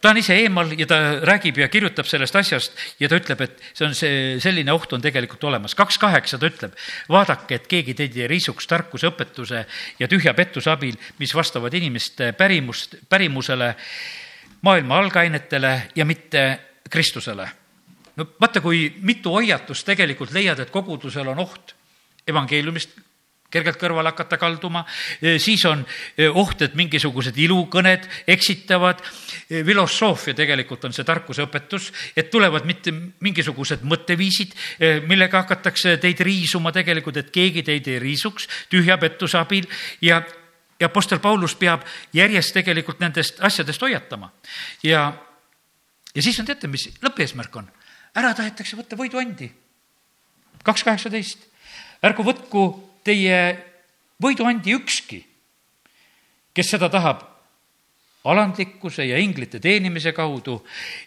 ta 0.00 0.12
on 0.12 0.20
ise 0.20 0.36
eemal 0.38 0.70
ja 0.78 0.86
ta 0.86 0.98
räägib 1.26 1.58
ja 1.58 1.68
kirjutab 1.68 2.06
sellest 2.06 2.36
asjast 2.38 2.76
ja 3.00 3.08
ta 3.10 3.18
ütleb, 3.18 3.40
et 3.42 3.62
see 3.72 3.86
on 3.86 3.96
see, 3.98 4.20
selline 4.42 4.72
oht 4.72 4.92
on 4.94 5.02
tegelikult 5.02 5.44
olemas. 5.50 5.74
kaks 5.74 5.98
kaheksa 5.98 6.38
ta 6.38 6.50
ütleb, 6.50 6.76
vaadake, 7.10 7.58
et 7.58 7.66
keegi 7.70 7.94
teid 7.98 8.16
ei 8.16 8.28
riisuks 8.30 8.70
tarkuse 8.70 9.10
õpetuse 9.10 9.64
ja 9.98 10.08
tühja 10.08 10.34
pettuse 10.38 10.70
abil, 10.70 10.94
mis 11.18 11.34
vastavad 11.34 11.74
inimeste 11.74 12.32
pärimust, 12.38 12.94
pärimusele, 13.08 13.74
maailma 14.62 14.98
algainetele 15.02 15.74
ja 15.96 16.04
mitte 16.04 16.46
Kristusele. 16.90 17.48
no 18.16 18.26
vaata, 18.40 18.60
kui 18.60 18.92
mitu 19.02 19.34
hoiatust 19.34 19.86
tegelikult 19.86 20.32
leiad, 20.32 20.60
et 20.60 20.70
kogudusel 20.70 21.28
on 21.28 21.38
oht 21.42 21.74
evangeeliumist 22.28 23.07
kergelt 23.50 23.78
kõrvale 23.80 24.12
hakata 24.12 24.36
kalduma, 24.40 24.84
siis 25.40 25.64
on 25.68 25.84
oht, 26.34 26.62
et 26.66 26.74
mingisugused 26.76 27.36
ilukõned 27.40 28.04
eksitavad, 28.28 29.00
filosoofia 29.48 30.36
tegelikult 30.36 30.84
on 30.84 30.96
see 30.96 31.06
tarkuseõpetus, 31.08 31.90
et 32.16 32.28
tulevad 32.30 32.68
mitte 32.68 32.92
mingisugused 33.24 33.86
mõtteviisid, 33.88 34.52
millega 35.08 35.44
hakatakse 35.44 35.96
teid 36.02 36.20
riisuma 36.20 36.74
tegelikult, 36.76 37.22
et 37.22 37.32
keegi 37.32 37.64
teid 37.64 37.88
ei 37.88 38.02
riisuks 38.02 38.48
tühja 38.68 38.98
pettuse 39.00 39.40
abil 39.40 39.64
ja 40.04 40.20
ja 40.80 40.86
Apostel 40.86 41.18
Paulus 41.18 41.56
peab 41.58 41.82
järjest 42.14 42.54
tegelikult 42.54 43.00
nendest 43.02 43.40
asjadest 43.42 43.82
hoiatama. 43.82 44.30
ja, 44.82 45.12
ja 46.14 46.22
siis 46.22 46.38
on, 46.40 46.46
teate, 46.46 46.68
mis 46.68 46.88
lõppeesmärk 47.02 47.56
on? 47.56 47.70
ära 48.16 48.34
tahetakse 48.34 48.76
võtta 48.76 48.96
võiduandi. 48.96 49.50
kaks 50.62 50.84
kaheksateist, 50.84 51.48
ärgu 52.02 52.24
võtku 52.24 52.64
teie 53.04 53.40
võiduandi 54.22 54.74
ükski, 54.74 55.22
kes 56.54 56.70
seda 56.74 56.88
tahab 56.90 57.22
alandlikkuse 58.28 59.06
ja 59.06 59.18
inglite 59.18 59.60
teenimise 59.60 60.12
kaudu 60.12 60.58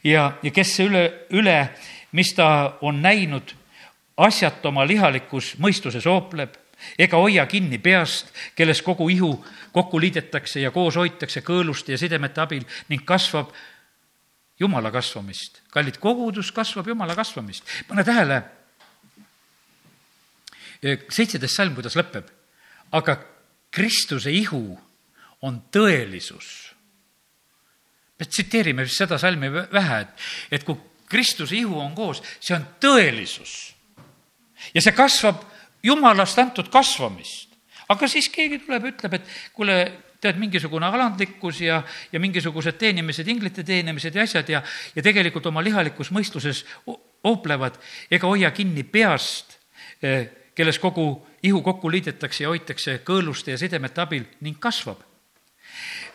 ja, 0.03 0.31
ja 0.43 0.51
kes 0.51 0.77
üle, 0.85 1.03
üle, 1.35 1.57
mis 2.17 2.33
ta 2.35 2.77
on 2.81 3.01
näinud, 3.03 3.55
asjata 4.21 4.69
oma 4.69 4.85
lihalikus 4.87 5.55
mõistuses 5.61 6.05
oopleb 6.07 6.55
ega 6.99 7.19
hoia 7.21 7.45
kinni 7.45 7.77
peast, 7.77 8.31
kelles 8.55 8.81
kogu 8.81 9.09
ihu 9.09 9.33
kokku 9.73 9.99
liidetakse 10.01 10.61
ja 10.63 10.71
koos 10.71 10.97
hoitakse 10.97 11.43
kõõluste 11.45 11.93
ja 11.93 11.99
sidemete 12.01 12.41
abil 12.41 12.65
ning 12.89 13.05
kasvab 13.05 13.53
Jumala 14.61 14.91
kasvamist. 14.93 15.61
kallid, 15.73 15.97
kogudus 15.97 16.51
kasvab 16.51 16.87
Jumala 16.87 17.15
kasvamist. 17.15 17.63
pane 17.87 18.03
tähele 18.03 18.41
seitseteist 20.81 21.55
salm, 21.55 21.75
kuidas 21.77 21.95
lõpeb. 21.99 22.29
aga 22.91 23.17
Kristuse 23.71 24.31
ihu 24.31 24.77
on 25.41 25.61
tõelisus. 25.71 26.71
me 28.19 28.25
tsiteerime 28.25 28.83
vist 28.83 28.97
seda 28.97 29.17
salmi 29.17 29.49
vähe, 29.49 30.01
et, 30.01 30.09
et 30.51 30.63
kui 30.63 30.75
Kristuse 31.09 31.55
ihu 31.55 31.79
on 31.79 31.95
koos, 31.95 32.21
see 32.39 32.55
on 32.55 32.65
tõelisus. 32.81 33.73
ja 34.73 34.81
see 34.81 34.93
kasvab 34.93 35.43
jumalast 35.83 36.39
antud 36.39 36.69
kasvamist. 36.69 37.49
aga 37.89 38.07
siis 38.07 38.29
keegi 38.29 38.59
tuleb 38.65 38.85
ja 38.85 38.93
ütleb, 38.95 39.13
et 39.13 39.31
kuule, 39.53 39.77
tead, 40.21 40.37
mingisugune 40.37 40.85
alandlikkus 40.85 41.61
ja, 41.61 41.81
ja 42.11 42.19
mingisugused 42.19 42.77
teenimised, 42.77 43.27
inglite 43.27 43.63
teenimised 43.63 44.15
ja 44.15 44.23
asjad 44.23 44.49
ja, 44.49 44.61
ja 44.95 45.01
tegelikult 45.01 45.45
oma 45.49 45.63
lihalikus 45.65 46.11
mõistuses 46.13 46.65
ooplevad 47.23 47.79
ega 48.11 48.29
hoia 48.29 48.51
kinni 48.53 48.83
peast 48.83 49.57
eh, 50.01 50.40
kelles 50.55 50.79
kogu 50.79 51.27
ihu 51.43 51.61
kokku 51.61 51.91
liidetakse 51.91 52.43
ja 52.43 52.49
hoitakse 52.49 52.99
kõõluste 53.07 53.55
ja 53.55 53.57
sidemete 53.57 54.01
abil 54.01 54.25
ning 54.41 54.59
kasvab. 54.59 54.99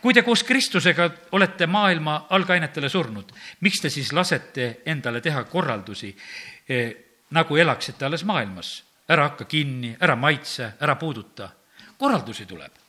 kui 0.02 0.14
te 0.14 0.22
koos 0.22 0.42
Kristusega 0.42 1.10
olete 1.32 1.66
maailma 1.66 2.26
algainetele 2.30 2.88
surnud, 2.88 3.32
miks 3.60 3.80
te 3.80 3.90
siis 3.90 4.12
lasete 4.12 4.80
endale 4.86 5.20
teha 5.20 5.44
korraldusi 5.44 6.16
eh,, 6.68 6.96
nagu 7.30 7.56
elaksite 7.56 8.04
alles 8.04 8.24
maailmas? 8.24 8.82
ära 9.08 9.28
hakka 9.28 9.44
kinni, 9.44 9.96
ära 10.00 10.16
maitse, 10.16 10.72
ära 10.80 10.96
puuduta. 10.96 11.50
korraldusi 11.98 12.46
tuleb 12.46 12.85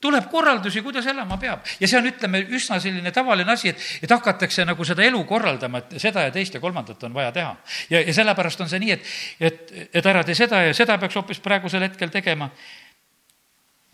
tuleb 0.00 0.30
korraldusi, 0.30 0.82
kuidas 0.82 1.06
elama 1.06 1.36
peab. 1.36 1.64
ja 1.80 1.88
see 1.88 1.98
on, 1.98 2.06
ütleme, 2.08 2.40
üsna 2.56 2.80
selline 2.80 3.12
tavaline 3.12 3.52
asi, 3.52 3.68
et, 3.68 3.82
et 4.02 4.10
hakatakse 4.10 4.64
nagu 4.64 4.84
seda 4.84 5.04
elu 5.04 5.20
korraldama, 5.28 5.82
et 5.82 5.98
seda 6.00 6.24
ja 6.24 6.32
teist 6.34 6.54
ja 6.56 6.60
kolmandat 6.60 7.02
on 7.04 7.14
vaja 7.14 7.32
teha. 7.32 7.56
ja, 7.90 8.00
ja 8.00 8.14
sellepärast 8.14 8.60
on 8.64 8.68
see 8.68 8.80
nii, 8.80 8.96
et, 8.96 9.10
et, 9.40 9.74
et 10.00 10.06
ära 10.06 10.24
tee 10.24 10.34
seda 10.38 10.62
ja 10.64 10.76
seda 10.76 10.96
peaks 10.98 11.18
hoopis 11.20 11.40
praegusel 11.44 11.84
hetkel 11.84 12.12
tegema. 12.12 12.48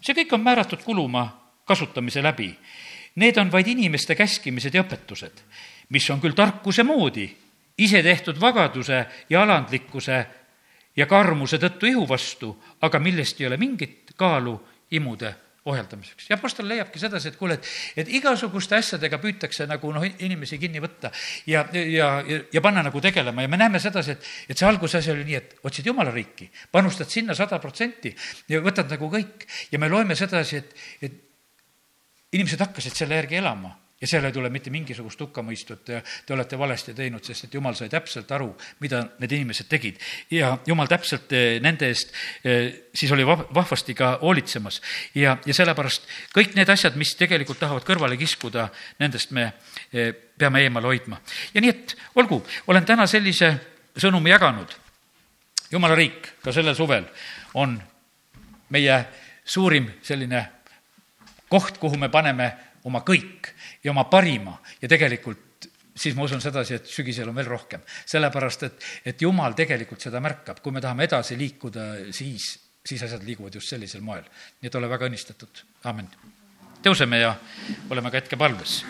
see 0.00 0.14
kõik 0.14 0.34
on 0.38 0.44
määratud 0.46 0.84
kuluma 0.86 1.26
kasutamise 1.66 2.22
läbi. 2.22 2.52
Need 3.16 3.38
on 3.40 3.50
vaid 3.50 3.66
inimeste 3.66 4.14
käskimised 4.14 4.74
ja 4.74 4.84
õpetused, 4.84 5.40
mis 5.88 6.06
on 6.12 6.20
küll 6.20 6.36
tarkuse 6.36 6.84
moodi, 6.84 7.24
ise 7.78 8.02
tehtud 8.02 8.38
vagaduse 8.40 9.00
ja 9.30 9.42
alandlikkuse 9.42 10.20
ja 10.96 11.06
karmuse 11.06 11.58
tõttu 11.58 11.88
ihu 11.88 12.06
vastu, 12.08 12.52
aga 12.80 13.00
millest 13.00 13.40
ei 13.40 13.48
ole 13.48 13.56
mingit 13.56 14.12
kaalu 14.16 14.54
imude 14.90 15.34
ohjeldamiseks. 15.66 16.28
ja 16.30 16.36
Apostel 16.38 16.68
leiabki 16.68 17.00
sedasi, 17.02 17.32
et 17.32 17.38
kuule, 17.40 17.58
et, 17.58 17.70
et 18.02 18.10
igasuguste 18.18 18.78
asjadega 18.78 19.18
püütakse 19.22 19.66
nagu 19.68 19.90
noh, 19.94 20.04
inimesi 20.06 20.58
kinni 20.62 20.82
võtta 20.82 21.10
ja, 21.50 21.64
ja, 21.72 22.10
ja, 22.26 22.40
ja 22.52 22.62
panna 22.64 22.84
nagu 22.86 23.02
tegelema. 23.02 23.44
Ja 23.44 23.50
me 23.52 23.60
näeme 23.60 23.80
sedasi, 23.82 24.16
et, 24.16 24.28
et 24.50 24.58
see 24.58 24.68
alguse 24.68 25.00
asi 25.00 25.12
oli 25.14 25.26
nii, 25.28 25.40
et 25.40 25.56
otsid 25.66 25.88
jumala 25.90 26.14
riiki, 26.14 26.48
panustad 26.72 27.10
sinna 27.12 27.34
sada 27.38 27.58
protsenti 27.62 28.14
ja 28.52 28.62
võtad 28.64 28.90
nagu 28.92 29.10
kõik. 29.12 29.48
Ja 29.72 29.82
me 29.82 29.90
loeme 29.90 30.16
sedasi, 30.18 30.62
et, 30.62 30.76
et 31.02 31.18
inimesed 32.36 32.62
hakkasid 32.62 32.96
selle 32.96 33.18
järgi 33.18 33.40
elama 33.42 33.74
ja 34.00 34.06
seal 34.06 34.24
ei 34.28 34.32
tule 34.32 34.50
mitte 34.52 34.70
mingisugust 34.70 35.20
hukkamõistu, 35.20 35.76
et 35.76 35.84
te, 35.88 36.00
te 36.26 36.34
olete 36.34 36.58
valesti 36.58 36.92
teinud, 36.94 37.24
sest 37.24 37.46
et 37.46 37.54
jumal 37.56 37.74
sai 37.78 37.88
täpselt 37.92 38.30
aru, 38.36 38.50
mida 38.84 39.02
need 39.22 39.32
inimesed 39.32 39.68
tegid. 39.70 40.00
ja 40.30 40.52
jumal 40.66 40.88
täpselt 40.90 41.32
eh, 41.32 41.56
nende 41.64 41.88
eest 41.88 42.12
eh, 42.44 42.90
siis 42.94 43.12
oli 43.16 43.24
vahvasti 43.26 43.94
ka 43.94 44.18
hoolitsemas. 44.22 44.82
ja, 45.14 45.38
ja 45.46 45.54
sellepärast 45.54 46.08
kõik 46.36 46.54
need 46.58 46.68
asjad, 46.68 46.96
mis 46.96 47.14
tegelikult 47.16 47.58
tahavad 47.58 47.88
kõrvale 47.88 48.18
kiskuda, 48.20 48.68
nendest 49.00 49.32
me 49.32 49.52
eh, 49.92 50.12
peame 50.12 50.62
eemale 50.66 50.92
hoidma. 50.92 51.20
ja 51.54 51.64
nii, 51.64 51.72
et 51.72 51.96
olgu, 52.20 52.42
olen 52.66 52.84
täna 52.84 53.06
sellise 53.06 53.54
sõnumi 53.96 54.30
jaganud. 54.30 54.76
jumala 55.70 55.96
riik 55.96 56.34
ka 56.44 56.52
sellel 56.52 56.76
suvel 56.76 57.08
on 57.54 57.80
meie 58.70 59.04
suurim 59.44 59.88
selline 60.02 60.44
koht, 61.48 61.78
kuhu 61.78 61.96
me 61.96 62.08
paneme 62.08 62.52
oma 62.84 63.00
kõik 63.06 63.55
ja 63.86 63.94
oma 63.94 64.04
parima 64.10 64.56
ja 64.82 64.90
tegelikult 64.90 65.70
siis 65.96 66.14
ma 66.16 66.26
usun 66.26 66.42
sedasi, 66.44 66.76
et 66.76 66.88
sügisel 66.90 67.30
on 67.30 67.36
veel 67.38 67.48
rohkem. 67.48 67.80
sellepärast, 68.06 68.62
et, 68.68 68.86
et 69.12 69.22
jumal 69.22 69.54
tegelikult 69.56 70.02
seda 70.02 70.20
märkab, 70.20 70.60
kui 70.62 70.74
me 70.74 70.82
tahame 70.84 71.06
edasi 71.08 71.38
liikuda, 71.38 71.86
siis, 72.12 72.50
siis 72.84 73.02
asjad 73.06 73.24
liiguvad 73.24 73.54
just 73.54 73.72
sellisel 73.72 74.04
moel. 74.04 74.26
nii 74.60 74.68
et 74.68 74.74
ole 74.74 74.90
väga 74.90 75.08
õnnistatud, 75.08 75.62
aamen. 75.84 76.10
tõuseme 76.84 77.22
ja 77.22 77.34
oleme 77.90 78.10
ka 78.10 78.20
hetke 78.20 78.36
palves. 78.36 78.82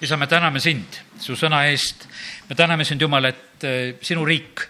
isa, 0.00 0.16
me 0.16 0.26
täname 0.26 0.60
sind 0.60 1.00
su 1.20 1.36
sõna 1.36 1.64
eest, 1.70 2.08
me 2.48 2.54
täname 2.54 2.84
sind, 2.84 3.00
Jumal, 3.00 3.32
et 3.32 3.64
eh, 3.64 3.94
sinu 4.02 4.24
riik 4.24 4.68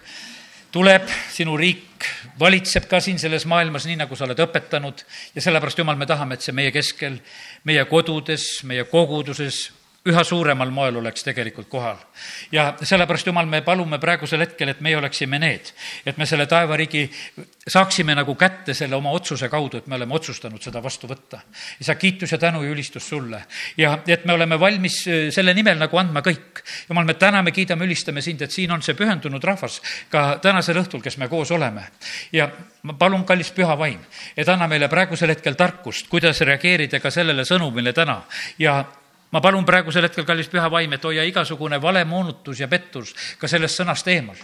tuleb, 0.73 1.09
sinu 1.33 1.57
riik 1.57 2.07
valitseb 2.41 2.89
ka 2.91 3.01
siin 3.01 3.19
selles 3.19 3.47
maailmas, 3.49 3.87
nii 3.89 3.99
nagu 4.03 4.17
sa 4.17 4.27
oled 4.27 4.41
õpetanud 4.45 5.03
ja 5.35 5.45
sellepärast, 5.45 5.79
Jumal, 5.79 5.97
me 5.97 6.09
tahame, 6.09 6.37
et 6.37 6.45
see 6.45 6.55
meie 6.57 6.73
keskel, 6.75 7.19
meie 7.65 7.85
kodudes, 7.89 8.65
meie 8.69 8.85
koguduses 8.91 9.71
üha 10.07 10.23
suuremal 10.25 10.71
moel 10.71 10.97
oleks 11.01 11.25
tegelikult 11.27 11.69
kohal. 11.69 11.97
ja 12.53 12.75
sellepärast, 12.83 13.27
Jumal, 13.27 13.47
me 13.47 13.63
palume 13.63 13.99
praegusel 13.99 14.41
hetkel, 14.45 14.71
et 14.71 14.81
meie 14.81 14.97
oleksime 14.97 15.39
need, 15.43 15.73
et 16.07 16.17
me 16.17 16.27
selle 16.27 16.47
taevariigi 16.47 17.09
saaksime 17.67 18.15
nagu 18.15 18.35
kätte 18.35 18.75
selle 18.75 18.97
oma 18.97 19.11
otsuse 19.11 19.49
kaudu, 19.49 19.79
et 19.79 19.87
me 19.87 19.97
oleme 19.99 20.15
otsustanud 20.15 20.63
seda 20.63 20.83
vastu 20.83 21.09
võtta. 21.11 21.41
isa, 21.81 21.95
kiitus 21.95 22.33
ja 22.33 22.39
tänu 22.39 22.63
ja 22.63 22.71
ülistus 22.71 23.09
sulle 23.09 23.43
ja 23.77 23.99
et 24.07 24.25
me 24.25 24.33
oleme 24.33 24.61
valmis 24.61 25.01
äh, 25.09 25.29
selle 25.31 25.55
nimel 25.55 25.79
nagu 25.79 25.99
andma 25.99 26.23
kõik. 26.23 26.63
Jumal, 26.89 27.05
me 27.05 27.15
täname, 27.15 27.53
kiidame, 27.53 27.85
ülistame 27.85 28.23
sind, 28.23 28.43
et 28.43 28.53
siin 28.53 28.73
on 28.73 28.83
see 28.83 28.95
pühendunud 28.95 29.45
rahvas 29.45 29.81
ka 30.11 30.39
tänasel 30.43 30.79
õhtul, 30.83 31.03
kes 31.03 31.19
me 31.19 31.29
koos 31.29 31.51
oleme. 31.51 31.89
ja 32.33 32.51
ma 32.83 32.95
palun, 32.95 33.25
kallis 33.27 33.51
püha 33.51 33.75
vaim, 33.79 34.01
et 34.37 34.49
anna 34.49 34.69
meile 34.71 34.89
praegusel 34.89 35.35
hetkel 35.35 35.59
tarkust, 35.59 36.09
kuidas 36.09 36.41
reageerida 36.41 37.01
ka 37.01 37.11
sellele 37.11 37.45
sõnumile 37.45 37.93
täna 37.93 38.23
ja 38.59 38.85
ma 39.33 39.41
palun 39.41 39.65
praegusel 39.67 40.07
hetkel, 40.07 40.25
kallis 40.25 40.49
püha 40.51 40.69
vaim, 40.71 40.93
et 40.93 41.05
hoia 41.05 41.25
igasugune 41.27 41.81
valemoonutus 41.83 42.61
ja 42.61 42.69
pettus 42.69 43.15
ka 43.41 43.49
sellest 43.49 43.81
sõnast 43.81 44.07
eemal. 44.09 44.37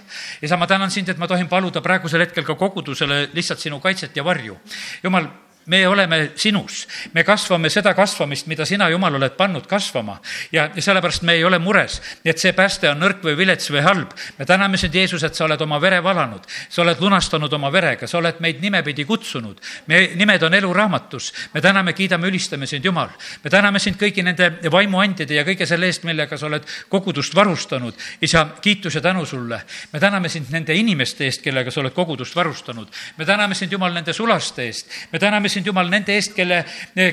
isa, 0.43 0.57
ma 0.57 0.67
tänan 0.67 0.91
sind, 0.91 1.09
et 1.09 1.19
ma 1.19 1.29
tohin 1.29 1.49
paluda 1.49 1.81
praegusel 1.81 2.27
hetkel 2.27 2.45
ka 2.45 2.55
kogudusele 2.55 3.29
lihtsalt 3.33 3.61
sinu 3.61 3.81
kaitset 3.81 4.17
ja 4.17 4.25
varju. 4.25 4.59
jumal, 5.03 5.29
me 5.67 5.89
oleme 5.89 6.33
sinus, 6.37 6.89
me 7.13 7.25
kasvame 7.25 7.71
seda 7.71 7.95
kasvamist, 7.95 8.47
mida 8.51 8.67
sina, 8.67 8.89
Jumal, 8.91 9.15
oled 9.15 9.37
pannud 9.39 9.67
kasvama 9.71 10.19
ja, 10.53 10.69
sellepärast 10.75 11.23
me 11.23 11.37
ei 11.39 11.45
ole 11.45 11.59
mures, 11.63 12.01
et 12.25 12.39
see 12.39 12.53
pääste 12.57 12.91
on 12.91 13.01
nõrk 13.03 13.23
või 13.23 13.37
vilets 13.39 13.71
või 13.71 13.83
halb. 13.85 14.11
me 14.39 14.47
täname 14.47 14.77
sind, 14.77 14.95
Jeesus, 14.95 15.23
et 15.23 15.35
sa 15.35 15.45
oled 15.45 15.61
oma 15.63 15.79
vere 15.81 16.03
valanud, 16.03 16.47
sa 16.69 16.83
oled 16.83 17.01
lunastanud 17.01 17.53
oma 17.53 17.71
verega, 17.73 18.07
sa 18.07 18.19
oled 18.19 18.41
meid 18.41 18.61
nimepidi 18.63 19.05
kutsunud. 19.05 19.61
me 19.87 20.01
nimed 20.17 20.43
on 20.43 20.55
eluraamatus, 20.55 21.33
me 21.55 21.61
täname, 21.61 21.93
kiidame, 21.93 22.29
ülistame 22.29 22.67
sind, 22.67 22.85
Jumal. 22.85 23.09
me 23.45 23.51
täname 23.51 23.79
sind 23.79 24.01
kõigi 24.01 24.25
nende 24.25 24.51
vaimuandjade 24.71 25.35
ja 25.35 25.45
kõige 25.45 25.67
selle 25.67 25.87
eest, 25.87 26.05
millega 26.05 26.39
sa 26.39 26.47
oled 26.47 26.67
kogudust 26.89 27.35
varustanud. 27.35 27.95
isa, 28.21 28.47
kiitus 28.61 28.95
ja 28.95 29.01
tänu 29.01 29.27
sulle. 29.27 29.63
me 29.93 30.01
täname 30.01 30.29
sind 30.29 30.51
nende 30.51 30.75
inimeste 30.75 31.25
eest, 31.25 31.43
kellega 31.43 31.71
sa 31.71 31.81
oled 31.81 31.95
kogudust 31.95 32.37
varustanud. 32.37 32.89
me 33.17 33.25
täname 33.25 33.55
sind, 33.55 33.73
Jumal, 33.73 33.95
nende 33.95 34.13
sulaste 34.13 34.67
eest. 34.67 34.91
me 35.13 35.19
täname 35.19 35.49
sind, 35.53 35.67
Jumal, 35.67 35.91
nende 35.93 36.15
eest, 36.17 36.35
kelle, 36.37 36.63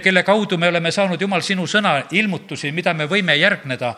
kelle 0.04 0.24
kaudu 0.28 0.58
me 0.58 0.70
oleme 0.72 0.92
saanud, 0.92 1.22
Jumal, 1.22 1.44
sinu 1.46 1.68
sõna 1.70 1.96
ilmutusi, 2.16 2.72
mida 2.76 2.94
me 2.94 3.10
võime 3.10 3.36
järgneda, 3.40 3.94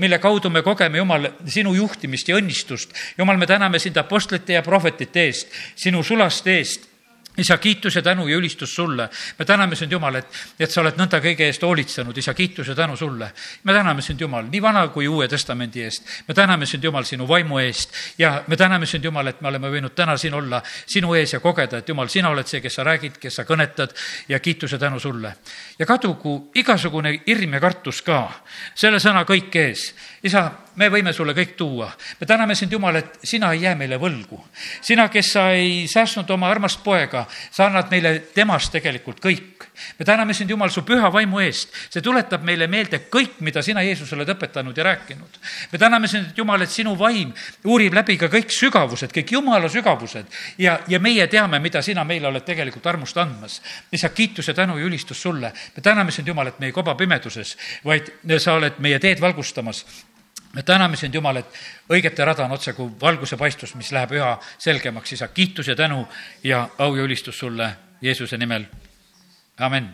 mille 0.00 0.18
kaudu 0.22 0.50
me 0.52 0.62
kogeme, 0.66 1.00
Jumal, 1.02 1.30
sinu 1.46 1.74
juhtimist 1.76 2.28
ja 2.28 2.38
õnnistust. 2.38 2.94
Jumal, 3.18 3.40
me 3.40 3.48
täname 3.48 3.80
sind 3.82 3.96
apostlite 4.00 4.58
ja 4.58 4.62
prohvetite 4.66 5.26
eest, 5.28 5.58
sinu 5.76 6.02
sulaste 6.06 6.58
eest 6.58 6.87
isa, 7.38 7.58
kiitus 7.58 7.96
ja 7.96 8.02
tänu 8.02 8.28
ja 8.28 8.36
ülistus 8.36 8.74
sulle. 8.74 9.08
me 9.38 9.44
täname 9.44 9.76
sind, 9.76 9.92
Jumal, 9.92 10.14
et, 10.14 10.26
et 10.58 10.70
sa 10.70 10.80
oled 10.80 10.96
nõnda 10.98 11.20
kõige 11.22 11.46
eest 11.46 11.62
hoolitsenud, 11.62 12.16
isa, 12.18 12.34
kiitus 12.34 12.68
ja 12.68 12.74
tänu 12.74 12.96
sulle. 12.96 13.30
me 13.64 13.72
täname 13.72 14.02
sind, 14.02 14.20
Jumal, 14.20 14.48
nii 14.50 14.62
Vana 14.62 14.88
kui 14.88 15.08
Uue 15.08 15.28
Testamendi 15.28 15.82
eest. 15.82 16.04
me 16.28 16.34
täname 16.34 16.66
sind, 16.66 16.84
Jumal, 16.84 17.04
sinu 17.04 17.28
vaimu 17.28 17.58
eest 17.58 17.94
ja 18.18 18.42
me 18.46 18.56
täname 18.56 18.86
sind, 18.86 19.04
Jumal, 19.04 19.26
et 19.26 19.40
me 19.40 19.48
oleme 19.48 19.70
võinud 19.70 19.94
täna 19.94 20.16
siin 20.16 20.34
olla 20.34 20.62
sinu 20.86 21.14
ees 21.14 21.32
ja 21.32 21.40
kogeda, 21.40 21.78
et 21.78 21.88
Jumal, 21.88 22.08
sina 22.08 22.28
oled 22.28 22.46
see, 22.46 22.60
kes 22.60 22.74
sa 22.74 22.84
räägid, 22.84 23.18
kes 23.20 23.40
sa 23.40 23.44
kõnetad 23.44 23.94
ja 24.28 24.40
kiitus 24.40 24.72
ja 24.72 24.78
tänu 24.78 25.00
sulle. 25.00 25.36
ja 25.78 25.86
kadugu 25.86 26.50
igasugune 26.54 27.20
hirm 27.26 27.54
ja 27.54 27.60
kartus 27.60 28.02
ka 28.02 28.22
selle 28.74 28.98
sõna 28.98 29.24
kõik 29.24 29.54
ees. 29.54 29.94
isa, 30.22 30.50
me 30.78 30.88
võime 30.92 31.12
sulle 31.12 31.34
kõik 31.36 31.54
tuua. 31.58 31.88
me 32.20 32.26
täname 32.26 32.54
sind, 32.54 32.72
Jumal, 32.72 32.96
et 33.00 33.18
sina 33.24 33.50
ei 33.52 33.62
jää 33.62 33.74
meile 33.74 33.98
võlgu. 33.98 34.38
sina, 34.80 35.08
kes 35.08 35.32
sa 35.32 35.50
ei 35.50 35.86
säästnud 35.88 36.30
oma 36.30 36.50
armast 36.50 36.82
poega, 36.84 37.26
sa 37.50 37.66
annad 37.66 37.90
meile 37.90 38.18
temast 38.34 38.72
tegelikult 38.72 39.20
kõik. 39.24 39.66
me 39.98 40.04
täname 40.04 40.34
sind, 40.34 40.50
Jumal, 40.50 40.70
su 40.70 40.82
püha 40.82 41.12
vaimu 41.12 41.40
eest. 41.40 41.74
see 41.90 42.02
tuletab 42.02 42.42
meile 42.42 42.66
meelde 42.66 43.02
kõik, 43.10 43.40
mida 43.40 43.62
sina, 43.62 43.82
Jeesus, 43.82 44.12
oled 44.12 44.28
õpetanud 44.28 44.76
ja 44.76 44.84
rääkinud. 44.84 45.38
me 45.72 45.78
täname 45.78 46.08
sind, 46.08 46.32
Jumal, 46.36 46.62
et 46.62 46.70
sinu 46.70 46.94
vaim 46.98 47.32
uurib 47.64 47.94
läbi 47.94 48.16
ka 48.16 48.26
kõik 48.26 48.50
sügavused, 48.54 49.12
kõik 49.12 49.32
Jumala 49.32 49.68
sügavused 49.68 50.26
ja, 50.58 50.78
ja 50.88 51.00
meie 51.00 51.26
teame, 51.26 51.58
mida 51.58 51.82
sina 51.82 52.04
meile 52.04 52.28
oled 52.28 52.44
tegelikult 52.44 52.86
armust 52.86 53.16
andmas. 53.16 53.62
lihtsalt 53.92 54.14
kiitus 54.14 54.48
ja 54.48 54.54
tänu 54.54 54.78
ja 54.78 54.84
ülistus 54.84 55.22
sulle. 55.22 55.52
me 55.76 55.82
täname 55.82 56.10
sind, 56.10 56.28
Jumal, 56.28 56.46
et 56.46 56.60
me 56.60 56.66
ei 56.66 56.72
koba 56.72 56.94
pimeduses, 56.94 57.56
vaid 57.84 58.12
sa 58.38 58.54
oled 58.54 58.78
meie 58.78 58.98
teed 58.98 59.20
valgustamas 59.20 59.84
me 60.52 60.62
täname 60.62 60.96
sind, 60.96 61.14
Jumal, 61.14 61.36
et 61.36 61.60
õigete 61.90 62.24
rada 62.24 62.44
on 62.44 62.52
otse 62.56 62.72
kui 62.72 62.90
valguse 63.00 63.36
paistus, 63.36 63.74
mis 63.74 63.92
läheb 63.92 64.16
üha 64.16 64.34
selgemaks, 64.58 65.12
isa, 65.12 65.28
kiitus 65.28 65.68
ja 65.68 65.76
tänu 65.76 66.06
ja 66.44 66.68
au 66.78 66.96
ja 66.96 67.02
ülistus 67.02 67.38
sulle 67.38 67.72
Jeesuse 68.02 68.38
nimel, 68.38 68.64
amin 69.58 69.88